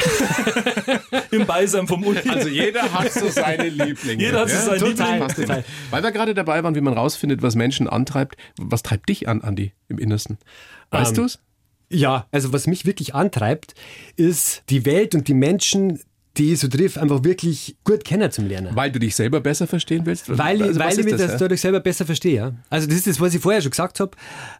Im 1.32 1.46
Beisein 1.46 1.88
vom 1.88 2.04
Uli. 2.04 2.20
Also 2.28 2.50
jeder 2.50 2.92
hat 2.94 3.12
so 3.12 3.30
seine 3.30 3.70
Lieblinge. 3.70 4.22
Jeder 4.22 4.42
hat 4.42 4.50
so 4.50 4.58
seine 4.58 4.80
total, 4.80 5.20
Lieblinge. 5.20 5.48
total. 5.48 5.64
Weil 5.90 6.04
wir 6.04 6.12
gerade 6.12 6.34
dabei 6.34 6.64
waren, 6.64 6.76
wie 6.76 6.82
man 6.82 6.94
rausfindet, 6.94 7.42
was 7.42 7.56
Menschen 7.56 7.88
antreibt. 7.88 8.36
Was 8.60 8.84
treibt 8.84 9.10
dich 9.10 9.28
an, 9.30 9.42
Andi, 9.42 9.74
im 9.88 9.98
Innersten? 10.00 10.38
Weißt 10.90 11.12
Ähm, 11.18 11.24
du's? 11.24 11.40
Ja, 11.90 12.28
also 12.32 12.54
was 12.54 12.68
mich 12.68 12.86
wirklich 12.86 13.16
antreibt, 13.16 13.74
ist 14.16 14.64
die 14.70 14.86
Welt 14.86 15.14
und 15.16 15.28
die 15.28 15.34
Menschen, 15.34 16.00
die 16.38 16.54
ich 16.54 16.60
so 16.60 16.68
triff, 16.70 16.98
einfach 16.98 17.24
wirklich 17.26 17.76
gut 17.84 18.06
kennen 18.06 18.32
zum 18.32 18.48
Lernen. 18.48 18.74
Weil 18.76 18.92
du 18.92 19.00
dich 19.00 19.16
selber 19.16 19.42
besser 19.42 19.68
verstehen 19.68 20.06
willst? 20.06 20.30
Weil, 20.38 20.58
ich- 20.62 20.68
Also, 20.68 20.80
weil 20.80 20.98
ich 21.00 21.06
mich 21.06 21.16
das, 21.16 21.32
ja? 21.34 21.38
dadurch 21.38 21.60
selber 21.62 21.80
besser 21.82 22.06
verstehe. 22.06 22.36
Ja? 22.36 22.54
Also 22.70 22.88
das 22.88 22.98
ist 22.98 23.08
das, 23.08 23.20
was 23.20 23.34
ich 23.34 23.42
vorher 23.42 23.62
schon 23.62 23.72
gesagt 23.72 24.00
habe. 24.00 24.12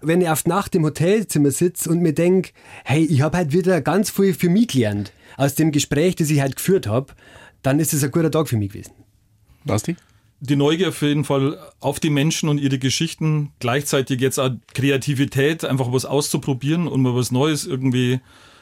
Wenn 0.02 0.20
ich 0.22 0.28
auf 0.30 0.46
Nacht 0.46 0.76
im 0.76 0.84
Hotelzimmer 0.84 1.52
sitze 1.52 1.90
und 1.90 2.02
mir 2.02 2.14
denke, 2.14 2.52
hey, 2.84 3.04
ich 3.06 3.22
habe 3.22 3.38
halt 3.38 3.54
wieder 3.54 3.80
ganz 3.82 4.10
viel 4.10 4.34
für 4.34 4.50
mich 4.50 4.68
gelernt 4.68 5.14
aus 5.38 5.56
dem 5.56 5.72
Gespräch, 5.72 6.16
das 6.18 6.30
ich 6.30 6.42
halt 6.42 6.58
geführt 6.58 6.88
habe, 6.88 7.14
dann 7.64 7.80
ist 7.80 7.94
es 7.94 8.04
ein 8.04 8.12
guter 8.12 8.32
Tag 8.32 8.50
für 8.50 8.58
mich 8.58 8.70
gewesen. 8.74 8.92
Basti? 9.64 9.96
Die 10.42 10.56
Neugier 10.56 10.90
auf 10.90 11.02
jeden 11.04 11.24
Fall 11.24 11.58
auf 11.80 12.00
die 12.00 12.10
Menschen 12.10 12.50
und 12.50 12.58
ihre 12.58 12.80
Geschichten. 12.80 13.52
Gleichzeitig 13.60 14.20
jetzt 14.20 14.40
auch 14.40 14.50
Kreativität, 14.74 15.64
einfach 15.64 15.94
was 15.94 16.04
auszuprobieren 16.04 16.88
und 16.88 17.02
mal 17.04 17.16
was 17.16 17.32
Neues 17.32 17.66
irgendwie 17.66 18.20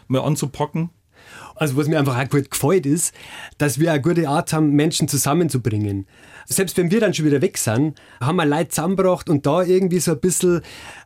mal 0.09 0.19
anzupacken. 0.21 0.89
Also 1.55 1.75
was 1.75 1.87
mir 1.87 1.99
einfach 1.99 2.17
auch 2.17 2.29
gut 2.29 2.51
gefällt 2.51 2.85
ist, 2.85 3.13
dass 3.57 3.79
wir 3.79 3.91
eine 3.91 4.01
gute 4.01 4.27
Art 4.27 4.53
haben, 4.53 4.71
Menschen 4.71 5.07
zusammenzubringen. 5.07 6.07
Selbst 6.45 6.77
wenn 6.77 6.89
wir 6.89 6.99
dann 6.99 7.13
schon 7.13 7.25
wieder 7.25 7.41
weg 7.41 7.57
sind, 7.57 7.99
haben 8.19 8.37
wir 8.37 8.45
Leute 8.45 8.69
zusammengebracht 8.69 9.29
und 9.29 9.45
da 9.45 9.61
irgendwie 9.61 9.99
so 9.99 10.13
ein 10.13 10.19
bisschen 10.19 10.61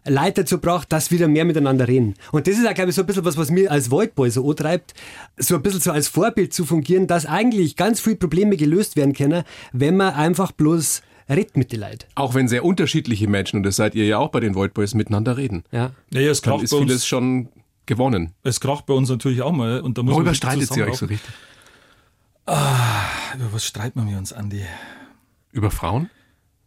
Leute 0.05 0.43
dazu 0.43 0.55
gebracht, 0.55 0.91
dass 0.91 1.12
wir 1.12 1.19
wieder 1.19 1.27
mehr 1.27 1.43
miteinander 1.43 1.88
reden. 1.88 2.13
Und 2.31 2.47
das 2.47 2.57
ist 2.57 2.65
auch, 2.65 2.73
glaube 2.73 2.91
ich, 2.91 2.95
so 2.95 3.01
ein 3.01 3.07
bisschen 3.07 3.25
was, 3.25 3.36
was 3.36 3.51
mir 3.51 3.69
als 3.69 3.91
Waldboy 3.91 4.29
so 4.29 4.49
antreibt, 4.49 4.93
so 5.38 5.55
ein 5.55 5.62
bisschen 5.62 5.81
so 5.81 5.91
als 5.91 6.07
Vorbild 6.07 6.53
zu 6.53 6.65
fungieren, 6.65 7.07
dass 7.07 7.25
eigentlich 7.25 7.75
ganz 7.75 7.99
viele 7.99 8.15
Probleme 8.15 8.55
gelöst 8.55 8.95
werden 8.95 9.13
können, 9.13 9.43
wenn 9.73 9.97
man 9.97 10.13
einfach 10.13 10.53
bloß 10.53 11.01
redet 11.29 11.57
mit 11.57 11.71
den 11.71 11.81
Leuten. 11.81 12.05
Auch 12.15 12.36
wenn 12.36 12.47
sehr 12.47 12.63
unterschiedliche 12.63 13.27
Menschen, 13.27 13.57
und 13.57 13.63
das 13.63 13.75
seid 13.75 13.95
ihr 13.95 14.05
ja 14.05 14.19
auch 14.19 14.29
bei 14.29 14.39
den 14.39 14.55
Void 14.55 14.73
Boys, 14.73 14.93
miteinander 14.93 15.38
reden. 15.38 15.63
Ja. 15.71 15.91
Naja, 16.12 16.31
es 16.31 16.39
ist 16.39 16.75
vieles 16.75 17.05
schon 17.05 17.49
gewonnen. 17.85 18.33
es 18.43 18.59
kracht 18.59 18.85
bei 18.85 18.93
uns 18.93 19.09
natürlich 19.09 19.41
auch 19.41 19.51
mal. 19.51 19.81
Und 19.81 19.97
da 19.97 20.03
muss 20.03 20.13
Worüber 20.13 20.27
man 20.27 20.35
streitet 20.35 20.75
ihr 20.75 20.87
euch 20.87 20.95
so 20.95 21.05
richtig? 21.05 21.33
Über 22.45 23.53
was 23.53 23.65
streiten 23.65 24.05
wir 24.07 24.17
uns, 24.17 24.33
Andi? 24.33 24.65
Über 25.51 25.71
Frauen? 25.71 26.09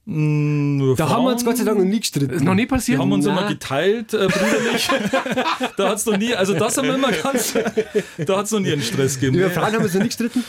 Nur 0.08 0.94
Da 0.94 1.08
haben 1.08 1.24
wir 1.24 1.32
uns 1.32 1.44
Gott 1.44 1.56
sei 1.56 1.64
Dank 1.64 1.78
noch 1.78 1.84
nie 1.84 1.98
gestritten. 1.98 2.32
Ist 2.32 2.44
noch 2.44 2.54
nie 2.54 2.66
passiert? 2.66 2.98
Wir 2.98 3.02
haben 3.02 3.10
uns 3.10 3.26
Na. 3.26 3.32
immer 3.32 3.48
geteilt, 3.48 4.14
äh, 4.14 4.28
brüderlich. 4.28 4.88
da 5.76 5.88
hat's 5.88 6.06
noch 6.06 6.16
nie, 6.16 6.32
also 6.32 6.54
das 6.54 6.78
haben 6.78 6.86
wir 6.86 6.94
immer 6.94 7.10
ganz, 7.10 7.54
da 8.24 8.36
hat's 8.38 8.52
noch 8.52 8.60
nie 8.60 8.70
einen 8.70 8.82
Stress 8.82 9.18
gegeben. 9.18 9.38
Über 9.38 9.50
Frauen 9.50 9.64
haben 9.66 9.78
wir 9.78 9.80
uns 9.86 9.94
noch 9.94 10.02
nie 10.02 10.06
gestritten. 10.06 10.44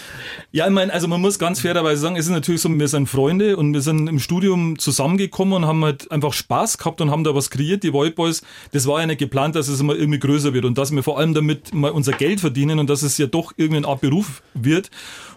Ja, 0.58 0.65
ich 0.65 0.74
meine, 0.74 0.91
also 0.91 1.08
man 1.08 1.22
muss 1.22 1.38
ganz 1.38 1.60
fairerweise 1.60 2.02
sagen, 2.02 2.15
es 2.15 2.26
ist 2.26 2.32
natürlich 2.32 2.62
so, 2.62 2.80
wir 2.80 2.88
sind 2.88 3.08
Freunde 3.08 3.58
und 3.58 3.76
wir 3.76 3.82
sind 3.82 4.08
im 4.08 4.17
Studium 4.17 4.80
zusammengekommen 4.80 5.54
und 5.54 5.67
haben 5.67 5.86
halt 5.86 6.10
einfach 6.10 6.34
Spaß 6.34 6.80
gehabt 6.80 7.00
und 7.00 7.12
haben 7.12 7.24
da 7.24 7.36
was 7.36 7.52
kreiert, 7.52 7.84
die 7.84 7.93
Void 7.93 8.15
Boys. 8.15 8.41
Das 8.72 8.88
war 8.88 9.00
ja 9.00 9.06
nicht 9.06 9.20
geplant, 9.20 9.56
dass 9.56 9.67
es 9.67 9.80
immer 9.80 9.93
irgendwie 9.93 10.17
größer 10.17 10.56
wird 10.56 10.65
und 10.65 10.80
dass 10.80 10.91
wir 10.91 11.04
vor 11.04 11.20
allem 11.20 11.36
damit 11.36 11.76
mal 11.76 11.91
unser 11.91 12.13
Geld 12.13 12.39
verdienen 12.39 12.80
und 12.80 12.89
dass 12.89 13.04
es 13.04 13.20
ja 13.20 13.28
doch 13.28 13.54
irgendwie 13.56 13.78
eine 13.78 13.88
Art 13.88 14.02
Beruf 14.02 14.41
wird. 14.56 14.89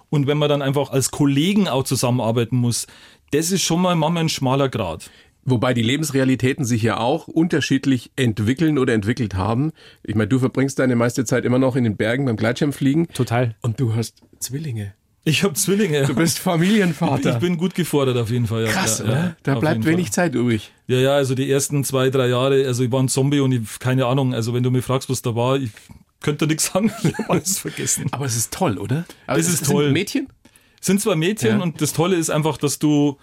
Und 0.09 0.26
wenn 0.26 0.38
man 0.38 0.48
dann 0.48 0.62
einfach 0.62 0.88
als 0.88 1.11
Kollegen 1.11 1.68
auch 1.68 1.85
zusammenarbeiten 1.85 2.56
muss, 2.56 2.87
das 3.30 3.52
ist 3.52 3.61
schon 3.61 3.83
mal 3.83 3.94
manchmal 3.96 4.22
ein 4.22 4.30
schmaler 4.30 4.70
Grad. 4.70 5.11
Wobei 5.44 5.74
die 5.74 5.83
Lebensrealitäten 5.83 6.64
sich 6.64 6.80
ja 6.80 6.96
auch 6.96 7.28
unterschiedlich 7.28 8.11
entwickeln 8.16 8.78
oder 8.78 8.94
entwickelt 8.94 9.35
haben. 9.35 9.72
Ich 10.02 10.14
meine, 10.14 10.28
du 10.28 10.38
verbringst 10.38 10.78
deine 10.78 10.96
meiste 10.96 11.26
Zeit 11.26 11.44
immer 11.44 11.59
noch 11.59 11.76
in 11.76 11.85
den 11.85 11.98
Bergen 11.98 12.24
beim 12.24 12.37
Gleitschirmfliegen. 12.37 13.09
Total. 13.09 13.54
Und 13.61 13.78
du 13.80 13.94
hast 13.94 14.22
Zwillinge. 14.38 14.94
Ich 15.24 15.44
habe 15.44 15.54
Zwillinge. 15.54 16.06
Du 16.06 16.14
bist 16.14 16.38
Familienvater. 16.38 17.35
Ich 17.35 17.38
bin 17.38 17.59
gut 17.59 17.74
gefordert 17.74 18.16
auf 18.16 18.30
jeden 18.30 18.46
Fall. 18.46 18.64
Ja. 18.64 18.70
Krass, 18.70 19.00
ja, 19.00 19.12
ja, 19.12 19.37
Da 19.42 19.59
bleibt 19.59 19.85
wenig 19.85 20.06
Fall. 20.06 20.12
Zeit 20.12 20.35
übrig. 20.35 20.72
Ja, 20.87 20.98
ja, 20.98 21.11
also 21.14 21.35
die 21.35 21.50
ersten 21.50 21.85
zwei, 21.85 22.09
drei 22.11 22.28
Jahre, 22.28 22.66
also 22.66 22.83
ich 22.83 22.90
war 22.90 23.02
ein 23.02 23.09
Zombie 23.09 23.40
und 23.40 23.52
ich, 23.52 23.78
keine 23.78 24.06
Ahnung, 24.06 24.33
also 24.35 24.54
wenn 24.54 24.62
du 24.62 24.70
mich 24.70 24.85
fragst, 24.85 25.11
was 25.11 25.20
da 25.20 25.35
war, 25.35 25.56
ich 25.59 25.70
könnte 26.20 26.46
nichts 26.46 26.66
sagen, 26.72 26.90
ich 27.02 27.16
habe 27.18 27.30
alles 27.30 27.59
vergessen. 27.59 28.06
Aber 28.12 28.24
es 28.24 28.35
ist 28.37 28.52
toll, 28.52 28.78
oder? 28.78 29.04
Aber 29.26 29.38
Es 29.38 29.46
es 29.46 29.54
ist 29.54 29.66
sind 29.66 29.74
toll. 29.74 29.92
Mädchen? 29.92 30.28
sind 30.80 31.00
zwar 31.02 31.14
Mädchen 31.16 31.61
und 31.61 31.83
das 31.83 31.92
Tolle 31.92 32.16
ist 32.16 32.30
einfach, 32.30 32.56
dass 32.56 32.78
du 32.78 33.18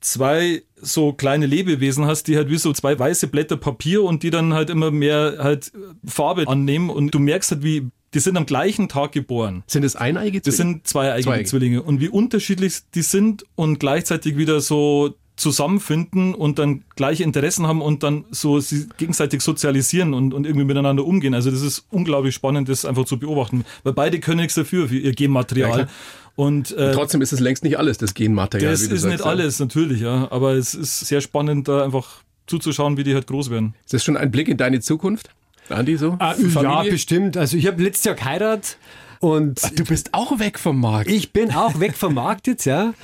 zwei 0.00 0.62
so 0.76 1.12
kleine 1.12 1.46
Lebewesen 1.46 2.06
hast, 2.06 2.28
die 2.28 2.36
halt 2.36 2.48
wie 2.48 2.56
so 2.56 2.72
zwei 2.72 2.96
weiße 2.96 3.26
Blätter 3.26 3.56
Papier 3.56 4.04
und 4.04 4.22
die 4.22 4.30
dann 4.30 4.54
halt 4.54 4.70
immer 4.70 4.92
mehr 4.92 5.38
halt 5.40 5.72
Farbe 6.06 6.46
annehmen 6.46 6.88
und 6.88 7.12
du 7.12 7.18
merkst 7.18 7.50
halt, 7.50 7.64
wie 7.64 7.88
die 8.14 8.18
sind 8.20 8.36
am 8.36 8.46
gleichen 8.46 8.88
Tag 8.88 9.12
geboren. 9.12 9.62
Sind 9.66 9.84
es 9.84 9.96
eineige 9.96 10.40
Das 10.40 10.56
sind 10.56 10.86
zweieigige 10.86 11.24
Zweieige. 11.30 11.48
Zwillinge. 11.48 11.82
Und 11.82 12.00
wie 12.00 12.08
unterschiedlich 12.08 12.78
die 12.94 13.02
sind 13.02 13.44
und 13.54 13.78
gleichzeitig 13.78 14.36
wieder 14.36 14.60
so 14.60 15.14
zusammenfinden 15.36 16.34
und 16.34 16.58
dann 16.58 16.84
gleiche 16.96 17.22
Interessen 17.22 17.66
haben 17.66 17.80
und 17.80 18.02
dann 18.02 18.24
so 18.30 18.60
sie 18.60 18.86
gegenseitig 18.98 19.40
sozialisieren 19.40 20.12
und, 20.12 20.34
und 20.34 20.44
irgendwie 20.46 20.66
miteinander 20.66 21.04
umgehen. 21.04 21.34
Also 21.34 21.50
das 21.50 21.62
ist 21.62 21.86
unglaublich 21.90 22.34
spannend, 22.34 22.68
das 22.68 22.84
einfach 22.84 23.04
zu 23.06 23.18
beobachten. 23.18 23.64
Weil 23.82 23.94
beide 23.94 24.20
können 24.20 24.40
nichts 24.40 24.54
dafür, 24.54 24.88
für 24.88 24.96
ihr 24.96 25.04
Ja, 25.06 25.12
Genmaterial. 25.12 25.72
klar. 25.72 25.88
und 26.36 26.72
äh, 26.72 26.92
Trotzdem 26.92 27.22
ist 27.22 27.32
es 27.32 27.40
längst 27.40 27.64
nicht 27.64 27.78
alles, 27.78 27.96
das 27.96 28.12
Genmaterial. 28.12 28.70
das 28.70 28.82
ist 28.82 28.88
sagst, 28.90 29.06
nicht 29.06 29.20
ja. 29.20 29.26
alles, 29.26 29.58
natürlich, 29.60 30.00
ja. 30.02 30.30
Aber 30.30 30.52
es 30.52 30.74
ist 30.74 31.00
sehr 31.00 31.22
spannend, 31.22 31.68
da 31.68 31.84
einfach 31.84 32.22
zuzuschauen, 32.46 32.98
wie 32.98 33.04
die 33.04 33.14
halt 33.14 33.26
groß 33.26 33.48
werden. 33.48 33.74
Ist 33.84 33.94
das 33.94 34.04
schon 34.04 34.18
ein 34.18 34.30
Blick 34.30 34.48
in 34.48 34.58
deine 34.58 34.80
Zukunft? 34.80 35.30
Andi, 35.70 35.96
so? 35.96 36.16
Ah, 36.18 36.34
ja, 36.36 36.82
bestimmt. 36.82 37.36
Also 37.36 37.56
ich 37.56 37.66
habe 37.66 37.82
letztes 37.82 38.04
Jahr 38.04 38.14
geheiratet. 38.14 38.78
Und 39.20 39.78
Du 39.78 39.84
bist 39.84 40.14
auch 40.14 40.38
weg 40.38 40.58
vom 40.58 40.80
Markt. 40.80 41.10
ich 41.10 41.32
bin 41.32 41.52
auch 41.52 41.78
weg 41.78 41.94
vom 41.94 42.14
Markt 42.14 42.46
jetzt, 42.46 42.64
ja. 42.64 42.94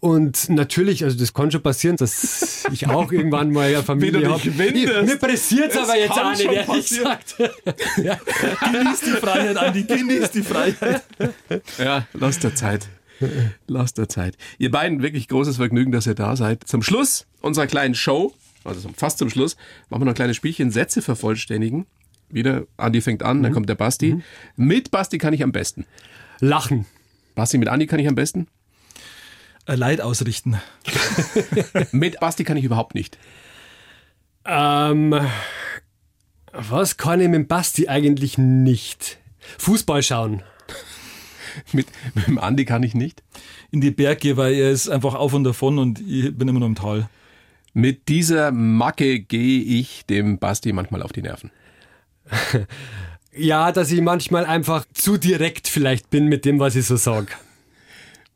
Und 0.00 0.48
natürlich, 0.50 1.02
also 1.02 1.18
das 1.18 1.32
kann 1.34 1.50
schon 1.50 1.62
passieren, 1.62 1.96
dass 1.96 2.64
ich 2.70 2.86
auch 2.88 3.10
irgendwann 3.10 3.50
mal 3.50 3.68
eine 3.68 3.82
Familie 3.82 4.28
habe. 4.30 4.48
Mir 4.50 5.16
pressiert 5.16 5.72
es 5.72 5.76
aber 5.76 5.98
jetzt 5.98 6.12
auch 6.12 6.30
nicht, 6.30 6.44
ehrlich 6.44 6.66
passieren. 6.66 7.16
gesagt. 7.18 7.36
Genieß 7.96 9.00
die 9.00 9.10
Freiheit, 9.20 9.56
Andi, 9.56 9.82
genieß 9.82 10.30
die 10.30 10.42
Freiheit. 10.42 11.02
Ja, 11.78 12.06
lasst 12.12 12.44
der 12.44 12.54
Zeit. 12.54 12.86
Lasst 13.66 13.98
der 13.98 14.08
Zeit. 14.08 14.36
Ihr 14.58 14.70
beiden, 14.70 15.02
wirklich 15.02 15.26
großes 15.28 15.56
Vergnügen, 15.56 15.90
dass 15.90 16.06
ihr 16.06 16.14
da 16.14 16.36
seid. 16.36 16.64
Zum 16.64 16.82
Schluss 16.82 17.26
unserer 17.40 17.66
kleinen 17.66 17.94
Show, 17.94 18.34
also 18.64 18.88
fast 18.96 19.18
zum 19.18 19.30
Schluss, 19.30 19.56
machen 19.88 20.02
wir 20.02 20.04
noch 20.04 20.12
ein 20.12 20.16
kleines 20.16 20.36
Spielchen, 20.36 20.70
Sätze 20.70 21.00
vervollständigen. 21.02 21.86
Wieder, 22.28 22.66
Andi 22.76 23.00
fängt 23.00 23.22
an, 23.22 23.42
dann 23.42 23.52
kommt 23.52 23.68
der 23.68 23.74
Basti. 23.74 24.22
Mit 24.56 24.90
Basti 24.90 25.18
kann 25.18 25.32
ich 25.32 25.42
am 25.42 25.52
besten. 25.52 25.86
Lachen. 26.40 26.86
Basti 27.34 27.58
mit 27.58 27.68
Andi 27.68 27.86
kann 27.86 27.98
ich 27.98 28.08
am 28.08 28.14
besten. 28.14 28.48
Äh, 29.66 29.74
Leid 29.74 30.00
ausrichten. 30.00 30.60
Mit 31.92 32.20
Basti 32.20 32.44
kann 32.44 32.56
ich 32.56 32.64
überhaupt 32.64 32.94
nicht. 32.94 33.18
Ähm, 34.44 35.14
was 36.52 36.96
kann 36.96 37.20
ich 37.20 37.28
mit 37.28 37.48
Basti 37.48 37.88
eigentlich 37.88 38.38
nicht? 38.38 39.18
Fußball 39.58 40.02
schauen. 40.02 40.42
Mit, 41.72 41.86
mit 42.14 42.26
dem 42.26 42.38
Andi 42.38 42.64
kann 42.64 42.82
ich 42.82 42.94
nicht. 42.94 43.22
In 43.70 43.80
die 43.80 43.90
Berge, 43.90 44.36
weil 44.36 44.54
er 44.54 44.70
ist 44.70 44.88
einfach 44.88 45.14
auf 45.14 45.32
und 45.32 45.44
davon 45.44 45.78
und 45.78 46.00
ich 46.00 46.36
bin 46.36 46.48
immer 46.48 46.60
noch 46.60 46.66
im 46.66 46.74
Tal. 46.74 47.08
Mit 47.72 48.08
dieser 48.08 48.52
Macke 48.52 49.20
gehe 49.20 49.60
ich 49.60 50.06
dem 50.06 50.38
Basti 50.38 50.72
manchmal 50.72 51.02
auf 51.02 51.12
die 51.12 51.22
Nerven. 51.22 51.50
Ja, 53.36 53.70
dass 53.70 53.92
ich 53.92 54.00
manchmal 54.00 54.46
einfach 54.46 54.86
zu 54.94 55.18
direkt 55.18 55.68
vielleicht 55.68 56.08
bin 56.08 56.26
mit 56.26 56.46
dem, 56.46 56.58
was 56.58 56.74
ich 56.74 56.86
so 56.86 56.96
sage. 56.96 57.28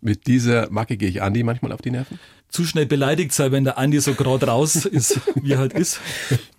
Mit 0.03 0.27
dieser 0.27 0.71
Macke 0.71 0.99
gehe 0.99 1.09
ich 1.09 1.23
Andi 1.23 1.43
manchmal 1.43 1.73
auf 1.73 1.81
die 1.81 1.91
Nerven. 1.91 2.19
Zu 2.51 2.65
schnell 2.65 2.87
beleidigt 2.87 3.33
sein, 3.33 3.51
wenn 3.53 3.65
der 3.65 3.79
Andi 3.79 3.99
so 4.01 4.13
gerade 4.15 4.47
raus 4.47 4.85
ist, 4.85 5.21
wie 5.43 5.53
er 5.53 5.59
halt 5.59 5.73
ist. 5.73 6.01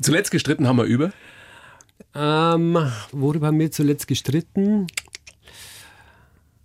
Zuletzt 0.01 0.31
gestritten 0.31 0.67
haben 0.67 0.77
wir 0.77 0.85
über. 0.85 1.11
Ähm, 2.15 2.77
worüber 3.11 3.47
haben 3.47 3.59
wir 3.59 3.71
zuletzt 3.71 4.07
gestritten? 4.07 4.87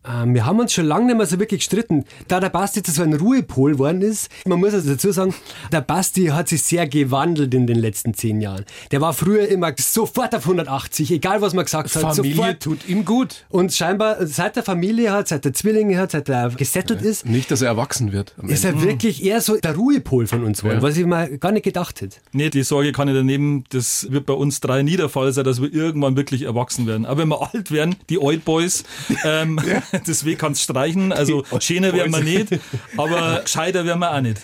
Ähm, 0.08 0.34
wir 0.34 0.46
haben 0.46 0.60
uns 0.60 0.72
schon 0.72 0.86
lange 0.86 1.06
nicht 1.06 1.16
mehr 1.16 1.26
so 1.26 1.38
wirklich 1.38 1.60
gestritten. 1.60 2.04
Da 2.28 2.40
der 2.40 2.50
Basti 2.50 2.78
jetzt 2.80 2.94
so 2.94 3.02
ein 3.02 3.14
Ruhepol 3.14 3.72
geworden 3.72 4.02
ist, 4.02 4.28
man 4.46 4.58
muss 4.60 4.74
also 4.74 4.90
dazu 4.90 5.10
sagen, 5.12 5.34
der 5.72 5.80
Basti 5.80 6.26
hat 6.26 6.48
sich 6.48 6.62
sehr 6.62 6.86
gewandelt 6.86 7.52
in 7.54 7.66
den 7.66 7.78
letzten 7.78 8.14
zehn 8.14 8.40
Jahren. 8.40 8.64
Der 8.92 9.00
war 9.00 9.12
früher 9.12 9.48
immer 9.48 9.72
sofort 9.78 10.34
auf 10.34 10.42
180, 10.44 11.10
egal 11.10 11.40
was 11.40 11.54
man 11.54 11.64
gesagt 11.64 11.94
hat. 11.94 12.02
Familie 12.16 12.34
sofort. 12.36 12.60
tut 12.60 12.88
ihm 12.88 13.04
gut. 13.04 13.44
Und 13.48 13.72
scheinbar, 13.72 14.26
seit 14.26 14.56
der 14.56 14.62
Familie 14.62 15.10
hat, 15.12 15.28
seit 15.28 15.44
der 15.44 15.52
Zwillinge 15.52 15.98
hat, 15.98 16.12
seit 16.12 16.28
er 16.28 16.50
gesettelt 16.50 17.02
ist, 17.02 17.26
Nicht, 17.26 17.50
dass 17.50 17.62
er 17.62 17.68
erwachsen 17.68 18.12
wird. 18.12 18.34
ist 18.46 18.64
er 18.64 18.80
wirklich 18.82 19.24
eher 19.24 19.40
so 19.40 19.56
der 19.56 19.74
Ruhepol 19.74 20.26
von 20.26 20.44
uns 20.44 20.60
geworden, 20.60 20.78
Ja. 20.78 20.82
was 20.82 20.96
ich 20.96 21.06
mir 21.06 21.38
gar 21.38 21.52
nicht 21.52 21.64
gedacht 21.64 22.00
hätte. 22.00 22.18
Nee, 22.32 22.50
die 22.50 22.62
Sorge 22.62 22.92
kann 22.92 23.08
ich 23.08 23.14
daneben, 23.14 23.64
das 23.70 24.10
wird 24.10 24.26
bei 24.26 24.34
uns 24.34 24.60
drei 24.60 24.82
nie 24.82 24.96
der 24.96 25.08
Fall 25.08 25.32
sein, 25.32 25.44
dass 25.44 25.60
wir 25.60 25.72
irgendwann 25.72 26.16
wirklich 26.16 26.42
erwachsen 26.42 26.86
werden. 26.86 27.06
Aber 27.06 27.22
wenn 27.22 27.28
wir 27.28 27.52
alt 27.54 27.70
werden, 27.70 27.96
die 28.08 28.18
Old 28.18 28.44
Boys, 28.44 28.84
ähm, 29.24 29.58
deswegen 30.06 30.38
kannst 30.38 30.62
streichen. 30.62 31.12
Also 31.12 31.44
schöner 31.60 31.92
werden 31.92 32.12
wir 32.12 32.20
nicht, 32.22 32.48
aber 32.96 33.40
gescheiter 33.42 33.84
werden 33.84 33.98
wir 34.00 34.12
auch 34.14 34.20
nicht. 34.20 34.40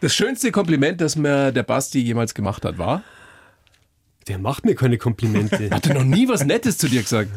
Das 0.00 0.14
schönste 0.14 0.50
Kompliment, 0.52 1.00
das 1.00 1.16
mir 1.16 1.52
der 1.52 1.62
Basti 1.62 2.00
jemals 2.00 2.34
gemacht 2.34 2.64
hat, 2.64 2.78
war, 2.78 3.02
Der 4.28 4.38
macht 4.38 4.64
mir 4.64 4.74
keine 4.74 4.96
Komplimente. 4.98 5.70
hat 5.70 5.86
er 5.86 5.94
noch 5.94 6.04
nie 6.04 6.28
was 6.28 6.44
Nettes 6.44 6.78
zu 6.78 6.88
dir 6.88 7.02
gesagt. 7.02 7.30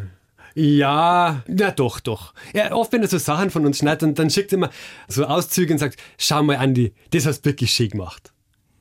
Ja, 0.55 1.41
na 1.47 1.71
doch, 1.71 1.99
doch. 1.99 2.33
Ja, 2.53 2.71
oft, 2.73 2.93
wenn 2.93 3.01
er 3.01 3.07
so 3.07 3.17
Sachen 3.17 3.49
von 3.49 3.65
uns 3.65 3.79
schneidet, 3.79 4.03
und 4.03 4.19
dann 4.19 4.29
schickt 4.29 4.51
er 4.53 4.57
immer 4.59 4.69
so 5.07 5.25
Auszüge 5.25 5.73
und 5.73 5.79
sagt, 5.79 5.97
schau 6.17 6.43
mal, 6.43 6.57
Andi, 6.57 6.93
das 7.09 7.25
hast 7.25 7.41
du 7.41 7.49
wirklich 7.49 7.71
schön 7.71 7.89
gemacht. 7.89 8.31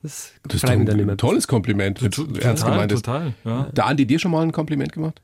Das, 0.02 0.32
Das 0.42 0.56
ist 0.56 0.64
dann 0.68 0.86
ein 0.86 0.98
immer. 0.98 1.16
tolles 1.16 1.48
Kompliment, 1.48 2.02
es 2.02 2.18
ernst 2.40 2.64
gemeint 2.64 2.92
ist. 2.92 3.04
total. 3.04 3.32
Ja. 3.44 3.70
Der 3.72 3.86
Andi 3.86 4.06
dir 4.06 4.18
schon 4.18 4.32
mal 4.32 4.42
ein 4.42 4.52
Kompliment 4.52 4.92
gemacht? 4.92 5.22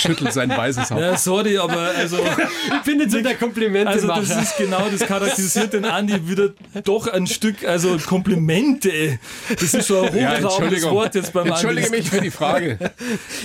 Schüttelt 0.00 0.32
sein 0.32 0.50
weißes 0.50 0.90
Haupt. 0.90 1.00
ja, 1.00 1.16
sorry, 1.16 1.58
aber 1.58 1.78
also, 1.96 2.18
Ich 2.18 2.82
bin 2.84 3.00
jetzt 3.00 3.12
so 3.12 3.20
der 3.20 3.34
Komplimente 3.34 3.88
also 3.90 4.06
das 4.08 4.30
ist 4.30 4.56
genau, 4.56 4.86
das 4.90 5.00
charakterisiert 5.06 5.72
den 5.72 5.84
Andi 5.84 6.28
wieder 6.28 6.50
doch 6.84 7.06
ein 7.08 7.26
Stück, 7.26 7.64
also 7.64 7.96
Komplimente. 7.98 9.18
Das 9.60 9.74
ist 9.74 9.86
schon 9.86 10.08
ein 10.08 10.42
hochraubendes 10.44 10.84
Wort 10.84 11.14
jetzt 11.14 11.32
beim 11.32 11.48
Entschuldige 11.48 11.86
Andi. 11.88 11.98
mich 11.98 12.08
für 12.10 12.20
die 12.20 12.30
Frage. 12.30 12.78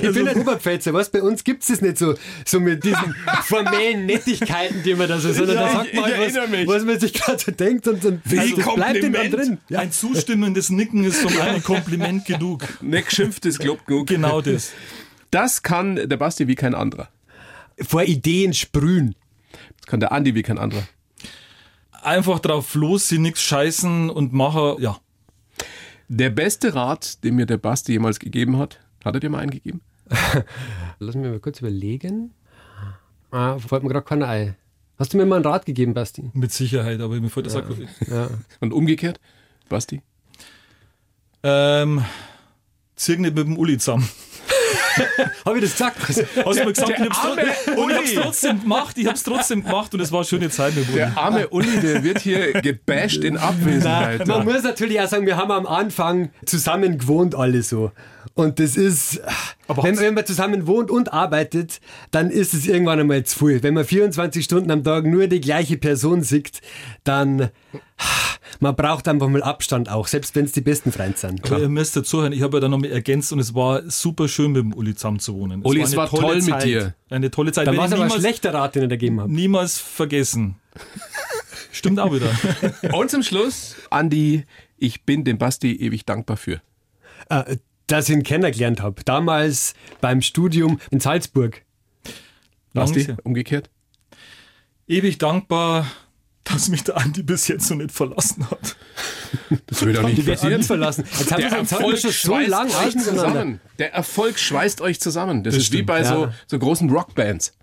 Ich 0.02 0.12
bin 0.12 0.28
ein 0.28 0.38
Oberpfälzer, 0.38 0.94
was? 0.94 1.10
Bei 1.10 1.22
uns 1.22 1.44
gibt 1.44 1.64
es 1.64 1.70
das 1.70 1.82
nicht 1.82 1.98
so, 1.98 2.16
so 2.46 2.60
mit 2.60 2.84
diesen 2.84 3.16
formellen 3.44 4.06
Nettigkeiten, 4.06 4.84
die 4.84 4.96
man 4.96 5.08
da 5.08 5.20
so, 5.20 5.32
sondern 5.34 5.56
Ja, 5.56 5.62
da 5.62 5.68
ich- 5.68 5.74
sagt 5.74 5.94
man 5.96 6.04
was, 6.04 6.12
erinnere 6.12 6.48
mich. 6.48 6.68
was 6.68 6.84
man 6.84 7.00
sich 7.00 7.14
gerade 7.14 7.40
so 7.40 7.52
denkt 7.52 7.88
und, 7.88 8.04
Wie 8.26 8.40
also 8.40 8.56
bleibt 8.56 9.04
dann 9.04 9.14
Kompliment. 9.14 9.34
drin. 9.34 9.58
Ein 9.76 9.92
zustimmendes 9.92 10.70
Nicken 10.70 11.04
ist 11.04 11.18
vom 11.22 11.38
einen 11.42 11.64
Kompliment 11.64 12.26
genug. 12.26 12.62
Nicht 12.82 13.10
geschimpft 13.10 13.46
ist 13.46 13.60
Club 13.60 13.86
genug. 13.86 14.08
Genau 14.08 14.42
das. 14.42 14.72
Das 15.34 15.64
kann 15.64 15.96
der 15.96 16.18
Basti 16.18 16.48
wie 16.48 16.54
kein 16.54 16.76
anderer. 16.76 17.10
Vor 17.82 18.04
Ideen 18.04 18.54
sprühen. 18.54 19.16
Das 19.78 19.88
kann 19.88 20.00
der 20.00 20.12
Andi 20.12 20.36
wie 20.36 20.44
kein 20.44 20.60
anderer. 20.60 20.84
Einfach 22.04 22.38
drauf 22.38 22.76
los, 22.76 23.08
sie 23.08 23.18
nix 23.18 23.42
scheißen 23.42 24.12
und 24.12 24.32
machen, 24.34 24.80
ja. 24.80 25.00
Der 26.08 26.30
beste 26.30 26.76
Rat, 26.76 27.24
den 27.24 27.36
mir 27.36 27.48
der 27.48 27.58
Basti 27.58 27.94
jemals 27.94 28.20
gegeben 28.20 28.60
hat, 28.60 28.80
hat 29.04 29.16
er 29.16 29.22
dir 29.22 29.32
mal 29.32 29.40
einen 29.40 29.50
gegeben? 29.50 29.82
Lass 31.00 31.16
mich 31.16 31.28
mal 31.28 31.40
kurz 31.40 31.62
überlegen. 31.62 32.36
Ah, 33.32 33.58
fällt 33.58 33.82
mir 33.82 33.90
gerade 33.90 34.06
keiner 34.06 34.28
ein. 34.28 34.56
Hast 35.00 35.14
du 35.14 35.18
mir 35.18 35.26
mal 35.26 35.38
einen 35.38 35.46
Rat 35.46 35.66
gegeben, 35.66 35.96
Basti? 35.96 36.30
Mit 36.34 36.52
Sicherheit, 36.52 37.02
aber 37.02 37.20
mir 37.20 37.32
fällt 37.32 37.48
das 37.48 37.56
auch 37.56 37.64
Ja. 38.08 38.30
Und 38.60 38.72
umgekehrt, 38.72 39.20
Basti? 39.68 40.04
Ähm, 41.42 42.06
zieh 42.96 43.18
nicht 43.18 43.36
mit 43.36 43.48
dem 43.48 43.58
Uli 43.58 43.80
zusammen. 43.80 44.08
Habe 45.46 45.58
ich 45.58 45.64
das 45.64 45.72
gesagt? 45.74 45.98
Hast 46.08 46.18
du 46.18 46.66
mir 46.66 46.74
gesagt, 46.74 46.90
ich 46.90 47.78
und 47.78 47.90
ich 47.92 47.98
hab's 47.98 48.14
trotzdem 48.14 48.62
gemacht, 48.62 48.98
ich 48.98 49.08
hab's 49.08 49.24
trotzdem 49.24 49.64
gemacht 49.64 49.94
und 49.94 50.00
es 50.00 50.12
war 50.12 50.20
eine 50.20 50.26
schöne 50.26 50.50
Zeit 50.50 50.76
mit 50.76 50.88
dem 50.88 50.94
Uli. 50.94 50.98
Der 50.98 51.18
arme 51.18 51.48
Uli, 51.50 51.80
der 51.80 52.04
wird 52.04 52.20
hier 52.20 52.54
gebasht 52.54 53.24
in 53.24 53.38
Abwesenheit. 53.38 54.28
Man 54.28 54.46
muss 54.46 54.64
natürlich 54.64 55.00
auch 55.02 55.08
sagen, 55.08 55.26
wir 55.26 55.38
haben 55.38 55.52
am 55.52 55.66
Anfang 55.66 56.30
zusammen 56.46 56.98
gewohnt, 56.98 57.36
alle 57.36 57.64
so. 57.64 57.92
Und 58.36 58.60
das 58.60 58.78
ist, 58.78 59.22
Aber 59.68 59.84
wenn, 59.84 59.98
wenn 60.00 60.14
man 60.14 60.26
zusammen 60.26 60.68
wohnt 60.68 60.92
und 60.92 61.14
arbeitet, 61.14 61.80
dann 62.12 62.30
ist 62.30 62.54
es 62.54 62.68
irgendwann 62.68 63.00
einmal 63.00 63.24
zu 63.24 63.46
viel. 63.46 63.64
Wenn 63.64 63.74
man 63.74 63.86
24 63.86 64.44
Stunden 64.44 64.72
am 64.72 64.84
Tag 64.84 65.06
nur 65.06 65.28
die 65.28 65.40
gleiche 65.40 65.78
Person 65.78 66.22
sieht, 66.22 66.62
dann, 67.04 67.50
man 68.60 68.76
braucht 68.76 69.08
einfach 69.08 69.30
mal 69.30 69.42
Abstand 69.42 69.90
auch, 69.90 70.08
selbst 70.08 70.36
wenn 70.36 70.46
es 70.46 70.52
die 70.52 70.62
besten 70.62 70.92
Freunde 70.92 71.18
sind. 71.18 71.46
Aber 71.46 71.62
ihr 71.62 71.70
müsst 71.70 71.96
dazu 71.96 72.22
hören, 72.22 72.34
ich 72.34 72.42
habe 72.42 72.58
ja 72.58 72.62
dann 72.62 72.72
noch 72.72 72.80
mal 72.80 72.92
ergänzt 72.92 73.32
und 73.32 73.40
es 73.40 73.56
war 73.56 73.90
super 73.90 74.28
schön 74.28 74.52
mit 74.52 74.64
dem 74.64 74.74
Uli 74.74 74.96
zusammen 74.96 75.20
zu 75.20 75.34
wohnen. 75.36 75.62
Uli, 75.64 75.82
es 75.82 75.90
eine 75.90 75.98
war 75.98 76.10
toll 76.10 76.36
mit 76.36 76.46
Zeit. 76.46 76.64
dir. 76.64 76.94
Eine 77.10 77.32
tolle 77.32 77.52
Zeit. 77.52 77.68
Dann 77.68 77.78
war 77.78 77.86
es 77.86 77.92
ich 77.92 77.96
aber 77.96 78.04
ein 78.04 78.08
niemals, 78.08 78.22
schlechter 78.22 78.54
Rat, 78.54 78.76
den 78.76 78.84
ich 78.84 78.90
da 78.90 78.96
gegeben 78.96 79.22
habe. 79.22 79.32
niemals 79.34 79.78
vergessen. 79.78 80.56
Stimmt 81.72 82.00
auch 82.00 82.14
wieder. 82.14 82.30
Und 82.94 83.10
zum 83.10 83.24
Schluss, 83.24 83.76
Andi, 83.90 84.46
ich 84.78 85.04
bin 85.04 85.24
dem 85.24 85.38
Basti 85.38 85.74
ewig 85.76 86.06
dankbar 86.06 86.38
für. 86.38 86.62
Äh, 87.30 87.58
dass 87.94 88.10
ich 88.10 88.16
ihn 88.16 88.24
kennengelernt 88.24 88.82
habe. 88.82 89.02
Damals 89.06 89.74
beim 90.02 90.22
Studium 90.22 90.80
in 90.92 91.00
Salzburg. 91.00 91.62
Basti, 92.74 93.16
umgekehrt. 93.24 93.70
Ewig 94.88 95.18
dankbar, 95.20 95.86
dass 96.44 96.68
mich 96.70 96.84
der 96.84 96.98
Andi 96.98 97.24
bis 97.24 97.48
jetzt 97.48 97.70
noch 97.70 97.78
nicht 97.78 97.92
verlassen 97.92 98.50
hat. 98.50 98.76
Das 99.68 99.82
würde 99.82 99.94
doch 100.02 100.04
nicht 100.08 100.18
Die 100.18 100.26
wird 100.26 100.40
auch 100.40 100.44
nie 100.44 100.50
passieren. 100.50 100.64
verlassen. 100.64 101.06
Jetzt 101.20 101.32
haben 101.32 101.42
Der 101.42 101.52
wir 101.52 101.58
Erfolg 101.60 102.00
schon 102.00 102.12
so 102.12 102.12
schweißt 102.12 102.50
lang 102.50 102.70
euch 102.70 102.98
zusammen. 102.98 103.62
Der 103.80 103.94
Erfolg 103.94 104.40
schweißt 104.40 104.82
euch 104.82 105.00
zusammen. 105.00 105.44
Das, 105.44 105.56
ist 105.56 105.62
wie 105.72 105.76
stimmt, 105.78 105.88
bei 105.88 106.04
so, 106.04 106.26
ja. 106.26 106.34
so 106.48 106.60
großen 106.60 106.90
Rockbands. 106.90 107.54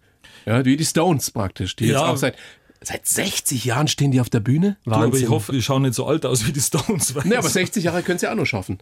Ja, 0.47 0.65
wie 0.65 0.77
die 0.77 0.85
Stones 0.87 1.31
praktisch. 1.31 1.77
Die 1.77 1.87
jetzt 1.87 1.95
Ja. 1.95 2.07
auch 2.07 2.17
seit, 2.17 2.37
seit 2.83 3.07
60 3.07 3.65
Jahren 3.65 3.89
stehen 3.89 4.11
die 4.11 4.21
auf 4.21 4.31
der 4.31 4.41
Bühne. 4.41 4.77
Du, 4.85 4.93
aber 4.93 5.05
Wahnsinn. 5.07 5.25
ich 5.25 5.29
hoffe, 5.31 5.53
die 5.53 5.61
schauen 5.63 5.83
nicht 5.83 5.95
so 5.95 6.07
alt 6.07 6.25
aus 6.27 6.47
wie 6.47 6.53
die 6.53 6.61
Stones. 6.61 7.15
weil 7.15 7.25
Ne, 7.27 7.35
aber 7.35 7.43
das- 7.45 7.53
60 7.53 7.85
Jahre 7.85 8.03
könnt 8.03 8.23
ihr 8.23 8.31
auch 8.31 8.37
noch 8.37 8.47
schaffen. 8.47 8.79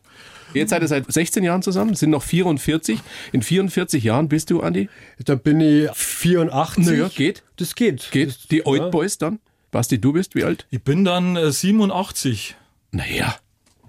Jetzt 0.54 0.70
seid 0.70 0.82
ihr 0.82 0.88
seit 0.88 1.12
16 1.12 1.42
Jahren 1.44 1.62
zusammen, 1.62 1.94
sind 1.94 2.10
noch 2.10 2.22
44. 2.22 3.00
In 3.32 3.42
44 3.42 4.02
Jahren 4.04 4.28
bist 4.28 4.50
du, 4.50 4.60
Andi? 4.60 4.88
Da 5.24 5.34
bin 5.34 5.60
ich 5.60 5.90
84. 5.92 6.86
Naja, 6.86 7.08
geht. 7.08 7.42
Das 7.56 7.74
geht. 7.74 8.10
Geht. 8.12 8.28
Das, 8.28 8.46
Die 8.48 8.64
Old 8.66 8.90
Boys 8.90 9.18
dann? 9.18 9.40
Basti, 9.70 10.00
du 10.00 10.12
bist 10.14 10.34
wie 10.34 10.44
alt? 10.44 10.66
Ich 10.70 10.82
bin 10.82 11.04
dann 11.04 11.36
äh, 11.36 11.50
87. 11.52 12.56
Naja, 12.92 13.36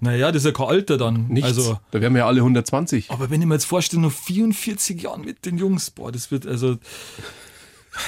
Naja, 0.00 0.30
das 0.32 0.42
ist 0.42 0.46
ja 0.46 0.52
kein 0.52 0.66
Alter 0.66 0.98
dann. 0.98 1.28
nichts. 1.28 1.46
Also, 1.48 1.78
da 1.92 2.00
wären 2.02 2.12
wir 2.14 2.20
ja 2.20 2.26
alle 2.26 2.40
120. 2.40 3.10
aber 3.10 3.30
wenn 3.30 3.40
ich 3.40 3.46
mir 3.46 3.54
jetzt 3.54 3.64
vorstelle, 3.64 4.02
noch 4.02 4.12
44 4.12 5.00
Jahren 5.02 5.22
mit 5.24 5.46
den 5.46 5.56
Jungs, 5.56 5.90
boah, 5.90 6.12
das 6.12 6.30
wird 6.30 6.46
also, 6.46 6.76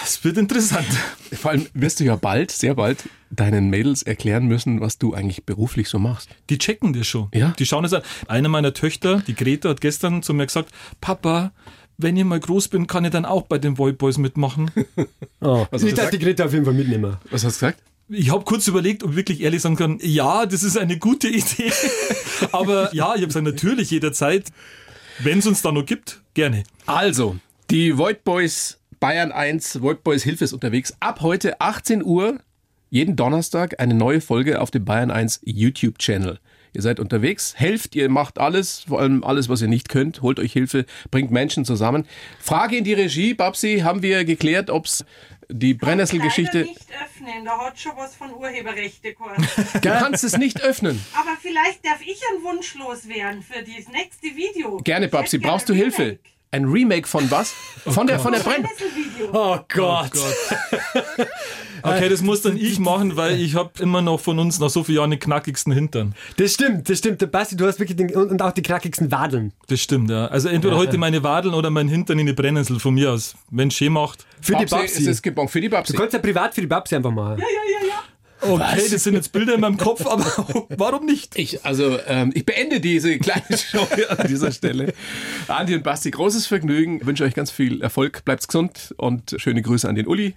das 0.01 0.25
wird 0.25 0.37
interessant. 0.39 0.87
Vor 1.33 1.51
allem 1.51 1.67
wirst 1.75 2.01
du 2.01 2.05
ja 2.05 2.17
bald, 2.17 2.51
sehr 2.51 2.75
bald, 2.75 3.09
deinen 3.31 3.71
Mädels 3.71 4.03
erklären 4.03 4.47
müssen, 4.47 4.81
was 4.81 4.99
du 4.99 5.15
eigentlich 5.15 5.45
beruflich 5.45 5.89
so 5.89 5.99
machst. 5.99 6.29
Die 6.51 6.59
checken 6.59 6.93
das 6.93 7.07
schon. 7.07 7.29
Ja? 7.35 7.55
Die 7.59 7.67
schauen 7.67 7.85
es 7.85 7.93
an. 7.93 8.03
Eine 8.29 8.49
meiner 8.49 8.75
Töchter, 8.75 9.23
die 9.27 9.35
Greta, 9.35 9.71
hat 9.71 9.81
gestern 9.81 10.23
zu 10.23 10.35
mir 10.35 10.47
gesagt, 10.47 10.71
Papa, 11.01 11.53
wenn 11.99 12.17
ich 12.17 12.25
mal 12.25 12.41
groß 12.41 12.69
bin, 12.69 12.87
kann 12.87 13.05
ich 13.05 13.11
dann 13.11 13.25
auch 13.25 13.43
bei 13.43 13.59
den 13.59 13.79
Void 13.79 13.99
Boys 13.99 14.19
mitmachen. 14.19 14.71
Oh, 15.45 15.67
Was 15.73 15.83
ich 15.83 15.95
darf 15.95 16.11
die 16.11 16.21
Greta 16.21 16.45
auf 16.45 16.53
jeden 16.53 16.65
Fall 16.65 16.75
mitnehmen. 16.75 17.17
Was 17.29 17.45
hast 17.45 17.61
du 17.61 17.67
gesagt? 17.67 17.83
Ich 18.09 18.31
habe 18.31 18.45
kurz 18.45 18.69
überlegt, 18.69 19.03
ob 19.03 19.11
ich 19.11 19.17
wirklich 19.17 19.41
ehrlich 19.41 19.61
sagen 19.61 19.75
kann, 19.75 19.99
ja, 20.01 20.47
das 20.47 20.63
ist 20.63 20.79
eine 20.79 20.99
gute 20.99 21.27
Idee. 21.27 21.73
Aber 22.53 22.95
ja, 22.95 23.17
ich 23.17 23.23
habe 23.23 23.27
gesagt, 23.27 23.45
natürlich 23.45 23.91
jederzeit, 23.91 24.53
wenn 25.19 25.41
es 25.41 25.47
uns 25.49 25.61
da 25.61 25.73
noch 25.73 25.85
gibt, 25.85 26.21
gerne. 26.35 26.63
Also, 26.87 27.37
die 27.71 27.99
Void 27.99 28.23
Boys 28.23 28.79
Bayern 29.03 29.33
1, 29.33 29.83
Void 29.83 30.05
Boys 30.05 30.23
Hilfe 30.23 30.45
ist 30.45 30.53
unterwegs. 30.53 30.97
Ab 31.01 31.23
heute 31.23 31.61
18 31.61 32.05
Uhr, 32.05 32.39
jeden 32.89 33.17
Donnerstag, 33.17 33.81
eine 33.81 33.95
neue 33.95 34.21
Folge 34.21 34.61
auf 34.61 34.71
dem 34.71 34.85
Bayern 34.85 35.11
1 35.11 35.41
YouTube-Channel. 35.43 36.39
Ihr 36.73 36.83
seid 36.83 37.01
unterwegs, 37.01 37.55
helft, 37.57 37.97
ihr 37.97 38.09
macht 38.09 38.39
alles, 38.39 38.85
vor 38.87 39.01
allem 39.01 39.25
alles, 39.25 39.49
was 39.49 39.61
ihr 39.61 39.67
nicht 39.67 39.89
könnt, 39.89 40.23
holt 40.23 40.39
euch 40.39 40.53
Hilfe, 40.53 40.87
bringt 41.11 41.33
Menschen 41.33 41.65
zusammen. 41.65 42.07
Frage 42.39 42.77
in 42.77 42.85
die 42.85 42.93
Regie, 42.93 43.35
Babsi, 43.35 43.81
haben 43.81 44.03
wir 44.03 44.25
geklärt, 44.25 44.71
ob's 44.71 45.05
die 45.49 45.75
Brennnessel-Geschichte... 45.75 46.59
Nicht 46.59 46.87
öffnen, 47.05 47.45
da 47.45 47.59
hat 47.59 47.81
schon 47.81 47.97
was 47.97 48.15
von 48.15 48.33
Urheberrechte. 48.33 49.17
Du 49.83 49.89
kannst 49.89 50.23
es 50.23 50.39
nicht 50.39 50.63
öffnen. 50.63 51.05
Aber 51.15 51.37
vielleicht 51.41 51.85
darf 51.85 52.01
ich 52.03 52.21
einen 52.31 52.45
Wunsch 52.45 52.77
loswerden 52.77 53.43
für 53.43 53.63
das 53.65 53.89
nächste 53.89 54.29
Video. 54.37 54.77
Gerne, 54.77 55.09
Babsi, 55.09 55.39
brauchst 55.39 55.69
du 55.69 55.75
Hilfe? 55.75 56.03
Remake. 56.03 56.21
Ein 56.53 56.67
Remake 56.67 57.09
von 57.09 57.31
was? 57.31 57.55
Von 57.85 58.07
der, 58.07 58.21
von 58.21 58.33
der 58.33 58.39
Brenn... 58.39 58.63
Brennnesselvideo. 58.63 59.31
Oh 59.33 59.59
Gott. 59.69 60.13
Okay, 61.85 62.09
das 62.09 62.23
muss 62.23 62.43
dann 62.43 62.57
ich 62.57 62.79
machen, 62.79 63.17
weil 63.17 63.41
ich 63.41 63.57
habe 63.57 63.71
immer 63.81 64.03
noch 64.03 64.21
von 64.21 64.39
uns 64.39 64.61
nach 64.61 64.71
so 64.71 64.85
vielen 64.85 64.99
Jahren 64.99 65.11
den 65.11 65.19
knackigsten 65.19 65.73
Hintern. 65.73 66.15
Das 66.37 66.55
stimmt, 66.55 66.89
das 66.89 66.99
stimmt. 66.99 67.21
Der 67.21 67.27
Basti, 67.27 67.57
du 67.57 67.67
hast 67.67 67.81
wirklich 67.81 67.97
den, 67.97 68.15
und, 68.15 68.41
auch 68.41 68.53
die 68.53 68.63
knackigsten 68.63 69.11
Wadeln. 69.11 69.53
Das 69.67 69.81
stimmt, 69.81 70.09
ja. 70.09 70.27
Also 70.27 70.49
entweder 70.49 70.77
heute 70.77 70.97
meine 70.97 71.25
Wadeln 71.25 71.55
oder 71.55 71.71
mein 71.71 71.89
Hintern 71.89 72.21
in 72.21 72.27
die 72.27 72.33
Brennnessel 72.33 72.79
von 72.79 72.95
mir 72.95 73.11
aus. 73.11 73.35
Wenn 73.51 73.67
es 73.67 73.75
schön 73.75 73.93
macht. 73.93 74.25
Für 74.41 74.53
die 74.53 74.65
Babsi, 74.65 74.77
Babsi. 74.77 75.03
es 75.03 75.09
ist 75.09 75.23
gebongt. 75.23 75.51
Für 75.51 75.61
die 75.61 75.69
Babsi. 75.69 75.93
Du 75.93 75.99
kannst 75.99 76.13
ja 76.13 76.21
privat 76.21 76.55
für 76.55 76.61
die 76.61 76.69
Babsi 76.69 76.95
einfach 76.95 77.11
machen. 77.11 77.41
Ja, 77.41 77.47
ja, 77.47 77.89
ja. 77.89 78.03
Okay, 78.43 78.89
das 78.91 79.05
sind 79.05 79.15
jetzt 79.15 79.33
Bilder 79.33 79.55
in 79.55 79.61
meinem 79.61 79.77
Kopf, 79.77 80.07
aber 80.07 80.25
warum 80.77 81.07
nicht? 81.07 81.39
Ich, 81.39 81.65
also, 81.65 81.99
ähm, 82.07 82.33
ich 82.35 82.45
beende 82.45 82.81
diese 82.81 83.19
kleine 83.19 83.57
Show 83.57 83.87
an 84.09 84.27
dieser 84.27 84.53
Stelle. 84.53 84.93
Andi 85.49 85.75
und 85.75 85.85
Basti, 85.85 86.11
großes 86.11 86.47
Vergnügen. 86.47 86.99
Ich 87.01 87.07
wünsche 87.07 87.25
euch 87.25 87.35
ganz 87.35 87.51
viel 87.51 87.83
Erfolg. 87.83 88.25
Bleibt 88.25 88.47
gesund 88.47 88.95
und 88.97 89.37
schöne 89.39 89.63
Grüße 89.63 89.89
an 89.89 89.95
den 89.95 90.07
Uli 90.07 90.35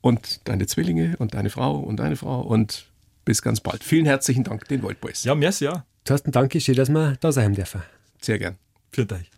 und 0.00 0.40
deine 0.44 0.66
Zwillinge 0.66 1.16
und 1.18 1.34
deine 1.34 1.50
Frau 1.50 1.78
und 1.78 1.96
deine 1.98 2.16
Frau 2.16 2.40
und 2.40 2.86
bis 3.24 3.42
ganz 3.42 3.60
bald. 3.60 3.84
Vielen 3.84 4.06
herzlichen 4.06 4.44
Dank 4.44 4.66
den 4.68 4.82
Void 4.82 5.00
Boys. 5.00 5.24
Ja, 5.24 5.34
merci, 5.34 5.64
ja. 5.64 5.84
Thorsten, 6.04 6.32
danke, 6.32 6.60
schön, 6.60 6.76
dass 6.76 6.88
wir 6.88 7.16
da 7.20 7.32
sein 7.32 7.54
dürfen. 7.54 7.82
Sehr 8.22 8.38
gern. 8.38 8.56
Für 8.90 9.04
dich. 9.04 9.30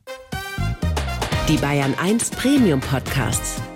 Die 1.49 1.57
Bayern 1.57 1.95
1 2.01 2.31
Premium 2.31 2.81
Podcasts. 2.81 3.61